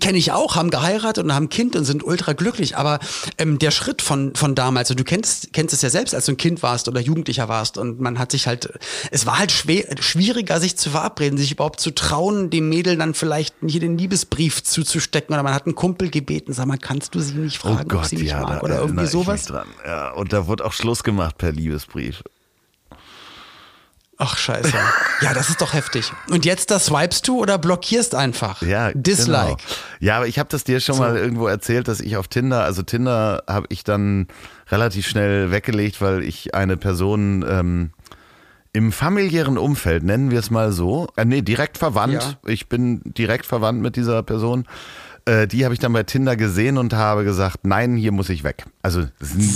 kenne 0.00 0.18
ich 0.18 0.32
auch, 0.32 0.54
haben 0.54 0.70
geheiratet 0.70 1.24
und 1.24 1.34
haben 1.34 1.46
ein 1.46 1.48
Kind 1.48 1.74
und 1.74 1.84
sind 1.84 2.04
ultra 2.04 2.34
glücklich. 2.34 2.76
Aber 2.76 2.98
ähm, 3.38 3.58
der 3.58 3.70
Schritt 3.70 4.02
von, 4.02 4.34
von 4.34 4.54
damals, 4.54 4.90
und 4.90 5.00
du 5.00 5.04
kennst, 5.04 5.54
kennst 5.54 5.72
es 5.72 5.80
ja 5.80 5.88
selbst, 5.88 6.14
als 6.14 6.26
du 6.26 6.32
ein 6.32 6.36
Kind 6.36 6.62
warst 6.62 6.88
oder 6.88 7.00
Jugendlicher 7.00 7.48
warst 7.48 7.78
und 7.78 7.98
man 7.98 8.18
hat 8.18 8.30
sich 8.30 8.46
halt, 8.46 8.78
es 9.10 9.24
war 9.24 9.38
halt 9.38 9.50
schwer, 9.50 9.84
schwieriger, 10.00 10.60
sich 10.60 10.76
zu 10.76 10.90
verabreden, 10.90 11.38
sich 11.38 11.52
überhaupt 11.52 11.80
zu 11.80 11.90
trauen, 11.94 12.50
dem 12.50 12.68
Mädel 12.68 12.96
dann 12.98 13.14
vielleicht 13.14 13.54
hier 13.66 13.80
den 13.80 13.96
Liebesbrief 13.96 14.62
zuzustecken 14.62 15.34
oder 15.34 15.42
man 15.42 15.54
hat 15.54 15.64
einen 15.64 15.74
Kumpel 15.74 16.10
gebeten, 16.10 16.52
sag 16.52 16.66
mal, 16.66 16.78
kannst 16.78 17.14
du 17.14 17.20
sie 17.20 17.34
nicht 17.34 17.58
oh 17.64 17.68
fragen, 17.68 17.86
oh 17.86 17.88
Gott, 17.88 18.00
ob 18.00 18.06
sie 18.06 18.16
mich 18.18 18.28
ja, 18.28 18.42
mag 18.42 18.62
oder 18.62 18.80
irgendwie 18.80 19.06
sowas? 19.06 19.50
Ja, 19.86 20.10
und 20.12 20.34
da 20.34 20.46
wurde 20.46 20.66
auch 20.66 20.72
Schluss 20.72 21.02
gemacht 21.02 21.38
per 21.38 21.52
Liebesbrief. 21.52 22.22
Ach 24.18 24.36
scheiße. 24.36 24.72
Ja, 25.20 25.34
das 25.34 25.48
ist 25.48 25.60
doch 25.60 25.72
heftig. 25.72 26.12
Und 26.30 26.44
jetzt 26.44 26.70
das 26.70 26.86
swipest 26.86 27.26
du 27.26 27.40
oder 27.40 27.58
blockierst 27.58 28.14
einfach? 28.14 28.62
Ja, 28.62 28.92
Dislike. 28.92 29.56
Genau. 29.56 29.78
Ja, 29.98 30.16
aber 30.18 30.28
ich 30.28 30.38
habe 30.38 30.48
das 30.48 30.62
dir 30.62 30.78
schon 30.78 30.94
so. 30.94 31.02
mal 31.02 31.16
irgendwo 31.16 31.48
erzählt, 31.48 31.88
dass 31.88 31.98
ich 31.98 32.16
auf 32.16 32.28
Tinder, 32.28 32.62
also 32.62 32.82
Tinder 32.82 33.42
habe 33.48 33.66
ich 33.70 33.82
dann 33.82 34.28
relativ 34.70 35.08
schnell 35.08 35.50
weggelegt, 35.50 36.00
weil 36.00 36.22
ich 36.22 36.54
eine 36.54 36.76
Person 36.76 37.44
ähm, 37.48 37.90
im 38.72 38.92
familiären 38.92 39.58
Umfeld, 39.58 40.04
nennen 40.04 40.30
wir 40.30 40.38
es 40.38 40.52
mal 40.52 40.70
so, 40.70 41.08
äh, 41.16 41.24
nee, 41.24 41.42
direkt 41.42 41.78
verwandt. 41.78 42.22
Ja. 42.22 42.50
Ich 42.50 42.68
bin 42.68 43.00
direkt 43.04 43.44
verwandt 43.44 43.82
mit 43.82 43.96
dieser 43.96 44.22
Person 44.22 44.66
äh, 45.28 45.46
die 45.46 45.64
habe 45.64 45.74
ich 45.74 45.80
dann 45.80 45.92
bei 45.92 46.02
Tinder 46.02 46.36
gesehen 46.36 46.78
und 46.78 46.94
habe 46.94 47.24
gesagt, 47.24 47.58
nein, 47.64 47.96
hier 47.96 48.12
muss 48.12 48.28
ich 48.30 48.44
weg. 48.44 48.64
Also 48.82 49.04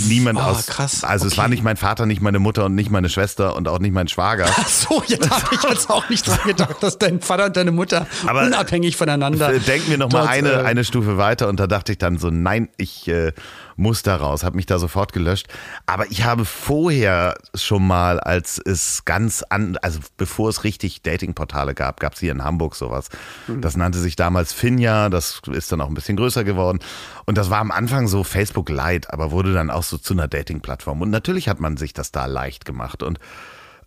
niemand 0.07 0.37
oh, 0.37 0.43
aus. 0.43 0.67
Krass. 0.67 1.03
Also 1.03 1.25
okay. 1.25 1.33
es 1.33 1.37
war 1.37 1.47
nicht 1.47 1.63
mein 1.63 1.77
Vater, 1.77 2.05
nicht 2.05 2.21
meine 2.21 2.39
Mutter 2.39 2.65
und 2.65 2.75
nicht 2.75 2.91
meine 2.91 3.09
Schwester 3.09 3.55
und 3.55 3.67
auch 3.67 3.79
nicht 3.79 3.93
mein 3.93 4.07
Schwager. 4.07 4.45
Ach 4.47 4.67
so, 4.67 5.03
ja, 5.07 5.17
da 5.17 5.29
habe 5.31 5.55
ich 5.55 5.63
jetzt 5.63 5.89
auch 5.89 6.07
nicht 6.09 6.27
dran 6.27 6.39
gedacht, 6.45 6.81
dass 6.81 6.99
dein 6.99 7.21
Vater 7.21 7.45
und 7.45 7.57
deine 7.57 7.71
Mutter 7.71 8.05
Aber 8.27 8.43
unabhängig 8.43 8.95
voneinander. 8.95 9.59
Denken 9.59 9.89
wir 9.89 9.97
noch 9.97 10.11
mal 10.11 10.27
eine, 10.27 10.51
äh, 10.51 10.63
eine 10.63 10.83
Stufe 10.83 11.17
weiter 11.17 11.47
und 11.47 11.59
da 11.59 11.67
dachte 11.67 11.93
ich 11.93 11.97
dann 11.97 12.17
so, 12.17 12.29
nein, 12.29 12.69
ich 12.77 13.07
äh, 13.07 13.33
muss 13.75 14.03
da 14.03 14.15
raus, 14.15 14.43
habe 14.43 14.55
mich 14.55 14.65
da 14.65 14.79
sofort 14.79 15.13
gelöscht. 15.13 15.47
Aber 15.85 16.09
ich 16.11 16.23
habe 16.23 16.45
vorher 16.45 17.35
schon 17.55 17.85
mal, 17.85 18.19
als 18.19 18.59
es 18.59 19.05
ganz 19.05 19.43
an, 19.43 19.77
also 19.81 19.99
bevor 20.17 20.49
es 20.49 20.63
richtig 20.63 21.01
Datingportale 21.01 21.73
gab, 21.73 21.99
gab 21.99 22.13
es 22.13 22.19
hier 22.19 22.31
in 22.31 22.43
Hamburg 22.43 22.75
sowas. 22.75 23.09
Mhm. 23.47 23.61
Das 23.61 23.77
nannte 23.77 23.99
sich 23.99 24.15
damals 24.15 24.53
Finja, 24.53 25.09
das 25.09 25.41
ist 25.51 25.71
dann 25.71 25.81
auch 25.81 25.87
ein 25.87 25.93
bisschen 25.93 26.17
größer 26.17 26.43
geworden. 26.43 26.79
Und 27.25 27.37
das 27.37 27.49
war 27.49 27.59
am 27.59 27.71
Anfang 27.71 28.07
so 28.07 28.23
Facebook 28.23 28.69
Light, 28.69 29.11
aber 29.11 29.31
wurde 29.31 29.53
dann 29.53 29.69
auch 29.69 29.83
so 29.83 29.97
zu 29.97 30.13
einer 30.13 30.27
Dating-Plattform. 30.27 31.01
Und 31.01 31.09
natürlich 31.09 31.49
hat 31.49 31.59
man 31.59 31.77
sich 31.77 31.93
das 31.93 32.11
da 32.11 32.25
leicht 32.25 32.65
gemacht. 32.65 33.03
Und 33.03 33.19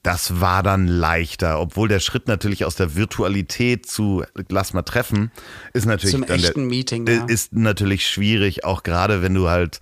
das 0.06 0.40
war 0.40 0.62
dann 0.62 0.86
leichter, 0.86 1.58
obwohl 1.58 1.88
der 1.88 1.98
Schritt 1.98 2.28
natürlich 2.28 2.64
aus 2.64 2.76
der 2.76 2.94
Virtualität 2.94 3.86
zu 3.86 4.22
lass 4.48 4.72
mal 4.72 4.82
treffen 4.82 5.32
ist 5.72 5.84
natürlich 5.84 6.14
Zum 6.14 6.22
echten 6.22 6.60
der, 6.60 6.68
Meeting 6.68 7.06
ja. 7.08 7.24
ist 7.24 7.54
natürlich 7.54 8.08
schwierig, 8.08 8.64
auch 8.64 8.84
gerade 8.84 9.20
wenn 9.20 9.34
du 9.34 9.48
halt 9.48 9.80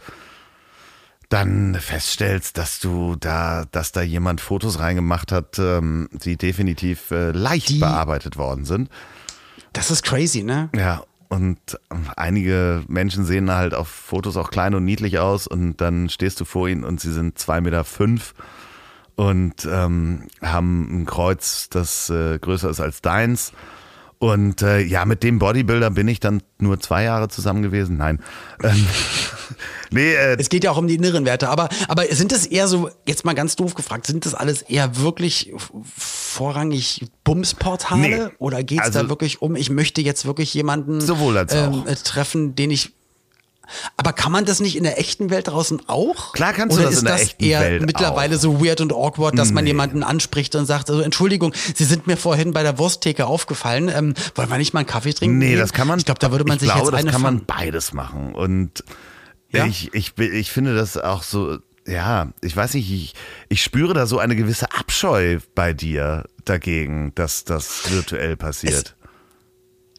dann 1.28 1.74
feststellst, 1.74 2.56
dass 2.56 2.80
du 2.80 3.16
da, 3.20 3.66
dass 3.70 3.92
da 3.92 4.00
jemand 4.00 4.40
Fotos 4.40 4.78
reingemacht 4.78 5.30
hat, 5.30 5.58
ähm, 5.58 6.08
die 6.12 6.38
definitiv 6.38 7.10
äh, 7.10 7.32
leicht 7.32 7.68
die, 7.68 7.78
bearbeitet 7.78 8.38
worden 8.38 8.64
sind. 8.64 8.88
Das 9.74 9.90
ist 9.90 10.04
crazy, 10.04 10.42
ne? 10.42 10.70
Ja. 10.74 11.02
Und 11.28 11.58
einige 12.16 12.82
Menschen 12.86 13.26
sehen 13.26 13.50
halt 13.50 13.74
auf 13.74 13.88
Fotos 13.88 14.36
auch 14.38 14.50
klein 14.50 14.74
und 14.74 14.84
niedlich 14.84 15.18
aus 15.18 15.46
und 15.46 15.78
dann 15.78 16.08
stehst 16.08 16.40
du 16.40 16.44
vor 16.46 16.68
ihnen 16.68 16.84
und 16.84 17.00
sie 17.00 17.12
sind 17.12 17.38
zwei 17.38 17.60
Meter 17.60 17.84
fünf 17.84 18.34
und 19.16 19.66
ähm, 19.70 20.28
haben 20.42 21.02
ein 21.02 21.06
Kreuz, 21.06 21.68
das 21.70 22.10
äh, 22.10 22.38
größer 22.38 22.70
ist 22.70 22.80
als 22.80 23.00
deins. 23.02 23.52
Und 24.18 24.62
äh, 24.62 24.80
ja, 24.80 25.04
mit 25.04 25.22
dem 25.22 25.38
Bodybuilder 25.38 25.90
bin 25.90 26.08
ich 26.08 26.18
dann 26.18 26.42
nur 26.58 26.80
zwei 26.80 27.02
Jahre 27.02 27.28
zusammen 27.28 27.62
gewesen. 27.62 27.98
Nein. 27.98 28.22
Ähm, 28.62 28.86
nee, 29.90 30.14
äh, 30.14 30.36
es 30.38 30.48
geht 30.48 30.64
ja 30.64 30.70
auch 30.70 30.78
um 30.78 30.86
die 30.86 30.94
inneren 30.94 31.26
Werte. 31.26 31.50
Aber, 31.50 31.68
aber 31.88 32.06
sind 32.06 32.32
das 32.32 32.46
eher 32.46 32.66
so, 32.66 32.88
jetzt 33.06 33.26
mal 33.26 33.34
ganz 33.34 33.54
doof 33.54 33.74
gefragt, 33.74 34.06
sind 34.06 34.24
das 34.24 34.34
alles 34.34 34.62
eher 34.62 34.96
wirklich 34.96 35.52
vorrangig 35.94 37.04
Bumsportale? 37.22 38.00
Nee, 38.00 38.34
oder 38.38 38.62
geht 38.62 38.80
es 38.80 38.86
also, 38.86 39.02
da 39.02 39.08
wirklich 39.10 39.42
um, 39.42 39.56
ich 39.56 39.68
möchte 39.68 40.00
jetzt 40.00 40.24
wirklich 40.24 40.54
jemanden 40.54 41.02
sowohl 41.02 41.36
als 41.36 41.52
ähm, 41.52 41.84
treffen, 42.04 42.54
den 42.54 42.70
ich 42.70 42.94
Aber 43.96 44.12
kann 44.12 44.32
man 44.32 44.44
das 44.44 44.60
nicht 44.60 44.76
in 44.76 44.84
der 44.84 44.98
echten 44.98 45.30
Welt 45.30 45.48
draußen 45.48 45.82
auch? 45.88 46.32
Klar 46.32 46.52
kannst 46.52 46.76
du 46.76 46.80
Oder 46.80 46.86
das 46.90 46.94
ist 46.96 47.00
in 47.00 47.06
der 47.06 47.14
das 47.14 47.22
echten 47.22 47.44
eher 47.44 47.60
Welt 47.60 47.86
mittlerweile 47.86 48.36
auch. 48.36 48.40
so 48.40 48.64
weird 48.64 48.80
und 48.80 48.92
awkward, 48.92 49.38
dass 49.38 49.52
man 49.52 49.64
Nee. 49.64 49.70
jemanden 49.70 50.02
anspricht 50.02 50.54
und 50.54 50.66
sagt, 50.66 50.90
also 50.90 51.02
Entschuldigung, 51.02 51.52
Sie 51.74 51.84
sind 51.84 52.06
mir 52.06 52.16
vorhin 52.16 52.52
bei 52.52 52.62
der 52.62 52.78
Wursttheke 52.78 53.26
aufgefallen. 53.26 53.88
Ähm, 53.88 54.14
wollen 54.34 54.48
wir 54.50 54.58
nicht 54.58 54.74
mal 54.74 54.80
einen 54.80 54.86
Kaffee 54.88 55.12
trinken? 55.12 55.38
Nee, 55.38 55.50
gehen? 55.50 55.58
das 55.58 55.72
kann 55.72 55.88
man. 55.88 55.98
Ich 55.98 56.04
glaube, 56.04 56.20
da 56.20 56.30
würde 56.30 56.44
man 56.44 56.56
ich 56.56 56.62
sich 56.62 56.70
glaube, 56.72 56.86
jetzt 56.90 56.94
eine 56.94 57.04
das 57.06 57.12
kann 57.12 57.22
man 57.22 57.44
beides 57.44 57.92
machen. 57.92 58.34
Und 58.34 58.84
Ja? 59.52 59.66
ich, 59.66 59.92
ich, 59.94 60.16
ich 60.18 60.50
finde 60.50 60.74
das 60.74 60.96
auch 60.96 61.22
so, 61.22 61.58
ja, 61.86 62.28
ich 62.40 62.56
weiß 62.56 62.74
nicht, 62.74 62.90
ich, 62.90 63.14
ich 63.48 63.62
spüre 63.62 63.92
da 63.94 64.06
so 64.06 64.18
eine 64.18 64.36
gewisse 64.36 64.72
Abscheu 64.72 65.38
bei 65.54 65.72
dir 65.74 66.24
dagegen, 66.44 67.14
dass 67.14 67.44
das 67.44 67.90
virtuell 67.90 68.36
passiert. 68.36 68.96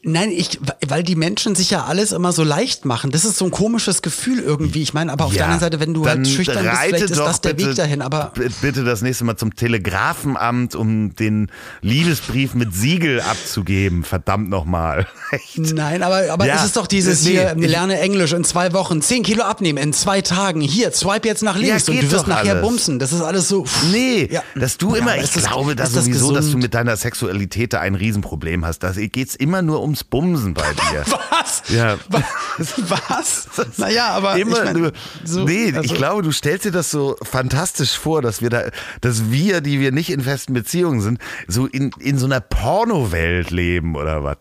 Nein, 0.08 0.30
ich, 0.32 0.60
weil 0.88 1.02
die 1.02 1.15
Menschen 1.15 1.56
sich 1.56 1.72
ja 1.72 1.86
alles 1.86 2.12
immer 2.12 2.32
so 2.32 2.44
leicht 2.44 2.86
machen. 2.86 3.10
Das 3.10 3.26
ist 3.26 3.38
so 3.38 3.46
ein 3.46 3.52
komisches 3.52 4.04
Gefühl 4.04 4.39
irgendwie. 4.39 4.84
Ich 4.84 4.94
meine, 4.94 5.12
aber 5.12 5.26
auf 5.26 5.34
der 5.34 5.46
anderen 5.46 5.60
Seite, 5.62 5.80
wenn 5.80 5.96
du 5.96 6.06
halt 6.06 6.28
schüchtern 6.28 6.63
bist, 6.63 6.78
vielleicht 6.80 7.04
ist 7.06 7.18
das 7.18 7.41
der 7.41 7.54
bitte, 7.54 7.70
Weg 7.70 7.76
dahin. 7.76 8.02
Aber 8.04 8.32
bitte 8.62 8.84
das 8.84 9.02
nächste 9.02 9.24
Mal 9.24 9.36
zum 9.36 9.56
Telegrafenamt, 9.56 10.76
um 10.76 11.15
den 11.15 11.50
Liebesbrief 11.82 12.54
mit 12.54 12.74
Siegel 12.74 13.22
abzugeben. 13.22 14.04
Verdammt 14.04 14.50
nochmal. 14.50 15.08
Nein, 15.56 16.04
aber, 16.04 16.32
aber 16.32 16.46
Ja, 16.46 16.58
es 16.60 16.65
ist 16.65 16.78
doch 16.78 16.88
dieses 16.88 17.24
nee, 17.24 17.32
hier, 17.32 17.56
ich- 17.58 17.68
lerne 17.68 18.00
Englisch 18.00 18.34
in 18.34 18.44
zwei 18.44 18.74
Wochen, 18.74 19.02
zehn 19.02 19.24
Kilo 19.24 19.44
abnehmen 19.44 19.78
in 19.80 19.91
zwei 19.94 20.22
Tagen. 20.22 20.62
Hier, 20.62 20.91
swipe 20.91 21.28
jetzt 21.28 21.41
nach 21.44 21.56
links 21.58 21.88
Ja, 21.88 21.94
und 21.94 22.00
geht 22.00 22.12
du 22.12 22.15
wirst 22.15 22.28
nachher 22.28 22.52
alles. 22.52 22.62
bumsen. 22.62 23.00
Das 23.00 23.12
ist 23.12 23.22
alles 23.22 23.48
so. 23.48 23.65
pff. 23.65 23.91
Nee, 23.91 24.30
Ja. 24.32 24.44
dass 24.56 24.78
du 24.78 24.91
Ja, 24.91 24.98
immer, 25.02 25.18
ich 25.18 25.32
das- 25.32 25.46
glaube 25.46 25.76
da 25.76 25.84
ist 25.84 25.96
das 25.96 26.06
sowieso, 26.06 26.32
dass 26.32 26.52
du 26.52 26.58
mit 26.58 26.74
deiner 26.74 26.96
Sexualität 26.96 27.74
da 27.74 27.80
ein 27.80 27.96
Riesenproblem 27.96 28.65
hast. 28.65 28.80
Da 28.80 28.91
geht's 28.91 29.36
immer 29.36 29.62
nur 29.62 29.82
ums 29.95 30.03
Bumsen 30.03 30.53
bei 30.53 30.73
dir. 30.91 31.03
Was? 31.29 31.63
Ja. 31.69 31.97
Was? 32.58 33.47
Naja, 33.77 34.10
aber 34.10 34.38
Immer 34.38 34.63
ich 34.65 34.73
mein, 34.81 34.91
so, 35.23 35.43
nee, 35.45 35.67
also- 35.73 35.81
ich 35.81 35.93
glaube, 35.95 36.21
du 36.23 36.31
stellst 36.31 36.65
dir 36.65 36.71
das 36.71 36.91
so 36.91 37.15
fantastisch 37.23 37.97
vor, 37.97 38.21
dass 38.21 38.41
wir 38.41 38.49
da, 38.49 38.63
dass 39.01 39.31
wir, 39.31 39.62
die 39.62 39.79
wir 39.79 39.91
nicht 39.91 40.10
in 40.12 40.21
festen 40.21 40.53
Beziehungen 40.53 41.01
sind, 41.01 41.19
so 41.47 41.65
in, 41.67 41.91
in 41.99 42.17
so 42.17 42.25
einer 42.25 42.41
Pornowelt 42.41 43.51
leben 43.51 43.95
oder 43.95 44.23
was. 44.23 44.38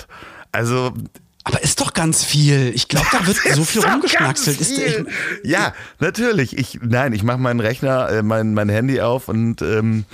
Also, 0.52 0.92
Aber 1.44 1.62
ist 1.62 1.80
doch 1.80 1.94
ganz 1.94 2.24
viel. 2.24 2.72
Ich 2.74 2.88
glaube, 2.88 3.06
da 3.12 3.26
wird 3.26 3.36
so 3.54 3.64
viel 3.64 3.82
rumgeschnackselt. 3.84 4.58
ganz 4.58 4.68
Ist, 4.70 4.78
viel. 4.80 5.06
ich, 5.42 5.50
ja, 5.50 5.72
natürlich. 6.00 6.56
Ich, 6.56 6.78
nein, 6.82 7.12
ich 7.12 7.22
mache 7.22 7.38
meinen 7.38 7.60
Rechner, 7.60 8.08
äh, 8.10 8.22
mein, 8.22 8.54
mein 8.54 8.68
Handy 8.68 9.00
auf 9.00 9.28
und 9.28 9.62
ähm, 9.62 10.04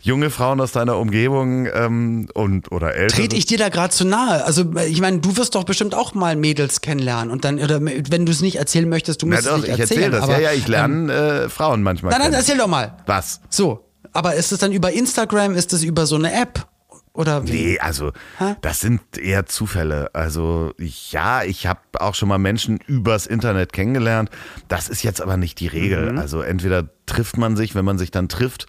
junge 0.00 0.30
Frauen 0.30 0.60
aus 0.60 0.72
deiner 0.72 0.96
Umgebung 0.96 1.66
ähm, 1.72 2.28
und 2.34 2.72
oder 2.72 2.94
ältere. 2.94 3.20
Trete 3.22 3.36
ich 3.36 3.46
dir 3.46 3.58
da 3.58 3.68
gerade 3.68 3.92
zu 3.92 4.04
nahe? 4.04 4.44
Also, 4.44 4.64
ich 4.88 5.00
meine, 5.00 5.18
du 5.20 5.36
wirst 5.36 5.54
doch 5.54 5.64
bestimmt 5.64 5.94
auch 5.94 6.14
mal 6.14 6.36
Mädels 6.36 6.80
kennenlernen 6.80 7.30
und 7.30 7.44
dann, 7.44 7.58
oder 7.58 7.80
wenn 7.82 8.26
du 8.26 8.32
es 8.32 8.40
nicht 8.40 8.56
erzählen 8.56 8.88
möchtest, 8.88 9.22
du 9.22 9.26
Na 9.26 9.36
musst 9.36 9.48
doch, 9.48 9.56
es 9.56 9.62
nicht 9.62 9.74
ich 9.74 9.80
erzählen. 9.80 10.02
erzähle 10.02 10.16
das. 10.16 10.22
aber, 10.24 10.40
ja, 10.40 10.50
ja, 10.50 10.52
ich 10.58 10.66
lerne 10.66 11.12
äh, 11.12 11.48
Frauen 11.48 11.82
manchmal. 11.82 12.12
Nein, 12.12 12.22
nein, 12.22 12.32
erzähl 12.34 12.56
doch 12.58 12.66
mal. 12.68 12.96
Was? 13.06 13.40
So, 13.50 13.84
aber 14.12 14.34
ist 14.34 14.52
es 14.52 14.58
dann 14.58 14.72
über 14.72 14.92
Instagram, 14.92 15.54
ist 15.54 15.72
es 15.72 15.82
über 15.84 16.06
so 16.06 16.16
eine 16.16 16.32
App? 16.32 16.66
Oder 17.12 17.46
wie? 17.46 17.50
Nee, 17.50 17.78
also 17.80 18.12
Hä? 18.38 18.54
das 18.62 18.80
sind 18.80 19.00
eher 19.18 19.44
Zufälle. 19.46 20.10
Also 20.14 20.72
ich, 20.78 21.10
ja, 21.10 21.42
ich 21.42 21.66
habe 21.66 21.80
auch 21.98 22.14
schon 22.14 22.28
mal 22.28 22.38
Menschen 22.38 22.78
übers 22.86 23.26
Internet 23.26 23.72
kennengelernt. 23.72 24.30
Das 24.68 24.88
ist 24.88 25.02
jetzt 25.02 25.20
aber 25.20 25.36
nicht 25.36 25.58
die 25.58 25.66
Regel. 25.66 26.12
Mhm. 26.12 26.18
Also 26.18 26.40
entweder 26.40 26.88
trifft 27.06 27.36
man 27.36 27.56
sich, 27.56 27.74
wenn 27.74 27.84
man 27.84 27.98
sich 27.98 28.12
dann 28.12 28.28
trifft. 28.28 28.68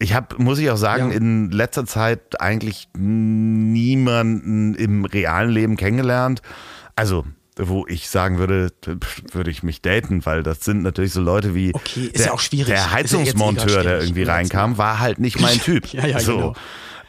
Ich 0.00 0.14
habe, 0.14 0.40
muss 0.40 0.58
ich 0.58 0.70
auch 0.70 0.76
sagen, 0.76 1.10
Ja. 1.10 1.16
in 1.16 1.50
letzter 1.50 1.84
Zeit 1.86 2.40
eigentlich 2.40 2.88
niemanden 2.96 4.74
im 4.74 5.04
realen 5.04 5.50
Leben 5.50 5.76
kennengelernt. 5.76 6.42
Also 6.96 7.24
wo 7.60 7.84
ich 7.88 8.08
sagen 8.08 8.38
würde, 8.38 8.70
würde 9.32 9.50
ich 9.50 9.64
mich 9.64 9.82
daten, 9.82 10.24
weil 10.24 10.44
das 10.44 10.60
sind 10.60 10.82
natürlich 10.84 11.12
so 11.12 11.20
Leute 11.20 11.56
wie 11.56 11.74
Okay, 11.74 12.08
der, 12.10 12.26
ja 12.26 12.36
der 12.64 12.76
ja 12.76 12.90
Heizungsmonteur, 12.92 13.82
der 13.82 14.00
irgendwie 14.00 14.22
reinkam, 14.22 14.78
war 14.78 15.00
halt 15.00 15.18
nicht 15.18 15.40
mein 15.40 15.58
Typ. 15.64 15.86
Ja, 15.92 16.06
ja, 16.06 16.20
so. 16.20 16.36
genau. 16.36 16.54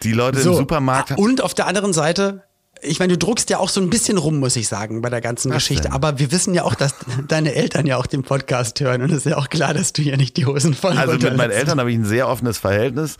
Die 0.01 0.11
Leute 0.13 0.39
So, 0.39 0.51
im 0.53 0.57
Supermarkt 0.57 1.11
Und 1.19 1.41
auf 1.43 1.53
der 1.53 1.67
anderen 1.67 1.93
Seite, 1.93 2.43
ich 2.81 2.99
meine, 2.99 3.13
du 3.13 3.17
druckst 3.25 3.49
ja 3.49 3.57
auch 3.59 3.69
so 3.69 3.81
ein 3.81 3.89
bisschen 3.89 4.17
rum, 4.17 4.39
muss 4.39 4.55
ich 4.55 4.67
sagen, 4.67 5.01
bei 5.01 5.09
der 5.09 5.21
ganzen 5.21 5.49
Was 5.49 5.57
Geschichte. 5.57 5.83
denn? 5.83 5.91
Aber 5.93 6.19
wir 6.19 6.31
wissen 6.31 6.53
ja 6.53 6.63
auch, 6.63 6.75
dass 6.75 6.95
deine 7.27 7.53
Eltern 7.55 7.85
ja 7.85 7.97
auch 7.97 8.05
den 8.07 8.23
Podcast 8.23 8.79
hören. 8.79 9.01
Und 9.01 9.11
es 9.11 9.17
ist 9.25 9.25
ja 9.31 9.37
auch 9.37 9.49
klar, 9.49 9.73
dass 9.73 9.93
du 9.93 10.01
hier 10.01 10.17
nicht 10.17 10.37
die 10.37 10.45
Hosen 10.45 10.73
voll 10.73 10.97
Also 10.97 11.13
mit 11.13 11.35
meinen. 11.37 11.51
Eltern 11.51 11.79
habe 11.79 11.91
ich 11.91 11.97
ein 11.97 12.05
sehr 12.05 12.27
offenes 12.27 12.57
Verhältnis. 12.57 13.17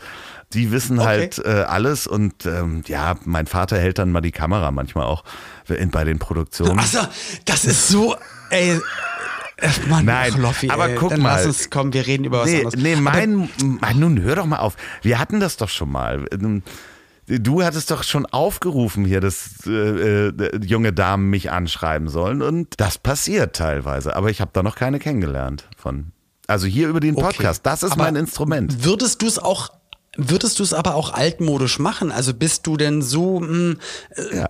Die 0.52 0.72
wissen 0.72 0.98
Okay. 0.98 1.06
halt 1.08 1.38
äh, 1.44 1.48
alles 1.68 2.06
und 2.08 2.44
ähm, 2.46 2.82
ja, 2.86 3.16
mein 3.24 3.46
Vater 3.46 3.78
hält 3.78 3.98
dann 3.98 4.10
mal 4.10 4.20
die 4.20 4.32
Kamera 4.32 4.70
manchmal 4.72 5.06
auch 5.06 5.22
in, 5.68 5.90
bei 5.90 6.02
den 6.04 6.18
Produktionen. 6.18 6.78
Achso, 6.80 6.98
das 7.44 7.64
ist 7.64 7.86
so, 7.88 8.16
ey. 8.50 8.80
äh, 9.58 9.68
Mann, 9.88 10.06
Nein, 10.06 10.40
Loffi, 10.40 10.68
aber 10.70 10.88
ey, 10.88 10.96
guck 10.96 11.10
dann 11.10 11.20
mal. 11.20 11.36
lass 11.36 11.46
uns 11.46 11.70
kommen, 11.70 11.92
wir 11.92 12.04
reden 12.06 12.24
über 12.24 12.40
was 12.40 12.46
nee, 12.48 12.56
anderes. 12.64 12.74
nee, 12.76 12.92
Aber 12.94 13.00
mein, 13.02 13.48
Mann, 13.62 13.98
nun 14.00 14.22
hör 14.22 14.34
doch 14.36 14.46
mal 14.46 14.58
auf. 14.58 14.74
Wir 15.02 15.20
hatten 15.20 15.38
das 15.38 15.56
doch 15.56 15.68
schon 15.68 15.92
mal. 15.92 16.26
Du 17.38 17.62
hattest 17.62 17.90
doch 17.90 18.02
schon 18.02 18.26
aufgerufen 18.26 19.04
hier, 19.04 19.20
dass 19.20 19.66
äh, 19.66 20.28
äh, 20.28 20.64
junge 20.64 20.92
Damen 20.92 21.30
mich 21.30 21.50
anschreiben 21.50 22.08
sollen 22.08 22.42
und 22.42 22.74
das 22.78 22.98
passiert 22.98 23.54
teilweise. 23.54 24.16
Aber 24.16 24.30
ich 24.30 24.40
habe 24.40 24.50
da 24.52 24.62
noch 24.64 24.74
keine 24.74 24.98
kennengelernt 24.98 25.68
von. 25.76 26.12
Also 26.48 26.66
hier 26.66 26.88
über 26.88 26.98
den 26.98 27.14
Okay. 27.14 27.26
Podcast. 27.26 27.64
Das 27.64 27.84
ist 27.84 27.92
Aber 27.92 28.02
mein 28.04 28.16
Instrument. 28.16 28.84
Würdest 28.84 29.22
du 29.22 29.28
es 29.28 29.38
auch, 29.38 29.68
würdest 30.16 30.58
du 30.58 30.64
es 30.64 30.74
aber 30.74 30.96
auch 30.96 31.12
altmodisch 31.12 31.78
machen? 31.78 32.10
Also 32.10 32.34
bist 32.34 32.66
du 32.66 32.76
denn 32.76 33.00
so, 33.02 33.38
mh, 33.38 33.76
äh, 34.16 34.44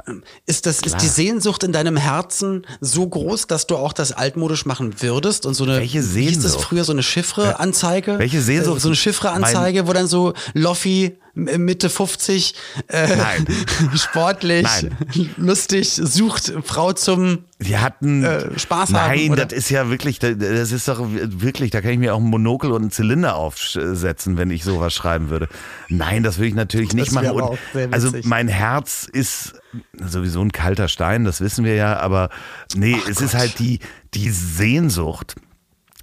ist 0.46 0.64
das, 0.64 0.80
ist 0.80 1.02
die 1.02 1.06
Sehnsucht 1.08 1.62
in 1.64 1.72
deinem 1.72 1.98
Herzen 1.98 2.66
so 2.80 3.06
groß, 3.06 3.46
dass 3.46 3.66
du 3.66 3.76
auch 3.76 3.92
das 3.92 4.12
altmodisch 4.12 4.64
machen 4.64 5.02
würdest? 5.02 5.44
Und 5.44 5.52
so 5.52 5.64
eine, 5.64 5.76
Welche 5.76 5.98
wie 6.14 6.22
hieß 6.28 6.36
das 6.36 6.52
Sehnsucht? 6.52 6.64
früher, 6.64 6.84
so 6.84 6.92
eine 6.92 7.02
Chiffre-Anzeige? 7.02 8.18
Welche 8.18 8.40
Sehnsucht? 8.40 8.78
Äh, 8.78 8.80
So 8.80 8.88
eine 8.88 8.96
Chiffre-Anzeige, 8.96 9.86
wo 9.86 9.92
dann 9.92 10.06
so 10.06 10.32
Loffi, 10.54 11.18
Mitte 11.34 11.88
50, 11.90 12.54
äh, 12.88 13.16
Nein. 13.16 13.46
sportlich, 13.94 14.64
Nein. 14.64 15.30
lustig, 15.36 15.90
sucht 15.92 16.52
Frau 16.64 16.92
zum 16.92 17.44
Die 17.60 17.78
hatten 17.78 18.24
Äh, 18.24 18.58
Spaß 18.58 18.92
haben, 18.92 19.28
Nein, 19.28 19.36
das 19.36 19.52
ist 19.52 19.70
ja 19.70 19.90
wirklich, 19.90 20.18
das 20.18 20.72
ist 20.72 20.88
doch 20.88 21.00
wirklich, 21.02 21.70
da 21.70 21.80
kann 21.80 21.92
ich 21.92 21.98
mir 21.98 22.14
auch 22.14 22.18
einen 22.18 22.28
Monokel 22.30 22.72
und 22.72 22.82
einen 22.82 22.90
Zylinder 22.90 23.36
aufsetzen, 23.36 24.36
wenn 24.36 24.50
ich 24.50 24.64
sowas 24.64 24.92
schreiben 24.94 25.30
würde. 25.30 25.48
Nein, 25.88 26.22
das 26.22 26.38
würde 26.38 26.48
ich 26.48 26.54
natürlich 26.54 26.94
nicht 26.94 27.12
machen. 27.12 27.30
Und 27.30 27.58
also 27.90 28.12
mein 28.24 28.48
Herz 28.48 29.08
ist 29.10 29.54
sowieso 29.98 30.40
ein 30.40 30.52
kalter 30.52 30.88
Stein, 30.88 31.24
das 31.24 31.40
wissen 31.40 31.64
wir 31.64 31.74
ja, 31.74 31.98
aber 31.98 32.30
nee, 32.74 32.96
es 33.08 33.20
ist 33.20 33.34
halt 33.34 33.58
die, 33.58 33.78
die 34.14 34.30
Sehnsucht. 34.30 35.36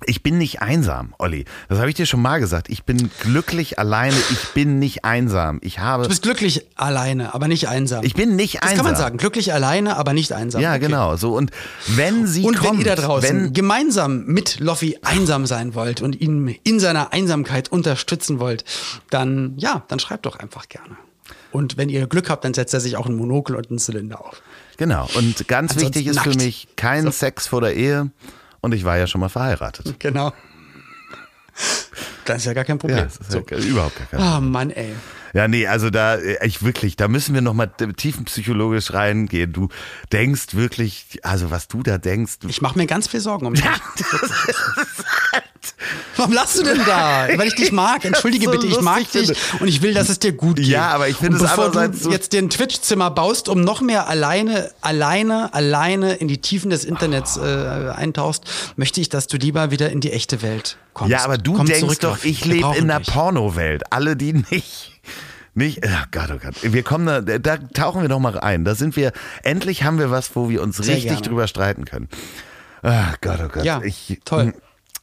Ich 0.07 0.23
bin 0.23 0.37
nicht 0.37 0.61
einsam, 0.61 1.13
Olli. 1.19 1.45
Das 1.69 1.77
habe 1.79 1.89
ich 1.89 1.95
dir 1.95 2.05
schon 2.05 2.21
mal 2.21 2.39
gesagt. 2.39 2.69
Ich 2.69 2.83
bin 2.85 3.11
glücklich 3.19 3.77
alleine. 3.77 4.15
Ich 4.31 4.53
bin 4.53 4.79
nicht 4.79 5.03
einsam. 5.05 5.59
Ich 5.61 5.79
habe. 5.79 6.03
Du 6.03 6.09
bist 6.09 6.23
glücklich 6.23 6.65
alleine, 6.75 7.33
aber 7.33 7.47
nicht 7.47 7.67
einsam. 7.67 8.03
Ich 8.05 8.13
bin 8.13 8.35
nicht 8.35 8.55
das 8.55 8.61
einsam. 8.63 8.77
kann 8.77 8.85
man 8.85 8.95
sagen. 8.95 9.17
Glücklich 9.17 9.53
alleine, 9.53 9.97
aber 9.97 10.13
nicht 10.13 10.31
einsam. 10.31 10.61
Ja, 10.61 10.71
Okay. 10.71 10.79
genau. 10.85 11.15
So 11.17 11.35
und 11.35 11.51
wenn 11.87 12.25
sie 12.25 12.43
Und 12.43 12.57
kommt, 12.57 12.79
wenn 12.79 12.85
ihr 12.87 12.95
da 12.95 13.01
draußen 13.01 13.29
wenn, 13.45 13.53
gemeinsam 13.53 14.25
mit 14.25 14.59
Loffi 14.59 14.97
einsam 15.03 15.45
sein 15.45 15.75
wollt 15.75 16.01
und 16.01 16.19
ihn 16.19 16.55
in 16.63 16.79
seiner 16.79 17.13
Einsamkeit 17.13 17.69
unterstützen 17.71 18.39
wollt, 18.39 18.63
dann 19.09 19.53
ja, 19.57 19.83
dann 19.89 19.99
schreibt 19.99 20.25
doch 20.25 20.37
einfach 20.39 20.69
gerne. 20.69 20.95
Und 21.51 21.77
wenn 21.77 21.89
ihr 21.89 22.07
Glück 22.07 22.29
habt, 22.29 22.45
dann 22.45 22.53
setzt 22.53 22.73
er 22.73 22.79
sich 22.79 22.97
auch 22.97 23.05
einen 23.07 23.15
Monokel 23.17 23.55
und 23.55 23.69
einen 23.69 23.79
Zylinder 23.79 24.21
auf. 24.23 24.41
Genau. 24.77 25.09
Und 25.15 25.47
ganz 25.47 25.71
Ansonsten 25.73 25.95
wichtig 25.95 26.07
ist 26.07 26.19
für 26.21 26.29
nackt. 26.29 26.41
mich 26.41 26.67
kein 26.75 27.11
Sex 27.11 27.47
vor 27.47 27.61
der 27.61 27.75
Ehe. 27.75 28.11
Und 28.61 28.73
ich 28.73 28.83
war 28.83 28.97
ja 28.97 29.07
schon 29.07 29.21
mal 29.21 29.29
verheiratet. 29.29 29.99
Genau. 29.99 30.33
Das 32.25 32.37
ist 32.37 32.45
ja 32.45 32.53
gar 32.53 32.65
kein 32.65 32.77
Problem. 32.77 32.97
Ja, 32.99 33.03
das 33.05 33.17
ist 33.17 33.31
so. 33.31 33.39
ja 33.49 33.57
überhaupt 33.57 33.97
gar 33.97 34.07
kein 34.07 34.19
Ah, 34.19 34.39
Mann, 34.39 34.69
ey. 34.71 34.93
Ja, 35.37 35.47
nee, 35.47 35.67
also 35.67 35.91
da, 35.91 36.15
äh, 36.15 36.43
ich 36.47 36.63
wirklich, 36.63 36.95
da 36.95 37.07
müssen 37.07 37.35
wir 37.35 37.41
nochmal 37.41 37.69
tiefenpsychologisch 37.69 38.91
reingehen. 38.93 39.53
Du 39.53 39.69
denkst 40.11 40.55
wirklich, 40.55 41.19
also 41.21 41.51
was 41.51 41.67
du 41.67 41.83
da 41.83 41.99
denkst. 41.99 42.37
Ich 42.47 42.63
mache 42.63 42.75
mir 42.75 42.87
ganz 42.87 43.07
viel 43.07 43.19
Sorgen 43.19 43.45
um 43.45 43.53
dich. 43.53 43.63
Warum 46.15 46.33
lachst 46.33 46.57
du 46.57 46.63
denn 46.63 46.81
da? 46.87 47.27
Weil 47.35 47.49
ich 47.49 47.53
dich 47.53 47.71
mag. 47.71 48.03
Entschuldige 48.03 48.45
so 48.45 48.51
bitte, 48.51 48.65
ich 48.65 48.81
mag 48.81 49.11
dich 49.11 49.31
und 49.59 49.67
ich 49.67 49.83
will, 49.83 49.93
dass 49.93 50.09
es 50.09 50.17
dir 50.17 50.31
gut 50.31 50.55
geht. 50.55 50.65
Ja, 50.65 50.89
aber 50.89 51.07
ich 51.07 51.17
finde 51.17 51.37
es 51.37 51.43
bevor 51.43 51.69
du 51.69 51.93
so- 51.93 52.09
jetzt 52.09 52.33
dir 52.33 52.41
ein 52.41 52.49
Twitch-Zimmer 52.49 53.11
baust, 53.11 53.47
um 53.47 53.61
noch 53.61 53.81
mehr 53.81 54.07
alleine, 54.07 54.71
alleine, 54.81 55.53
alleine 55.53 56.15
in 56.15 56.27
die 56.27 56.39
Tiefen 56.39 56.71
des 56.71 56.83
Internets 56.83 57.37
äh, 57.37 57.91
eintauchst, 57.95 58.43
möchte 58.75 59.01
ich, 59.01 59.09
dass 59.09 59.27
du 59.27 59.37
lieber 59.37 59.69
wieder 59.69 59.91
in 59.91 60.01
die 60.01 60.11
echte 60.11 60.41
Welt 60.41 60.77
kommst. 60.95 61.11
Ja, 61.11 61.23
aber 61.23 61.37
du 61.37 61.53
Komm 61.53 61.67
denkst 61.67 61.81
zurück, 61.81 61.99
doch, 61.99 62.23
ich 62.23 62.43
lebe 62.43 62.75
in 62.75 62.87
der. 62.87 63.01
Pornowelt. 63.01 63.83
Alle, 63.93 64.15
die 64.15 64.33
nicht. 64.33 64.96
Nicht, 65.57 65.83
ach 65.89 66.11
Gott, 66.11 66.29
oh 66.31 66.37
Gott. 66.37 66.53
Wir 66.61 66.83
kommen 66.83 67.07
da, 67.07 67.19
da 67.19 67.57
tauchen 67.57 68.03
wir 68.03 68.09
doch 68.09 68.19
mal 68.19 68.39
ein. 68.39 68.63
Da 68.63 68.75
sind 68.75 68.95
wir, 68.95 69.11
endlich 69.41 69.81
haben 69.81 69.97
wir 69.97 70.11
was, 70.11 70.35
wo 70.35 70.49
wir 70.49 70.61
uns 70.61 70.77
Sehr 70.77 70.93
richtig 70.93 71.13
gerne. 71.13 71.23
drüber 71.23 71.47
streiten 71.47 71.83
können. 71.83 72.09
Ach 72.83 73.19
Gott, 73.21 73.39
oh 73.43 73.47
Gott. 73.47 73.63
Ja, 73.63 73.81
ich, 73.81 74.19
toll. 74.23 74.53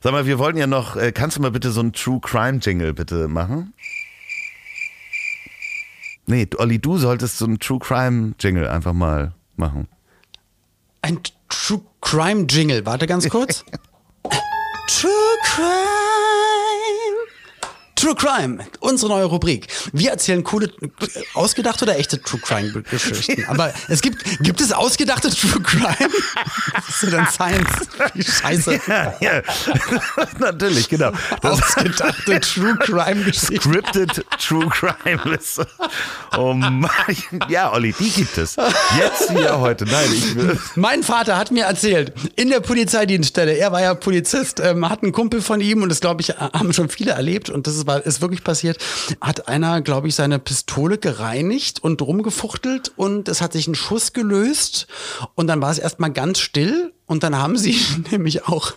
Sag 0.00 0.12
mal, 0.12 0.26
wir 0.26 0.38
wollten 0.38 0.56
ja 0.56 0.68
noch, 0.68 0.94
äh, 0.94 1.10
kannst 1.10 1.36
du 1.36 1.42
mal 1.42 1.50
bitte 1.50 1.72
so 1.72 1.80
einen 1.80 1.92
True 1.92 2.20
Crime 2.22 2.58
Jingle 2.62 2.94
bitte 2.94 3.26
machen? 3.26 3.74
Nee, 6.26 6.46
Olli, 6.56 6.78
du 6.78 6.98
solltest 6.98 7.38
so 7.38 7.46
einen 7.46 7.58
True 7.58 7.80
Crime 7.80 8.34
Jingle 8.38 8.68
einfach 8.68 8.92
mal 8.92 9.32
machen. 9.56 9.88
Ein 11.02 11.18
True 11.48 11.80
Crime 12.00 12.46
Jingle. 12.48 12.86
Warte 12.86 13.08
ganz 13.08 13.28
kurz. 13.28 13.64
True 14.86 15.10
Crime. 15.42 16.83
True 18.04 18.14
Crime, 18.14 18.58
unsere 18.80 19.10
neue 19.10 19.24
Rubrik. 19.24 19.66
Wir 19.94 20.10
erzählen 20.10 20.44
coole, 20.44 20.70
ausgedachte 21.32 21.86
oder 21.86 21.98
echte 21.98 22.20
True 22.20 22.38
Crime 22.38 22.82
Geschichten. 22.82 23.44
Aber 23.48 23.72
es 23.88 24.02
gibt, 24.02 24.22
gibt 24.40 24.60
es 24.60 24.72
ausgedachte 24.72 25.30
True 25.30 25.62
Crime? 25.62 26.10
Das 26.74 26.88
ist 26.90 27.02
ja 27.02 27.10
dann 27.10 27.26
Science. 27.28 27.88
Die 28.14 28.22
Scheiße. 28.22 28.80
Ja, 28.86 29.14
ja. 29.20 29.42
Natürlich, 30.38 30.90
genau. 30.90 31.12
Das 31.40 31.62
ausgedachte 31.62 32.40
True 32.40 32.76
Crime 32.76 33.24
Geschichten. 33.24 33.56
Scripted 33.56 34.22
True 34.38 34.68
Crime. 34.68 35.38
Oh 36.36 36.52
Mann. 36.52 36.90
Ja, 37.48 37.72
Olli, 37.72 37.94
die 37.98 38.10
gibt 38.10 38.36
es. 38.36 38.56
Jetzt 38.98 39.30
hier 39.30 39.58
heute. 39.60 39.86
Nein, 39.86 40.10
ich 40.12 40.34
will. 40.34 40.58
Mein 40.74 41.02
Vater 41.02 41.38
hat 41.38 41.50
mir 41.50 41.64
erzählt, 41.64 42.12
in 42.36 42.50
der 42.50 42.60
Polizeidienststelle, 42.60 43.52
er 43.52 43.72
war 43.72 43.80
ja 43.80 43.94
Polizist, 43.94 44.60
ähm, 44.60 44.90
hat 44.90 45.02
einen 45.02 45.12
Kumpel 45.12 45.40
von 45.40 45.62
ihm 45.62 45.82
und 45.82 45.88
das 45.88 46.02
glaube 46.02 46.20
ich, 46.20 46.36
haben 46.36 46.74
schon 46.74 46.90
viele 46.90 47.12
erlebt 47.12 47.48
und 47.48 47.66
das 47.66 47.86
war, 47.86 47.93
ist 47.96 48.20
wirklich 48.20 48.44
passiert, 48.44 48.78
hat 49.20 49.48
einer, 49.48 49.80
glaube 49.80 50.08
ich, 50.08 50.14
seine 50.14 50.38
Pistole 50.38 50.98
gereinigt 50.98 51.82
und 51.82 52.00
rumgefuchtelt 52.02 52.92
und 52.96 53.28
es 53.28 53.40
hat 53.40 53.52
sich 53.52 53.66
ein 53.66 53.74
Schuss 53.74 54.12
gelöst 54.12 54.86
und 55.34 55.46
dann 55.46 55.60
war 55.60 55.70
es 55.70 55.78
erstmal 55.78 56.12
ganz 56.12 56.38
still 56.38 56.92
und 57.06 57.22
dann 57.22 57.36
haben 57.36 57.56
sie 57.56 57.78
nämlich 58.10 58.46
auch 58.46 58.72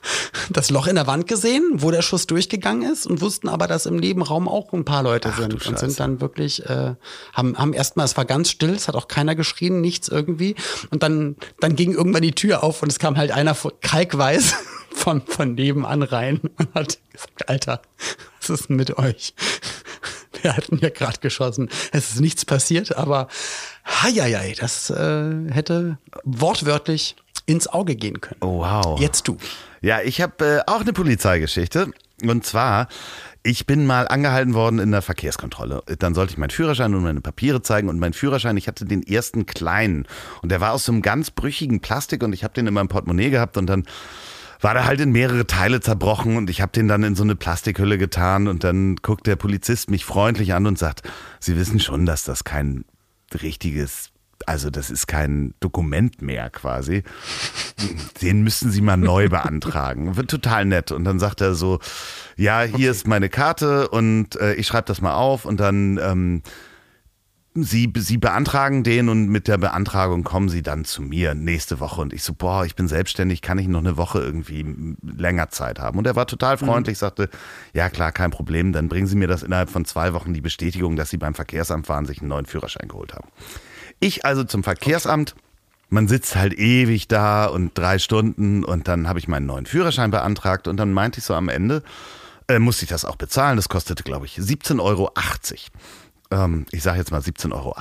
das 0.50 0.70
Loch 0.70 0.88
in 0.88 0.96
der 0.96 1.08
Wand 1.08 1.28
gesehen, 1.28 1.64
wo 1.76 1.92
der 1.92 2.02
Schuss 2.02 2.28
durchgegangen 2.28 2.92
ist 2.92 3.08
und 3.08 3.22
wussten 3.22 3.48
aber, 3.48 3.68
dass 3.68 3.86
im 3.86 3.96
Nebenraum 3.96 4.48
auch 4.48 4.74
ein 4.74 4.86
paar 4.86 5.04
Leute 5.04 5.30
Ach, 5.32 5.40
sind 5.40 5.66
und 5.66 5.80
sind 5.80 6.00
dann 6.00 6.20
wirklich, 6.20 6.66
äh, 6.66 6.96
haben, 7.34 7.58
haben 7.58 7.74
erstmal, 7.74 8.06
es 8.06 8.18
war 8.18 8.26
ganz 8.26 8.50
still, 8.52 8.72
es 8.72 8.88
hat 8.88 8.96
auch 8.96 9.08
keiner 9.08 9.36
geschrien, 9.36 9.80
nichts 9.80 10.10
irgendwie. 10.10 10.56
Und 10.92 11.04
dann, 11.04 11.38
dann 11.60 11.76
ging 11.76 11.94
irgendwann 11.94 12.22
die 12.22 12.34
Tür 12.34 12.64
auf 12.64 12.84
und 12.84 12.92
es 12.92 13.00
kam 13.00 13.18
halt 13.18 13.32
einer 13.32 13.56
kalkweiß 13.82 14.56
von, 14.94 15.22
von 15.22 15.56
nebenan 15.56 16.04
rein 16.04 16.42
und 16.58 16.74
hat 16.74 17.00
gesagt, 17.12 17.50
Alter, 17.50 17.82
was 18.50 18.62
ist 18.62 18.70
denn 18.70 18.76
mit 18.76 18.98
euch? 18.98 19.34
Wir 20.42 20.56
hatten 20.56 20.78
ja 20.78 20.90
gerade 20.90 21.20
geschossen. 21.20 21.70
Es 21.92 22.12
ist 22.12 22.22
nichts 22.22 22.46
passiert, 22.46 22.96
aber 22.96 23.28
heieiei, 23.86 24.56
das 24.60 24.90
äh, 24.90 25.52
hätte 25.52 25.98
wortwörtlich 26.24 27.16
ins 27.46 27.68
Auge 27.68 27.96
gehen 27.96 28.22
können. 28.22 28.40
Oh, 28.42 28.60
wow. 28.60 29.00
Jetzt 29.00 29.28
du. 29.28 29.38
Ja, 29.82 30.02
ich 30.02 30.22
habe 30.22 30.64
äh, 30.68 30.72
auch 30.72 30.82
eine 30.82 30.94
Polizeigeschichte. 30.94 31.92
Und 32.24 32.46
zwar, 32.46 32.88
ich 33.44 33.68
bin 33.68 33.86
mal 33.86 34.08
angehalten 34.08 34.54
worden 34.54 34.80
in 34.80 34.92
der 34.92 35.02
Verkehrskontrolle. 35.02 35.84
Dann 36.00 36.16
sollte 36.16 36.34
ich 36.34 36.38
meinen 36.38 36.50
Führerschein 36.50 36.94
und 36.94 37.04
meine 37.04 37.22
Papiere 37.22 37.62
zeigen. 37.62 37.90
Und 37.90 38.00
mein 38.00 38.14
Führerschein, 38.14 38.58
ich 38.58 38.68
hatte 38.68 38.86
den 38.86 39.04
ersten 39.04 39.46
kleinen. 39.46 40.08
Und 40.42 40.52
der 40.52 40.60
war 40.60 40.74
aus 40.74 40.86
so 40.86 40.92
einem 40.92 41.02
ganz 41.02 41.32
brüchigen 41.32 41.80
Plastik 41.80 42.24
und 42.24 42.34
ich 42.34 42.44
habe 42.44 42.54
den 42.54 42.68
in 42.68 42.74
meinem 42.74 42.88
Portemonnaie 42.88 43.30
gehabt 43.30 43.58
und 43.58 43.68
dann 43.68 43.86
war 44.60 44.74
der 44.74 44.86
halt 44.86 45.00
in 45.00 45.12
mehrere 45.12 45.48
Teile 45.48 45.80
zerbrochen 45.80 46.38
und 46.38 46.50
ich 46.50 46.62
habe 46.62 46.72
den 46.72 46.88
dann 46.88 47.04
in 47.04 47.16
so 47.16 47.24
eine 47.24 47.36
Plastikhülle 47.36 47.98
getan 47.98 48.48
und 48.48 48.64
dann 48.64 48.96
guckt 48.98 49.28
der 49.28 49.36
Polizist 49.36 49.90
mich 49.90 50.06
freundlich 50.06 50.54
an 50.54 50.66
und 50.66 50.78
sagt, 50.78 51.04
Sie 51.40 51.58
wissen 51.58 51.80
schon, 51.80 52.06
dass 52.06 52.24
das 52.24 52.44
kein 52.44 52.86
richtiges 53.42 54.12
also 54.46 54.70
das 54.70 54.90
ist 54.90 55.08
kein 55.08 55.54
Dokument 55.60 56.22
mehr 56.22 56.50
quasi. 56.50 57.04
Den 58.22 58.44
müssten 58.44 58.72
Sie 58.72 58.82
mal 58.82 58.98
neu 58.98 59.30
beantragen. 59.30 60.16
Wird 60.16 60.30
total 60.30 60.66
nett. 60.66 60.92
Und 60.92 61.04
dann 61.06 61.20
sagt 61.20 61.42
er 61.42 61.56
so, 61.56 61.80
ja, 62.36 62.62
hier 62.62 62.76
okay. 62.76 62.90
ist 62.90 63.08
meine 63.08 63.30
Karte 63.30 63.90
und 63.90 64.36
äh, 64.36 64.54
ich 64.54 64.68
schreibe 64.68 64.88
das 64.88 65.02
mal 65.02 65.16
auf 65.16 65.46
und 65.46 65.60
dann 65.60 66.00
ähm, 66.02 66.44
Sie, 67.64 67.92
Sie 67.96 68.18
beantragen 68.18 68.84
den 68.84 69.10
und 69.10 69.30
mit 69.30 69.48
der 69.48 69.58
Beantragung 69.58 70.24
kommen 70.24 70.50
Sie 70.50 70.62
dann 70.62 70.86
zu 70.86 71.02
mir 71.02 71.34
nächste 71.34 71.80
Woche. 71.80 72.02
Und 72.02 72.14
ich 72.14 72.24
so, 72.24 72.34
boah, 72.34 72.66
ich 72.66 72.76
bin 72.76 72.88
selbstständig, 72.88 73.42
kann 73.42 73.58
ich 73.58 73.68
noch 73.68 73.80
eine 73.80 73.98
Woche 73.98 74.20
irgendwie 74.20 74.96
länger 75.02 75.50
Zeit 75.50 75.80
haben? 75.80 75.98
Und 75.98 76.06
er 76.06 76.16
war 76.16 76.28
total 76.28 76.58
freundlich, 76.58 76.98
mhm. 76.98 77.00
sagte, 77.00 77.30
ja 77.74 77.90
klar, 77.90 78.12
kein 78.12 78.32
Problem, 78.32 78.74
dann 78.74 78.90
bringen 78.90 79.08
Sie 79.08 79.16
mir 79.16 79.28
das 79.28 79.44
innerhalb 79.44 79.70
von 79.70 79.86
zwei 79.86 80.14
Wochen 80.14 80.34
die 80.34 80.42
Bestätigung, 80.42 80.96
dass 80.96 81.10
Sie 81.10 81.18
beim 81.18 81.34
Verkehrsamt 81.34 81.90
waren, 81.90 82.06
sich 82.06 82.20
einen 82.20 82.30
neuen 82.30 82.46
Führerschein 82.46 82.88
geholt 82.88 83.14
haben. 83.14 83.28
Ich 84.00 84.26
also 84.26 84.44
zum 84.44 84.64
Verkehrsamt. 84.64 85.36
Man 85.90 86.10
sitzt 86.10 86.36
halt 86.36 86.54
ewig 86.54 87.08
da 87.08 87.46
und 87.46 87.78
drei 87.78 87.98
Stunden 87.98 88.66
und 88.66 88.90
dann 88.90 89.08
habe 89.08 89.20
ich 89.20 89.30
meinen 89.30 89.46
neuen 89.46 89.66
Führerschein 89.66 90.12
beantragt 90.12 90.68
und 90.68 90.76
dann 90.76 90.92
meinte 90.92 91.20
ich 91.20 91.26
so 91.26 91.34
am 91.34 91.48
Ende, 91.48 91.82
äh, 92.50 92.60
musste 92.60 92.84
ich 92.84 92.90
das 92.90 93.06
auch 93.06 93.16
bezahlen. 93.16 93.56
Das 93.56 93.70
kostete, 93.70 94.04
glaube 94.04 94.26
ich, 94.26 94.38
17,80 94.38 94.82
Euro. 94.82 95.12
Ähm, 96.32 96.66
ich 96.72 96.84
sage 96.84 97.00
jetzt 97.00 97.12
mal 97.12 97.22
17,80 97.22 97.54
Euro. 97.54 97.76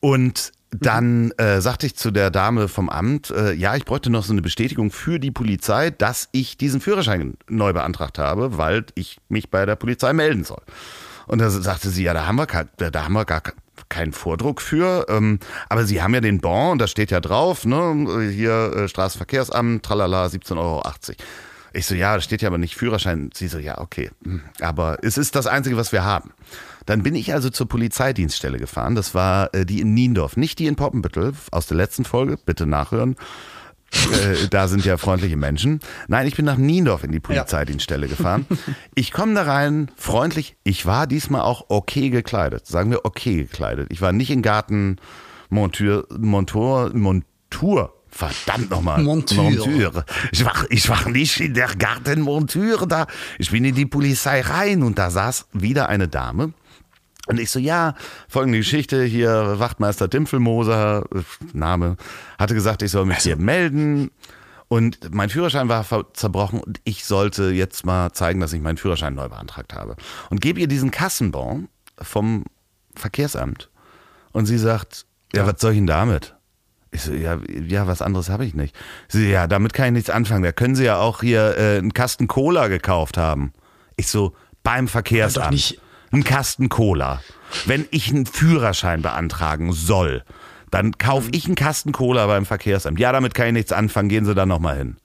Und 0.00 0.52
dann 0.70 1.32
äh, 1.32 1.60
sagte 1.60 1.86
ich 1.86 1.96
zu 1.96 2.10
der 2.10 2.30
Dame 2.30 2.66
vom 2.66 2.88
Amt, 2.88 3.30
äh, 3.30 3.52
ja, 3.52 3.76
ich 3.76 3.84
bräuchte 3.84 4.10
noch 4.10 4.24
so 4.24 4.32
eine 4.32 4.42
Bestätigung 4.42 4.90
für 4.90 5.18
die 5.20 5.30
Polizei, 5.30 5.90
dass 5.90 6.28
ich 6.32 6.56
diesen 6.56 6.80
Führerschein 6.80 7.34
neu 7.48 7.72
beantragt 7.72 8.18
habe, 8.18 8.56
weil 8.56 8.86
ich 8.94 9.18
mich 9.28 9.50
bei 9.50 9.66
der 9.66 9.76
Polizei 9.76 10.12
melden 10.12 10.44
soll. 10.44 10.62
Und 11.26 11.40
da 11.40 11.50
sagte 11.50 11.90
sie, 11.90 12.04
ja, 12.04 12.14
da 12.14 12.26
haben 12.26 12.36
wir, 12.36 12.46
da 12.46 13.04
haben 13.04 13.12
wir 13.12 13.24
gar 13.24 13.42
keinen 13.88 14.12
Vordruck 14.12 14.60
für. 14.60 15.06
Ähm, 15.08 15.38
aber 15.68 15.84
Sie 15.84 16.02
haben 16.02 16.14
ja 16.14 16.20
den 16.20 16.40
Bon, 16.40 16.72
und 16.72 16.78
da 16.78 16.86
steht 16.86 17.10
ja 17.10 17.20
drauf, 17.20 17.66
ne, 17.66 18.30
hier 18.30 18.72
äh, 18.74 18.88
Straßenverkehrsamt, 18.88 19.84
tralala, 19.84 20.26
17,80 20.26 20.58
Euro. 20.58 20.82
Ich 21.74 21.86
so, 21.86 21.94
ja, 21.94 22.14
da 22.14 22.20
steht 22.20 22.42
ja 22.42 22.48
aber 22.48 22.58
nicht 22.58 22.76
Führerschein. 22.76 23.30
Sie 23.34 23.48
so, 23.48 23.58
ja, 23.58 23.78
okay. 23.78 24.10
Hm, 24.24 24.42
aber 24.60 24.98
es 25.02 25.18
ist 25.18 25.34
das 25.34 25.46
Einzige, 25.46 25.76
was 25.76 25.92
wir 25.92 26.04
haben. 26.04 26.32
Dann 26.86 27.02
bin 27.02 27.14
ich 27.14 27.32
also 27.32 27.50
zur 27.50 27.68
Polizeidienststelle 27.68 28.58
gefahren. 28.58 28.94
Das 28.94 29.14
war 29.14 29.54
äh, 29.54 29.64
die 29.64 29.80
in 29.80 29.94
Niendorf, 29.94 30.36
nicht 30.36 30.58
die 30.58 30.66
in 30.66 30.76
Poppenbüttel 30.76 31.32
aus 31.50 31.66
der 31.66 31.76
letzten 31.76 32.04
Folge. 32.04 32.36
Bitte 32.36 32.66
nachhören. 32.66 33.16
Äh, 33.92 34.48
da 34.48 34.68
sind 34.68 34.84
ja 34.84 34.96
freundliche 34.96 35.36
Menschen. 35.36 35.80
Nein, 36.08 36.26
ich 36.26 36.34
bin 36.34 36.44
nach 36.44 36.56
Niendorf 36.56 37.04
in 37.04 37.12
die 37.12 37.20
Polizeidienststelle 37.20 38.06
ja. 38.06 38.14
gefahren. 38.14 38.46
Ich 38.94 39.10
komme 39.10 39.34
da 39.34 39.42
rein, 39.42 39.90
freundlich. 39.96 40.56
Ich 40.64 40.86
war 40.86 41.06
diesmal 41.06 41.42
auch 41.42 41.66
okay 41.68 42.10
gekleidet. 42.10 42.66
Sagen 42.66 42.90
wir 42.90 43.04
okay 43.04 43.36
gekleidet. 43.36 43.88
Ich 43.90 44.00
war 44.00 44.12
nicht 44.12 44.30
in 44.30 44.42
Garten 44.42 44.96
Montur, 45.48 46.06
Montur, 46.18 46.92
Montur. 46.94 47.94
Verdammt 48.08 48.70
nochmal. 48.70 49.02
Montur. 49.02 49.44
Montur. 49.44 50.04
Ich 50.30 50.44
war, 50.44 50.54
ich 50.68 50.88
war 50.88 51.08
nicht 51.08 51.40
in 51.40 51.54
der 51.54 51.68
Gartenmontur 51.68 52.86
da. 52.86 53.06
Ich 53.38 53.50
bin 53.50 53.64
in 53.64 53.74
die 53.74 53.86
Polizei 53.86 54.42
rein 54.42 54.82
und 54.82 54.98
da 54.98 55.10
saß 55.10 55.46
wieder 55.52 55.88
eine 55.88 56.08
Dame 56.08 56.52
und 57.28 57.38
ich 57.38 57.50
so, 57.50 57.58
ja, 57.58 57.94
folgende 58.28 58.58
Geschichte 58.58 59.04
hier, 59.04 59.58
Wachtmeister 59.58 60.08
Dimpfelmoser, 60.08 61.04
Name, 61.52 61.96
hatte 62.38 62.54
gesagt, 62.54 62.82
ich 62.82 62.90
soll 62.90 63.06
mich 63.06 63.18
hier 63.18 63.36
melden. 63.36 64.10
Und 64.66 65.14
mein 65.14 65.28
Führerschein 65.28 65.68
war 65.68 65.84
zerbrochen 66.14 66.58
und 66.60 66.80
ich 66.84 67.04
sollte 67.04 67.50
jetzt 67.50 67.84
mal 67.84 68.12
zeigen, 68.12 68.40
dass 68.40 68.54
ich 68.54 68.60
meinen 68.62 68.78
Führerschein 68.78 69.14
neu 69.14 69.28
beantragt 69.28 69.74
habe. 69.74 69.96
Und 70.30 70.40
gebe 70.40 70.58
ihr 70.58 70.66
diesen 70.66 70.90
Kassenbon 70.90 71.68
vom 72.00 72.44
Verkehrsamt. 72.96 73.68
Und 74.32 74.46
sie 74.46 74.58
sagt, 74.58 75.04
ja, 75.34 75.42
ja. 75.42 75.46
was 75.46 75.60
soll 75.60 75.72
ich 75.72 75.78
denn 75.78 75.86
damit? 75.86 76.34
Ich 76.90 77.02
so, 77.02 77.12
ja, 77.12 77.38
ja, 77.68 77.86
was 77.86 78.02
anderes 78.02 78.30
habe 78.30 78.46
ich 78.46 78.54
nicht. 78.54 78.74
Sie 79.08 79.30
ja, 79.30 79.46
damit 79.46 79.74
kann 79.74 79.86
ich 79.88 79.92
nichts 79.92 80.10
anfangen. 80.10 80.42
Da 80.42 80.52
können 80.52 80.74
Sie 80.74 80.84
ja 80.84 80.98
auch 80.98 81.20
hier 81.20 81.56
äh, 81.56 81.78
einen 81.78 81.94
Kasten 81.94 82.26
Cola 82.26 82.68
gekauft 82.68 83.16
haben. 83.16 83.52
Ich 83.96 84.08
so, 84.08 84.34
beim 84.62 84.88
Verkehrsamt. 84.88 85.36
Ja, 85.36 85.44
doch 85.44 85.50
nicht 85.50 85.81
einen 86.12 86.24
Kasten 86.24 86.68
Cola. 86.68 87.22
Wenn 87.66 87.86
ich 87.90 88.08
einen 88.08 88.26
Führerschein 88.26 89.02
beantragen 89.02 89.72
soll, 89.72 90.24
dann 90.70 90.96
kaufe 90.98 91.30
ich 91.32 91.46
einen 91.46 91.54
Kasten 91.54 91.92
Cola 91.92 92.26
beim 92.26 92.46
Verkehrsamt. 92.46 92.98
Ja, 92.98 93.12
damit 93.12 93.34
kann 93.34 93.48
ich 93.48 93.52
nichts 93.52 93.72
anfangen, 93.72 94.08
gehen 94.08 94.24
Sie 94.24 94.34
da 94.34 94.46
nochmal 94.46 94.78
hin. 94.78 94.96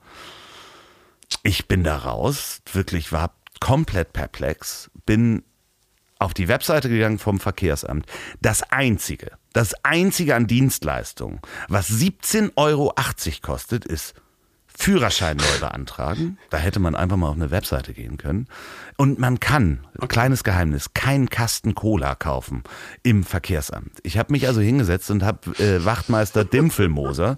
Ich 1.44 1.68
bin 1.68 1.84
da 1.84 1.98
raus, 1.98 2.62
wirklich 2.72 3.12
war 3.12 3.34
komplett 3.60 4.14
perplex, 4.14 4.90
bin 5.06 5.44
auf 6.20 6.34
die 6.34 6.48
Webseite 6.48 6.90
gegangen 6.90 7.20
vom 7.20 7.40
Verkehrsamt. 7.40 8.06
Das 8.42 8.64
einzige, 8.72 9.32
das 9.54 9.74
einzige 9.84 10.36
an 10.36 10.48
Dienstleistungen, 10.48 11.42
was 11.68 11.90
17,80 11.90 12.52
Euro 12.56 12.94
kostet, 13.42 13.86
ist 13.86 14.14
Führerschein 14.80 15.38
neu 15.38 15.60
beantragen. 15.60 16.38
Da 16.52 16.58
hätte 16.58 16.80
man 16.80 16.96
einfach 16.96 17.18
mal 17.18 17.30
auf 17.30 17.36
eine 17.36 17.50
Webseite 17.50 17.94
gehen 17.94 18.18
können. 18.18 18.48
Und 18.96 19.18
man 19.18 19.40
kann, 19.40 19.80
okay. 19.98 20.08
kleines 20.08 20.44
Geheimnis, 20.44 20.94
keinen 20.94 21.30
Kasten 21.30 21.74
Cola 21.74 22.14
kaufen 22.14 22.64
im 23.02 23.24
Verkehrsamt. 23.24 23.92
Ich 24.04 24.20
habe 24.20 24.32
mich 24.32 24.48
also 24.48 24.62
hingesetzt 24.62 25.10
und 25.10 25.24
habe 25.24 25.52
äh, 25.60 25.84
Wachtmeister 25.84 26.46
Dimpfelmoser 26.46 27.38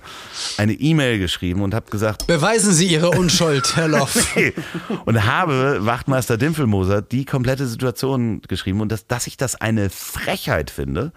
eine 0.58 0.74
E-Mail 0.74 1.18
geschrieben 1.18 1.62
und 1.62 1.74
habe 1.74 1.90
gesagt, 1.90 2.28
beweisen 2.28 2.74
Sie 2.74 2.88
Ihre 2.88 3.12
Unschuld, 3.12 3.74
Herr 3.78 3.88
Loff. 3.88 4.36
und 5.06 5.26
habe 5.26 5.86
Wachtmeister 5.86 6.38
Dimpfelmoser 6.38 7.02
die 7.02 7.24
komplette 7.24 7.68
Situation 7.68 8.42
geschrieben 8.50 8.82
und 8.82 8.92
dass, 8.92 9.08
dass 9.08 9.28
ich 9.28 9.38
das 9.38 9.56
eine 9.56 9.90
Frechheit 9.90 10.70
finde 10.70 11.14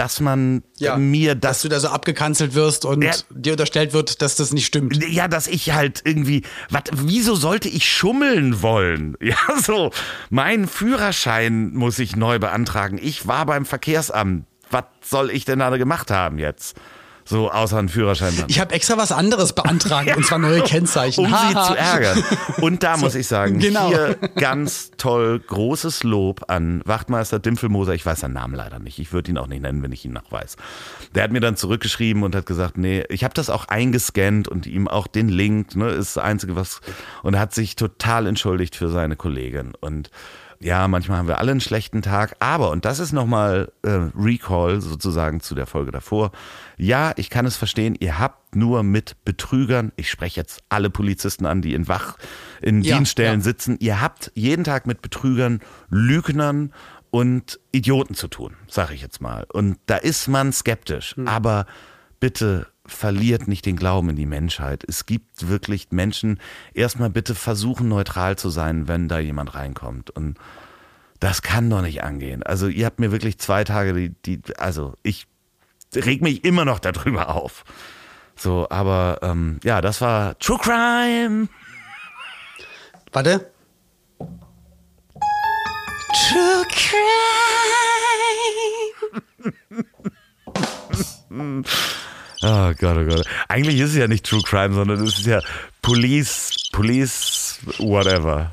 dass 0.00 0.18
man 0.18 0.62
ja, 0.78 0.96
mir 0.96 1.34
das. 1.34 1.50
Dass 1.50 1.62
du 1.62 1.68
da 1.68 1.78
so 1.78 1.88
abgekanzelt 1.88 2.54
wirst 2.54 2.86
und 2.86 3.02
ja, 3.02 3.12
dir 3.28 3.52
unterstellt 3.52 3.92
wird, 3.92 4.22
dass 4.22 4.34
das 4.34 4.50
nicht 4.50 4.64
stimmt. 4.64 4.96
Ja, 5.04 5.28
dass 5.28 5.46
ich 5.46 5.72
halt 5.72 6.00
irgendwie. 6.04 6.42
Wat, 6.70 6.88
wieso 6.94 7.34
sollte 7.34 7.68
ich 7.68 7.86
schummeln 7.86 8.62
wollen? 8.62 9.16
Ja, 9.30 9.36
so. 9.62 9.90
Mein 10.30 10.66
Führerschein 10.66 11.74
muss 11.74 11.98
ich 11.98 12.16
neu 12.16 12.38
beantragen. 12.38 12.98
Ich 13.00 13.26
war 13.26 13.44
beim 13.44 13.66
Verkehrsamt. 13.66 14.46
Was 14.70 14.84
soll 15.02 15.30
ich 15.30 15.44
denn 15.44 15.58
da 15.58 15.76
gemacht 15.76 16.10
haben 16.10 16.38
jetzt? 16.38 16.76
So, 17.30 17.48
außer 17.50 17.78
einen 17.78 17.88
Führerschein. 17.88 18.34
Ich 18.48 18.58
habe 18.58 18.74
extra 18.74 18.96
was 18.96 19.12
anderes 19.12 19.52
beantragt, 19.52 20.10
und 20.16 20.26
zwar 20.26 20.38
neue 20.40 20.62
Kennzeichen. 20.62 21.24
Um 21.24 21.30
sie 21.32 21.54
zu 21.54 21.76
ärgern. 21.76 22.24
Und 22.60 22.82
da 22.82 22.96
muss 22.98 23.14
ich 23.14 23.28
sagen, 23.28 23.60
Genau. 23.60 23.88
hier 23.88 24.16
ganz 24.34 24.90
toll, 24.96 25.38
großes 25.38 26.02
Lob 26.02 26.46
an 26.48 26.82
Wachtmeister 26.86 27.38
Dimpfelmoser. 27.38 27.94
Ich 27.94 28.04
weiß 28.04 28.18
seinen 28.20 28.34
Namen 28.34 28.54
leider 28.54 28.80
nicht. 28.80 28.98
Ich 28.98 29.12
würde 29.12 29.30
ihn 29.30 29.38
auch 29.38 29.46
nicht 29.46 29.62
nennen, 29.62 29.80
wenn 29.84 29.92
ich 29.92 30.04
ihn 30.04 30.12
noch 30.12 30.32
weiß. 30.32 30.56
Der 31.14 31.22
hat 31.22 31.30
mir 31.30 31.38
dann 31.40 31.56
zurückgeschrieben 31.56 32.24
und 32.24 32.34
hat 32.34 32.46
gesagt, 32.46 32.76
nee, 32.76 33.04
ich 33.08 33.22
habe 33.22 33.32
das 33.34 33.48
auch 33.48 33.66
eingescannt 33.66 34.48
und 34.48 34.66
ihm 34.66 34.88
auch 34.88 35.06
den 35.06 35.28
Link, 35.28 35.76
ne, 35.76 35.88
ist 35.90 36.16
das 36.16 36.24
Einzige, 36.24 36.56
was. 36.56 36.80
Und 37.22 37.38
hat 37.38 37.54
sich 37.54 37.76
total 37.76 38.26
entschuldigt 38.26 38.74
für 38.74 38.88
seine 38.88 39.14
Kollegin. 39.14 39.74
Und 39.80 40.10
ja, 40.62 40.88
manchmal 40.88 41.16
haben 41.18 41.28
wir 41.28 41.38
alle 41.38 41.52
einen 41.52 41.60
schlechten 41.62 42.02
Tag, 42.02 42.36
aber, 42.38 42.70
und 42.70 42.84
das 42.84 42.98
ist 42.98 43.12
nochmal 43.12 43.72
äh, 43.82 43.98
Recall 44.14 44.82
sozusagen 44.82 45.40
zu 45.40 45.54
der 45.54 45.64
Folge 45.66 45.90
davor, 45.90 46.32
ja, 46.80 47.12
ich 47.16 47.28
kann 47.28 47.44
es 47.44 47.56
verstehen, 47.56 47.94
ihr 48.00 48.18
habt 48.18 48.56
nur 48.56 48.82
mit 48.82 49.22
Betrügern, 49.24 49.92
ich 49.96 50.10
spreche 50.10 50.40
jetzt 50.40 50.62
alle 50.70 50.88
Polizisten 50.88 51.44
an, 51.44 51.60
die 51.60 51.74
in 51.74 51.88
Wach, 51.88 52.16
in 52.62 52.82
Ja, 52.82 52.96
Dienststellen 52.96 53.40
ja. 53.40 53.44
sitzen, 53.44 53.76
ihr 53.80 54.00
habt 54.00 54.32
jeden 54.34 54.64
Tag 54.64 54.86
mit 54.86 55.02
Betrügern, 55.02 55.60
Lügnern 55.90 56.72
und 57.10 57.60
Idioten 57.70 58.14
zu 58.14 58.28
tun, 58.28 58.54
sage 58.66 58.94
ich 58.94 59.02
jetzt 59.02 59.20
mal. 59.20 59.44
Und 59.52 59.78
da 59.86 59.96
ist 59.96 60.26
man 60.28 60.52
skeptisch, 60.52 61.14
aber 61.26 61.66
bitte 62.18 62.66
verliert 62.86 63.46
nicht 63.46 63.66
den 63.66 63.76
Glauben 63.76 64.10
in 64.10 64.16
die 64.16 64.26
Menschheit. 64.26 64.82
Es 64.88 65.04
gibt 65.04 65.48
wirklich 65.48 65.88
Menschen, 65.90 66.40
erstmal 66.72 67.10
bitte 67.10 67.34
versuchen 67.34 67.88
neutral 67.88 68.36
zu 68.36 68.48
sein, 68.48 68.88
wenn 68.88 69.06
da 69.06 69.18
jemand 69.18 69.54
reinkommt. 69.54 70.10
Und 70.10 70.38
das 71.20 71.42
kann 71.42 71.68
doch 71.68 71.82
nicht 71.82 72.02
angehen. 72.02 72.42
Also 72.42 72.68
ihr 72.68 72.86
habt 72.86 72.98
mir 73.00 73.12
wirklich 73.12 73.38
zwei 73.38 73.64
Tage 73.64 73.92
die, 73.92 74.38
die 74.38 74.56
also 74.56 74.94
ich 75.02 75.26
reg 75.94 76.22
mich 76.22 76.44
immer 76.44 76.64
noch 76.64 76.78
darüber 76.78 77.34
auf. 77.34 77.64
So, 78.36 78.66
aber 78.70 79.18
ähm, 79.22 79.60
ja, 79.64 79.80
das 79.80 80.00
war 80.00 80.38
True 80.38 80.58
Crime. 80.58 81.48
Warte. 83.12 83.50
True 86.28 86.64
Crime. 86.68 87.10
Oh 92.42 92.72
Gott, 92.78 92.96
oh 92.96 93.04
Gott. 93.04 93.26
Eigentlich 93.48 93.78
ist 93.78 93.90
es 93.90 93.96
ja 93.96 94.08
nicht 94.08 94.24
True 94.24 94.42
Crime, 94.42 94.72
sondern 94.74 95.02
es 95.04 95.18
ist 95.18 95.26
ja 95.26 95.42
Police, 95.82 96.70
Police, 96.72 97.58
whatever. 97.78 98.50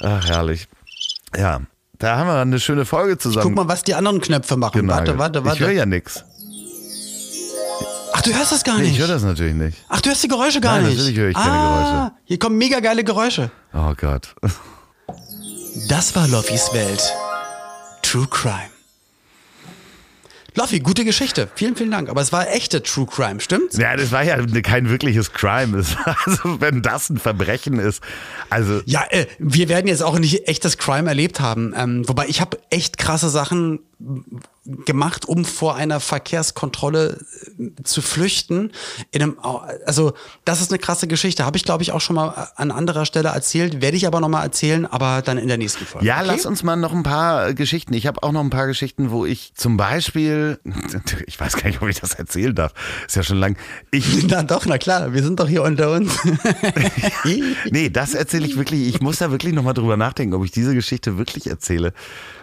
Ach, 0.00 0.26
herrlich. 0.26 0.66
Ja, 1.36 1.60
da 2.04 2.18
haben 2.18 2.26
wir 2.28 2.40
eine 2.40 2.60
schöne 2.60 2.84
Folge 2.84 3.16
zusammen. 3.18 3.44
Guck 3.44 3.54
mal, 3.54 3.68
was 3.68 3.82
die 3.82 3.94
anderen 3.94 4.20
Knöpfe 4.20 4.56
machen. 4.56 4.80
genagelt. 4.82 5.18
Warte, 5.18 5.42
warte, 5.44 5.54
Ich 5.56 5.60
höre 5.60 5.68
warte. 5.68 5.78
ja 5.78 5.86
nichts. 5.86 6.24
Ach, 8.12 8.22
du 8.22 8.32
hörst 8.32 8.52
das 8.52 8.62
gar 8.62 8.76
Nee, 8.76 8.82
nicht. 8.82 8.92
ich 8.92 8.98
höre 9.00 9.08
das 9.08 9.22
natürlich 9.22 9.54
nicht. 9.54 9.78
Ach, 9.88 10.00
du 10.00 10.10
hörst 10.10 10.22
die 10.22 10.28
Geräusche 10.28 10.60
gar 10.60 10.74
Nein, 10.76 10.86
nicht. 10.86 10.98
natürlich 10.98 11.18
höre 11.18 11.28
ich 11.30 11.34
keine 11.36 11.50
ah, 11.50 11.78
Geräusche. 11.78 12.12
Hier 12.24 12.38
kommen 12.38 12.58
mega 12.58 12.80
geile 12.80 13.04
Geräusche. 13.04 13.50
Oh 13.72 13.92
Gott. 13.96 14.34
Das 15.88 16.14
war 16.14 16.28
Loffys 16.28 16.72
Welt. 16.72 17.02
True 18.02 18.26
Crime. 18.30 18.70
Loffi, 20.56 20.78
gute 20.78 21.04
Geschichte. 21.04 21.48
Vielen, 21.56 21.74
vielen 21.74 21.90
Dank. 21.90 22.08
Aber 22.08 22.20
es 22.20 22.32
war 22.32 22.48
echte 22.52 22.82
True 22.82 23.06
Crime, 23.06 23.40
stimmt's? 23.40 23.76
Ja, 23.76 23.96
das 23.96 24.12
war 24.12 24.22
ja 24.22 24.36
kein 24.62 24.88
wirkliches 24.88 25.32
Crime. 25.32 25.84
Also, 26.26 26.60
wenn 26.60 26.80
das 26.82 27.10
ein 27.10 27.18
Verbrechen 27.18 27.78
ist. 27.78 28.02
Also, 28.50 28.80
Ja, 28.86 29.04
äh, 29.10 29.26
wir 29.38 29.68
werden 29.68 29.88
jetzt 29.88 30.02
auch 30.02 30.18
nicht 30.18 30.46
echtes 30.48 30.78
Crime 30.78 31.08
erlebt 31.08 31.40
haben. 31.40 31.74
Ähm, 31.76 32.08
wobei 32.08 32.26
ich 32.28 32.40
habe 32.40 32.58
echt 32.70 32.98
krasse 32.98 33.28
Sachen 33.28 33.80
gemacht, 34.84 35.26
um 35.26 35.44
vor 35.44 35.76
einer 35.76 36.00
Verkehrskontrolle 36.00 37.20
äh, 37.58 37.82
zu 37.82 38.00
flüchten. 38.02 38.72
In 39.10 39.22
einem, 39.22 39.38
also 39.84 40.14
das 40.44 40.60
ist 40.60 40.70
eine 40.70 40.78
krasse 40.78 41.06
Geschichte. 41.06 41.44
Habe 41.44 41.56
ich, 41.56 41.64
glaube 41.64 41.82
ich, 41.82 41.92
auch 41.92 42.00
schon 42.00 42.16
mal 42.16 42.48
an 42.56 42.70
anderer 42.70 43.04
Stelle 43.04 43.28
erzählt. 43.28 43.82
Werde 43.82 43.96
ich 43.96 44.06
aber 44.06 44.20
noch 44.20 44.28
mal 44.28 44.42
erzählen, 44.42 44.86
aber 44.86 45.22
dann 45.22 45.38
in 45.38 45.48
der 45.48 45.58
nächsten 45.58 45.84
Folge. 45.84 46.06
Ja, 46.06 46.18
okay? 46.18 46.26
lass 46.28 46.46
uns 46.46 46.62
mal 46.62 46.76
noch 46.76 46.92
ein 46.92 47.02
paar 47.02 47.48
äh, 47.48 47.54
Geschichten. 47.54 47.92
Ich 47.94 48.06
habe 48.06 48.22
auch 48.22 48.32
noch 48.32 48.40
ein 48.40 48.50
paar 48.50 48.66
Geschichten, 48.66 49.10
wo 49.10 49.26
ich 49.26 49.54
zum 49.54 49.76
Beispiel, 49.76 50.58
ich 51.26 51.38
weiß 51.38 51.56
gar 51.56 51.66
nicht, 51.66 51.82
ob 51.82 51.88
ich 51.88 52.00
das 52.00 52.14
erzählen 52.14 52.54
darf, 52.54 52.72
ist 53.06 53.16
ja 53.16 53.22
schon 53.22 53.38
lang. 53.38 53.56
Ich, 53.90 54.24
Na 54.28 54.42
doch, 54.42 54.66
na 54.66 54.78
klar, 54.78 55.12
wir 55.12 55.22
sind 55.22 55.40
doch 55.40 55.48
hier 55.48 55.62
unter 55.62 55.92
uns. 55.92 56.18
nee, 57.70 57.90
das 57.90 58.14
erzähle 58.14 58.46
ich 58.46 58.56
wirklich. 58.56 58.88
Ich 58.88 59.00
muss 59.00 59.18
da 59.18 59.30
wirklich 59.30 59.52
noch 59.52 59.62
mal 59.62 59.74
drüber 59.74 59.96
nachdenken, 59.96 60.34
ob 60.34 60.44
ich 60.44 60.50
diese 60.50 60.74
Geschichte 60.74 61.18
wirklich 61.18 61.46
erzähle, 61.46 61.92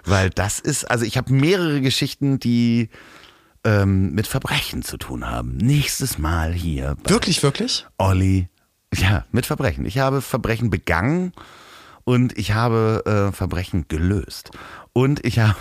weil 0.05 0.29
das 0.29 0.59
ist, 0.59 0.89
also 0.89 1.05
ich 1.05 1.17
habe 1.17 1.33
mehrere 1.41 1.81
Geschichten, 1.81 2.39
die 2.39 2.89
ähm, 3.65 4.13
mit 4.13 4.27
Verbrechen 4.27 4.83
zu 4.83 4.97
tun 4.97 5.29
haben. 5.29 5.57
Nächstes 5.57 6.17
Mal 6.17 6.53
hier 6.53 6.95
wirklich, 7.03 7.43
wirklich? 7.43 7.85
Olli. 7.97 8.47
Ja, 8.93 9.25
mit 9.31 9.45
Verbrechen. 9.45 9.85
Ich 9.85 9.99
habe 9.99 10.21
Verbrechen 10.21 10.69
begangen 10.69 11.33
und 12.03 12.37
ich 12.37 12.53
habe 12.53 13.03
äh, 13.05 13.35
Verbrechen 13.35 13.85
gelöst. 13.87 14.51
Und 14.93 15.25
ich 15.25 15.39
habe. 15.39 15.55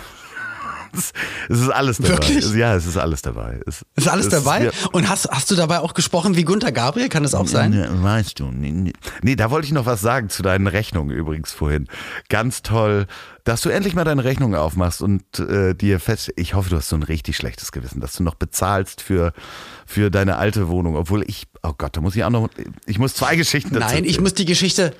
Es 1.49 1.59
ist 1.59 1.69
alles 1.69 1.97
dabei. 1.97 2.09
Wirklich? 2.09 2.53
Ja, 2.53 2.75
es 2.75 2.85
ist 2.85 2.97
alles 2.97 3.21
dabei. 3.21 3.59
Es, 3.65 3.85
Ist 3.95 4.07
alles 4.07 4.27
es- 4.27 4.31
dabei? 4.31 4.65
ja. 4.65 4.71
Und 4.91 5.09
hast, 5.09 5.29
hast 5.29 5.49
du 5.51 5.55
dabei 5.55 5.79
auch 5.79 5.93
gesprochen 5.93 6.35
wie 6.35 6.43
Gunther 6.43 6.71
Gabriel? 6.71 7.09
Kann 7.09 7.23
das 7.23 7.33
auch 7.33 7.47
sein? 7.47 7.73
Ja, 7.73 7.87
weißt 8.01 8.39
du. 8.39 8.45
Nee, 8.51 8.71
nee. 8.71 8.93
nee, 9.21 9.35
da 9.35 9.51
wollte 9.51 9.65
ich 9.67 9.71
noch 9.73 9.85
was 9.85 10.01
sagen 10.01 10.29
zu 10.29 10.43
deinen 10.43 10.67
Rechnungen 10.67 11.15
übrigens 11.15 11.51
vorhin. 11.51 11.87
Ganz 12.29 12.61
toll, 12.61 13.07
dass 13.43 13.61
du 13.61 13.69
endlich 13.69 13.95
mal 13.95 14.03
deine 14.03 14.23
Rechnung 14.23 14.53
aufmachst 14.55 15.01
und 15.01 15.23
äh, 15.39 15.73
dir 15.73 15.99
fest. 15.99 16.31
Ich 16.35 16.53
hoffe, 16.53 16.69
du 16.69 16.75
hast 16.77 16.89
so 16.89 16.95
ein 16.95 17.03
richtig 17.03 17.37
schlechtes 17.37 17.71
Gewissen, 17.71 17.99
dass 18.01 18.13
du 18.13 18.23
noch 18.23 18.35
bezahlst 18.35 19.01
für, 19.01 19.33
für 19.85 20.11
deine 20.11 20.37
alte 20.37 20.67
Wohnung. 20.67 20.95
Obwohl 20.95 21.23
ich, 21.27 21.47
oh 21.63 21.73
Gott, 21.77 21.95
da 21.97 22.01
muss 22.01 22.15
ich 22.15 22.23
auch 22.23 22.29
noch. 22.29 22.49
Ich 22.85 22.99
muss 22.99 23.13
zwei 23.15 23.35
Geschichten 23.35 23.73
dazu 23.73 23.93
Nein, 23.95 24.05
ich 24.05 24.19
muss 24.21 24.33
die 24.33 24.45
Geschichte, 24.45 24.93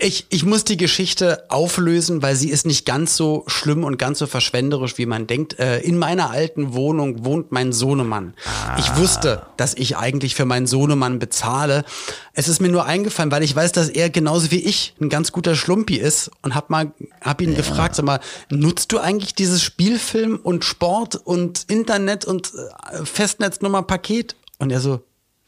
ich, 0.00 0.26
ich 0.28 0.44
muss 0.44 0.62
die 0.62 0.76
Geschichte 0.76 1.44
auflösen, 1.48 2.22
weil 2.22 2.36
sie 2.36 2.50
ist 2.50 2.64
nicht 2.66 2.86
ganz 2.86 3.16
so 3.16 3.42
schlimm 3.48 3.82
und 3.82 3.98
ganz 3.98 4.20
so 4.20 4.28
verschwenderisch, 4.28 4.96
wie 4.96 5.06
man 5.06 5.26
denkt. 5.26 5.58
Äh, 5.58 5.80
in 5.80 5.98
meiner 5.98 6.30
alten 6.30 6.72
Wohnung 6.72 7.24
wohnt 7.24 7.50
mein 7.50 7.72
Sohnemann. 7.72 8.34
Ich 8.78 8.94
wusste, 8.94 9.42
dass 9.56 9.74
ich 9.74 9.96
eigentlich 9.96 10.36
für 10.36 10.44
meinen 10.44 10.68
Sohnemann 10.68 11.18
bezahle. 11.18 11.84
Es 12.32 12.46
ist 12.46 12.60
mir 12.60 12.68
nur 12.68 12.84
eingefallen, 12.84 13.32
weil 13.32 13.42
ich 13.42 13.56
weiß, 13.56 13.72
dass 13.72 13.88
er 13.88 14.08
genauso 14.08 14.52
wie 14.52 14.60
ich 14.60 14.94
ein 15.00 15.08
ganz 15.08 15.32
guter 15.32 15.56
Schlumpi 15.56 15.96
ist 15.96 16.30
und 16.42 16.54
hab 16.54 16.70
mal, 16.70 16.92
hab 17.20 17.40
ihn 17.40 17.56
gefragt, 17.56 17.96
sag 17.96 18.04
mal, 18.04 18.20
nutzt 18.50 18.92
du 18.92 19.00
eigentlich 19.00 19.34
dieses 19.34 19.64
Spielfilm 19.64 20.38
und 20.40 20.64
Sport 20.64 21.16
und 21.16 21.64
Internet 21.68 22.24
und 22.24 22.52
äh, 22.54 23.04
Festnetznummer 23.04 23.82
Paket? 23.82 24.36
Und 24.58 24.70
er 24.70 24.80
so, 24.80 25.00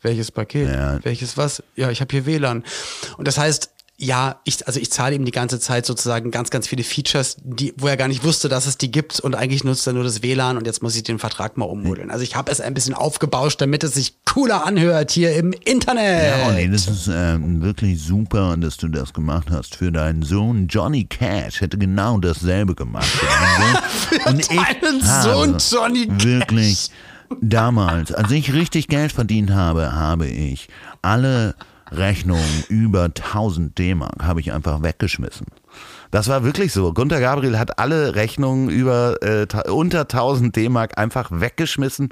welches 0.03 0.33
Paket? 0.33 0.69
Ja. 0.69 0.99
Welches 1.05 1.37
was? 1.37 1.63
Ja, 1.77 1.91
ich 1.91 2.01
habe 2.01 2.11
hier 2.11 2.27
WLAN. 2.27 2.65
Und 3.17 3.29
das 3.29 3.39
heißt, 3.39 3.71
ja, 4.03 4.41
ich, 4.45 4.67
also 4.67 4.81
ich 4.81 4.91
zahle 4.91 5.15
ihm 5.15 5.27
die 5.27 5.31
ganze 5.31 5.61
Zeit 5.61 5.85
sozusagen 5.85 6.31
ganz, 6.31 6.49
ganz 6.49 6.67
viele 6.67 6.85
Features, 6.85 7.37
die, 7.43 7.75
wo 7.77 7.87
er 7.87 7.99
gar 7.99 8.09
nicht 8.09 8.25
wusste, 8.25 8.49
dass 8.49 8.67
es 8.67 8.79
die 8.79 8.91
gibt 8.91 9.21
und 9.21 9.35
eigentlich 9.35 9.63
nutzt 9.63 9.87
er 9.87 9.93
nur 9.93 10.05
das 10.05 10.23
WLAN 10.23 10.57
und 10.57 10.67
jetzt 10.67 10.83
muss 10.83 10.97
ich 10.97 11.03
den 11.03 11.19
Vertrag 11.19 11.59
mal 11.59 11.67
ummodeln. 11.67 12.11
Also 12.11 12.25
ich 12.25 12.35
habe 12.35 12.51
es 12.51 12.63
ein 12.63 12.73
bisschen 12.73 12.95
aufgebauscht, 12.95 13.61
damit 13.61 13.85
es 13.85 13.93
sich 13.93 14.15
cooler 14.25 14.65
anhört 14.65 15.11
hier 15.11 15.37
im 15.37 15.53
Internet. 15.53 16.29
Ja, 16.29 16.49
Olli, 16.49 16.71
das 16.71 16.89
ist 16.89 17.11
ähm, 17.13 17.61
wirklich 17.61 18.03
super, 18.03 18.57
dass 18.57 18.79
du 18.79 18.89
das 18.89 19.13
gemacht 19.13 19.49
hast. 19.51 19.77
Für 19.77 19.93
deinen 19.93 20.23
Sohn 20.23 20.67
Johnny 20.67 21.05
Cash 21.05 21.61
hätte 21.61 21.77
genau 21.77 22.19
dasselbe 22.19 22.75
gemacht. 22.75 23.05
Für 23.05 24.19
Sohn. 24.31 24.39
deinen 24.81 25.03
Sohn 25.03 25.57
Johnny 25.59 26.07
Cash. 26.07 26.25
Wirklich, 26.25 26.91
damals, 27.43 28.13
als 28.13 28.31
ich 28.31 28.55
richtig 28.55 28.89
Geld 28.89 29.13
verdient 29.13 29.51
habe, 29.51 29.93
habe 29.93 30.27
ich 30.27 30.69
alle 31.03 31.55
Rechnungen 31.91 32.65
über 32.69 33.05
1000 33.05 33.79
D-Mark 33.79 34.23
habe 34.23 34.41
ich 34.41 34.53
einfach 34.53 34.83
weggeschmissen. 34.83 35.47
Das 36.11 36.29
war 36.29 36.45
wirklich 36.45 36.73
so. 36.73 36.93
Gunter 36.93 37.21
Gabriel 37.21 37.59
hat 37.59 37.79
alle 37.79 38.15
Rechnungen 38.15 38.69
über 38.69 39.23
äh, 39.23 39.47
unter 39.71 40.01
1000 40.01 40.55
D-Mark 40.55 40.99
einfach 40.99 41.31
weggeschmissen 41.33 42.11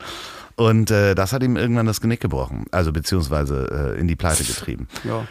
und 0.56 0.90
äh, 0.90 1.14
das 1.14 1.32
hat 1.32 1.42
ihm 1.42 1.56
irgendwann 1.56 1.86
das 1.86 2.00
Genick 2.00 2.20
gebrochen, 2.20 2.66
also 2.70 2.92
beziehungsweise 2.92 3.94
äh, 3.96 4.00
in 4.00 4.08
die 4.08 4.16
Pleite 4.16 4.44
getrieben. 4.44 4.88
Ja. 5.04 5.26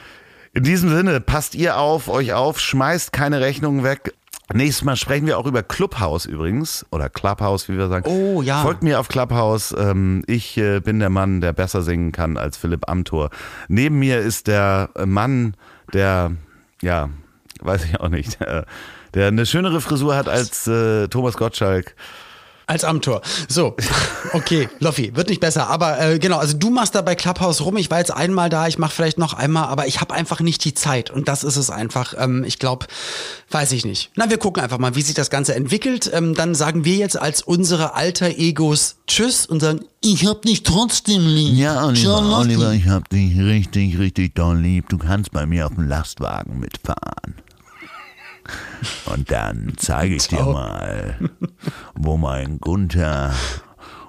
In 0.53 0.63
diesem 0.63 0.89
Sinne, 0.89 1.21
passt 1.21 1.53
ihr 1.53 1.77
auf, 1.77 2.07
euch 2.07 2.33
auf, 2.33 2.59
schmeißt 2.59 3.13
keine 3.13 3.41
Rechnungen 3.41 3.83
weg. 3.83 4.13
Nächstes 4.53 4.85
Mal 4.85 4.95
sprechen 4.95 5.27
wir 5.27 5.37
auch 5.37 5.45
über 5.45 5.61
Clubhouse 5.61 6.25
übrigens 6.25 6.85
oder 6.91 7.09
Clubhouse, 7.09 7.67
wie 7.67 7.77
wir 7.77 7.89
sagen. 7.89 8.09
Oh, 8.09 8.41
ja. 8.41 8.61
Folgt 8.61 8.81
mir 8.81 8.99
auf 8.99 9.09
Clubhouse. 9.09 9.75
Ähm, 9.77 10.23
ich 10.25 10.57
äh, 10.57 10.79
bin 10.79 10.99
der 10.99 11.09
Mann, 11.09 11.41
der 11.41 11.51
besser 11.51 11.81
singen 11.81 12.13
kann 12.13 12.37
als 12.37 12.55
Philipp 12.55 12.89
Amthor. 12.89 13.29
Neben 13.67 13.99
mir 13.99 14.19
ist 14.19 14.47
der 14.47 14.89
äh, 14.95 15.05
Mann, 15.05 15.55
der, 15.93 16.31
ja, 16.81 17.09
weiß 17.61 17.85
ich 17.85 17.99
auch 17.99 18.07
nicht, 18.07 18.39
der, 18.39 18.65
der 19.13 19.27
eine 19.27 19.45
schönere 19.45 19.81
Frisur 19.81 20.15
hat 20.15 20.29
als 20.29 20.65
äh, 20.67 21.09
Thomas 21.09 21.35
Gottschalk. 21.35 21.95
Als 22.69 22.83
Amtor. 22.83 23.21
So, 23.47 23.77
okay, 24.33 24.67
Loffi, 24.79 25.15
wird 25.15 25.29
nicht 25.29 25.39
besser. 25.39 25.69
Aber 25.69 26.01
äh, 26.01 26.19
genau, 26.19 26.37
also 26.37 26.57
du 26.57 26.69
machst 26.69 26.95
da 26.95 27.01
bei 27.01 27.15
Clubhouse 27.15 27.61
rum. 27.61 27.77
Ich 27.77 27.89
war 27.89 27.99
jetzt 27.99 28.11
einmal 28.11 28.49
da, 28.49 28.67
ich 28.67 28.77
mache 28.77 28.93
vielleicht 28.93 29.17
noch 29.17 29.33
einmal, 29.33 29.69
aber 29.69 29.87
ich 29.87 30.01
habe 30.01 30.13
einfach 30.13 30.41
nicht 30.41 30.65
die 30.65 30.73
Zeit. 30.73 31.09
Und 31.09 31.29
das 31.29 31.45
ist 31.45 31.55
es 31.55 31.69
einfach. 31.69 32.13
Ähm, 32.17 32.43
ich 32.43 32.59
glaube, 32.59 32.87
weiß 33.51 33.71
ich 33.71 33.85
nicht. 33.85 34.11
Na, 34.15 34.29
wir 34.29 34.37
gucken 34.37 34.61
einfach 34.61 34.79
mal, 34.79 34.95
wie 34.95 35.01
sich 35.01 35.15
das 35.15 35.29
Ganze 35.29 35.55
entwickelt. 35.55 36.11
Ähm, 36.13 36.35
dann 36.35 36.55
sagen 36.55 36.83
wir 36.83 36.97
jetzt 36.97 37.17
als 37.17 37.41
unsere 37.41 37.95
alter 37.95 38.27
Egos 38.37 38.97
Tschüss 39.07 39.45
und 39.45 39.61
sagen, 39.61 39.85
ich 40.01 40.25
hab 40.25 40.41
dich 40.41 40.63
trotzdem 40.63 41.25
lieb. 41.25 41.55
Ja, 41.55 41.85
Oliver, 41.85 42.39
Oliver, 42.39 42.73
ich 42.73 42.87
hab 42.87 43.07
dich 43.07 43.37
richtig, 43.39 43.97
richtig 43.97 44.35
doll 44.35 44.57
lieb. 44.57 44.89
Du 44.89 44.97
kannst 44.97 45.31
bei 45.31 45.45
mir 45.45 45.67
auf 45.67 45.75
dem 45.75 45.87
Lastwagen 45.87 46.59
mitfahren. 46.59 47.35
Und 49.05 49.31
dann 49.31 49.73
zeige 49.77 50.15
ich 50.15 50.27
dir 50.27 50.43
mal, 50.43 51.17
wo 51.95 52.17
mein 52.17 52.59
Gunther 52.59 53.33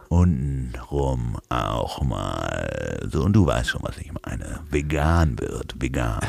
untenrum 0.08 1.38
auch 1.48 2.02
mal 2.02 3.08
so, 3.10 3.22
und 3.22 3.32
du 3.34 3.46
weißt 3.46 3.70
schon, 3.70 3.82
was 3.82 3.98
ich 3.98 4.10
meine, 4.24 4.60
vegan 4.70 5.38
wird, 5.38 5.80
vegan. 5.80 6.20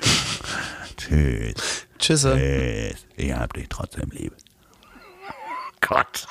Tschüss. 0.96 1.86
Tschüss. 1.98 2.22
Tschüss. 2.22 3.06
Ich 3.16 3.32
hab 3.32 3.52
dich 3.52 3.68
trotzdem 3.68 4.10
lieb. 4.10 4.34
Gott. 5.80 6.26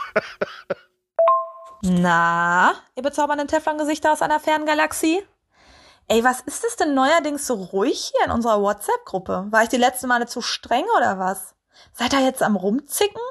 Na, 1.81 2.73
ihr 2.95 3.03
bezaubernden 3.03 3.47
Teflon-Gesichter 3.47 4.13
aus 4.13 4.21
einer 4.21 4.39
fernen 4.39 4.65
Galaxie? 4.65 5.21
Ey, 6.11 6.25
was 6.25 6.41
ist 6.41 6.65
es 6.65 6.75
denn 6.75 6.93
neuerdings 6.93 7.47
so 7.47 7.53
ruhig 7.53 8.11
hier 8.13 8.25
in 8.25 8.31
unserer 8.31 8.61
WhatsApp-Gruppe? 8.61 9.47
War 9.49 9.63
ich 9.63 9.69
die 9.69 9.77
letzte 9.77 10.07
Male 10.07 10.25
zu 10.25 10.41
streng 10.41 10.83
oder 10.97 11.19
was? 11.19 11.55
Seid 11.93 12.11
ihr 12.11 12.19
jetzt 12.19 12.43
am 12.43 12.57
Rumzicken? 12.57 13.21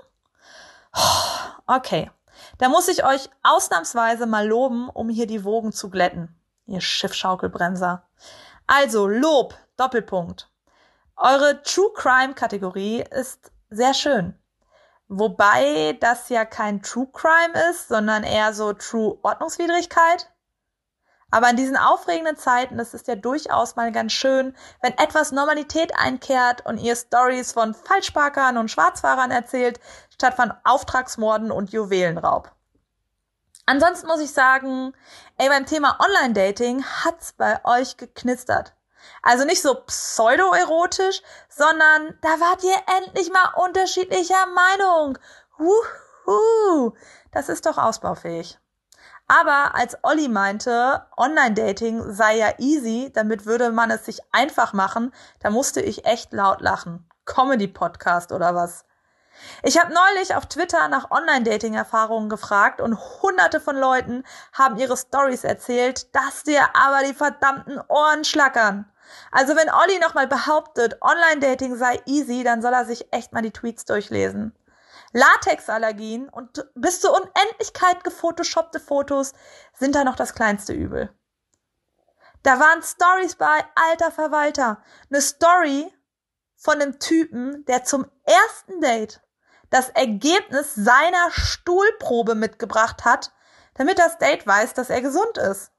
Okay, 1.67 2.11
da 2.57 2.71
muss 2.71 2.89
ich 2.89 3.05
euch 3.05 3.29
ausnahmsweise 3.43 4.25
mal 4.25 4.49
loben, 4.49 4.89
um 4.89 5.11
hier 5.11 5.27
die 5.27 5.45
Wogen 5.45 5.73
zu 5.73 5.91
glätten, 5.91 6.35
ihr 6.65 6.81
Schiffschaukelbremser. 6.81 8.09
Also, 8.67 9.07
Lob, 9.07 9.55
Doppelpunkt. 9.77 10.51
Eure 11.17 11.63
True 11.63 11.93
Crime 11.95 12.33
Kategorie 12.33 13.05
ist 13.11 13.53
sehr 13.69 13.93
schön. 13.93 14.39
Wobei 15.07 15.99
das 16.01 16.31
ja 16.31 16.47
kein 16.47 16.81
True 16.81 17.09
Crime 17.13 17.53
ist, 17.71 17.89
sondern 17.89 18.25
eher 18.25 18.55
so 18.55 18.73
True 18.73 19.19
Ordnungswidrigkeit. 19.21 20.31
Aber 21.31 21.51
in 21.51 21.57
diesen 21.57 21.77
aufregenden 21.77 22.37
Zeiten 22.37 22.79
ist 22.79 22.95
es 22.95 23.07
ja 23.07 23.15
durchaus 23.15 23.77
mal 23.77 23.93
ganz 23.93 24.13
schön, 24.13 24.57
wenn 24.83 24.97
etwas 24.99 25.33
Normalität 25.33 25.93
einkehrt 25.97 26.67
und 26.67 26.79
ihr 26.79 26.97
Stories 26.97 27.53
von 27.53 27.75
Falschparkern 27.75 28.59
und 28.59 28.71
Schwarzfahrern 28.71 29.31
erzählt, 29.31 29.81
statt 30.13 30.35
von 30.35 30.53
Auftragsmorden 30.65 31.51
und 31.51 31.73
Juwelenraub. 31.73 32.51
Ansonsten 33.67 34.09
muss 34.09 34.21
ich 34.21 34.33
sagen, 34.33 34.93
ey, 35.39 35.49
beim 35.49 35.67
Thema 35.67 35.97
Online-Dating 36.01 36.85
hat's 36.85 37.33
bei 37.33 37.65
euch 37.65 37.97
geknistert. 37.97 38.75
Also 39.23 39.45
nicht 39.45 39.63
so 39.63 39.75
pseudoerotisch, 39.75 41.23
sondern 41.49 42.19
da 42.21 42.29
wart 42.41 42.65
ihr 42.65 42.77
endlich 42.99 43.31
mal 43.31 43.53
unterschiedlicher 43.65 44.47
Meinung. 44.47 45.19
Wuhu, 45.57 46.95
das 47.31 47.49
ist 47.49 47.67
doch 47.67 47.79
ausbaufähig. 47.79 48.59
Aber 49.31 49.77
als 49.77 49.97
Olli 50.03 50.27
meinte, 50.27 51.07
Online-Dating 51.17 52.13
sei 52.13 52.39
ja 52.39 52.49
easy, 52.59 53.13
damit 53.15 53.47
würde 53.47 53.71
man 53.71 53.93
es 53.93 54.05
sich 54.05 54.19
einfach 54.33 54.73
machen, 54.73 55.15
da 55.39 55.51
musste 55.51 55.81
ich 55.81 56.05
echt 56.05 56.33
laut 56.33 56.61
lachen. 56.61 57.09
Comedy-Podcast 57.27 58.33
oder 58.33 58.57
was? 58.57 58.85
Ich 59.63 59.79
habe 59.79 59.95
neulich 59.95 60.35
auf 60.35 60.47
Twitter 60.47 60.89
nach 60.89 61.13
Online-Dating-Erfahrungen 61.13 62.29
gefragt 62.29 62.81
und 62.81 62.99
hunderte 63.23 63.61
von 63.61 63.77
Leuten 63.77 64.25
haben 64.53 64.79
ihre 64.79 64.97
Stories 64.97 65.45
erzählt, 65.45 66.13
dass 66.13 66.43
dir 66.43 66.63
aber 66.75 67.07
die 67.07 67.15
verdammten 67.15 67.81
Ohren 67.87 68.25
schlackern. 68.25 68.91
Also 69.31 69.55
wenn 69.55 69.71
Olli 69.71 70.01
nochmal 70.01 70.27
behauptet, 70.27 71.01
Online-Dating 71.01 71.77
sei 71.77 72.01
easy, 72.07 72.43
dann 72.43 72.63
soll 72.63 72.73
er 72.73 72.85
sich 72.85 73.07
echt 73.13 73.33
mal 73.33 73.43
die 73.43 73.53
Tweets 73.53 73.85
durchlesen. 73.85 74.57
Latexallergien 75.13 76.29
und 76.29 76.69
bis 76.75 77.01
zur 77.01 77.13
Unendlichkeit 77.15 78.05
gefotoshoppte 78.05 78.79
Fotos 78.79 79.33
sind 79.75 79.95
da 79.95 80.05
noch 80.05 80.17
das 80.17 80.35
kleinste 80.35 80.73
Übel. 80.73 81.13
Da 82.43 82.59
waren 82.59 82.83
Stories 82.83 83.37
bei, 83.37 83.65
alter 83.75 84.11
Verwalter. 84.11 84.83
Eine 85.11 85.21
Story 85.21 85.93
von 86.57 86.75
einem 86.75 86.99
Typen, 86.99 87.65
der 87.67 87.85
zum 87.85 88.07
ersten 88.25 88.81
Date 88.81 89.21
das 89.71 89.89
Ergebnis 89.91 90.75
seiner 90.75 91.31
Stuhlprobe 91.31 92.35
mitgebracht 92.35 93.05
hat, 93.05 93.33
damit 93.75 93.99
das 93.99 94.19
Date 94.19 94.47
weiß, 94.47 94.75
dass 94.75 94.91
er 94.91 95.01
gesund 95.01 95.39
ist. 95.39 95.73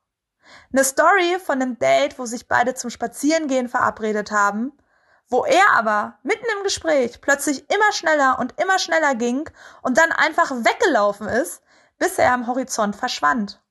Eine 0.71 0.83
Story 0.83 1.37
von 1.43 1.61
einem 1.61 1.77
Date, 1.77 2.17
wo 2.19 2.25
sich 2.25 2.47
beide 2.47 2.73
zum 2.73 2.89
Spazierengehen 2.89 3.69
verabredet 3.69 4.31
haben, 4.31 4.77
wo 5.31 5.45
er 5.45 5.63
aber 5.73 6.19
mitten 6.23 6.45
im 6.57 6.63
Gespräch 6.63 7.21
plötzlich 7.21 7.67
immer 7.71 7.91
schneller 7.93 8.37
und 8.37 8.59
immer 8.61 8.77
schneller 8.77 9.15
ging 9.15 9.49
und 9.81 9.97
dann 9.97 10.11
einfach 10.11 10.51
weggelaufen 10.51 11.27
ist, 11.27 11.63
bis 11.97 12.17
er 12.17 12.33
am 12.33 12.47
Horizont 12.47 12.97
verschwand. 12.97 13.61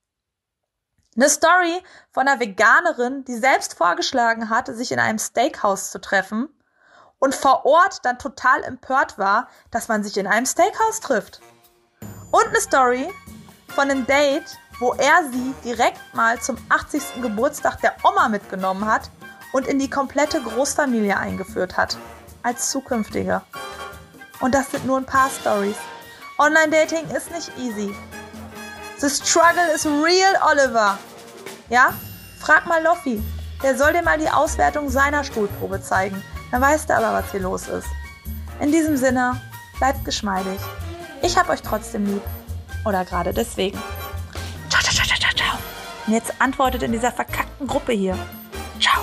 Eine 1.17 1.29
Story 1.29 1.83
von 2.13 2.27
einer 2.27 2.41
Veganerin, 2.41 3.25
die 3.25 3.37
selbst 3.37 3.75
vorgeschlagen 3.75 4.49
hat, 4.49 4.69
sich 4.69 4.91
in 4.91 4.99
einem 4.99 5.19
Steakhouse 5.19 5.91
zu 5.91 6.01
treffen 6.01 6.49
und 7.19 7.35
vor 7.35 7.67
Ort 7.67 8.07
dann 8.07 8.19
total 8.19 8.65
empört 8.65 9.19
war, 9.19 9.49
dass 9.71 9.89
man 9.89 10.03
sich 10.03 10.17
in 10.17 10.27
einem 10.27 10.47
Steakhouse 10.47 11.01
trifft. 11.01 11.41
Und 12.31 12.47
eine 12.47 12.61
Story 12.61 13.13
von 13.69 13.91
einem 13.91 14.07
Date, 14.07 14.57
wo 14.79 14.95
er 14.95 15.29
sie 15.31 15.55
direkt 15.63 16.01
mal 16.15 16.41
zum 16.41 16.57
80. 16.71 17.21
Geburtstag 17.21 17.83
der 17.83 17.97
Oma 18.03 18.31
mitgenommen 18.31 18.87
hat 18.87 19.11
und 19.53 19.67
in 19.67 19.79
die 19.79 19.91
komplette 19.91 20.41
Großfamilie 20.41 21.17
eingeführt 21.17 21.77
hat. 21.77 21.97
Als 22.43 22.71
zukünftige. 22.71 23.43
Und 24.41 24.55
das 24.55 24.71
sind 24.71 24.87
nur 24.87 24.99
ein 24.99 25.07
paar 25.07 25.29
Stories. 25.29 25.77
Online-Dating 26.39 27.11
ist 27.11 27.31
nicht 27.31 27.51
easy. 27.59 27.95
The 28.99 29.11
struggle 29.11 29.73
is 29.75 29.87
real, 29.87 30.35
Oliver. 30.51 30.99
Ja? 31.69 31.93
Frag 32.39 32.67
mal 32.67 32.83
Loffi. 32.83 33.23
Der 33.63 33.77
soll 33.77 33.93
dir 33.93 34.03
mal 34.03 34.19
die 34.19 34.31
Auswertung 34.31 34.89
seiner 34.89 35.23
Stuhlprobe 35.23 35.83
zeigen. 35.83 36.23
Dann 36.51 36.63
weißt 36.63 36.89
du 36.89 36.97
aber, 36.97 37.13
was 37.13 37.31
hier 37.31 37.41
los 37.41 37.69
ist. 37.69 37.89
In 38.61 38.73
diesem 38.73 38.97
Sinne, 38.97 39.41
bleibt 39.79 40.05
geschmeidig. 40.05 40.61
Ich 41.23 41.37
hab 41.37 41.49
euch 41.49 41.63
trotzdem 41.63 42.07
lieb. 42.07 42.23
Oder 42.85 43.05
gerade 43.05 43.33
deswegen. 43.35 43.79
Ciao, 44.71 44.83
ciao, 44.83 44.95
ciao, 44.95 45.19
ciao, 45.19 45.35
ciao. 45.35 45.59
Und 46.07 46.15
jetzt 46.15 46.33
antwortet 46.39 46.83
in 46.83 46.93
dieser 46.93 47.13
verkackten 47.13 47.67
Gruppe 47.67 47.93
hier. 47.93 48.19
Ciao. 48.81 49.03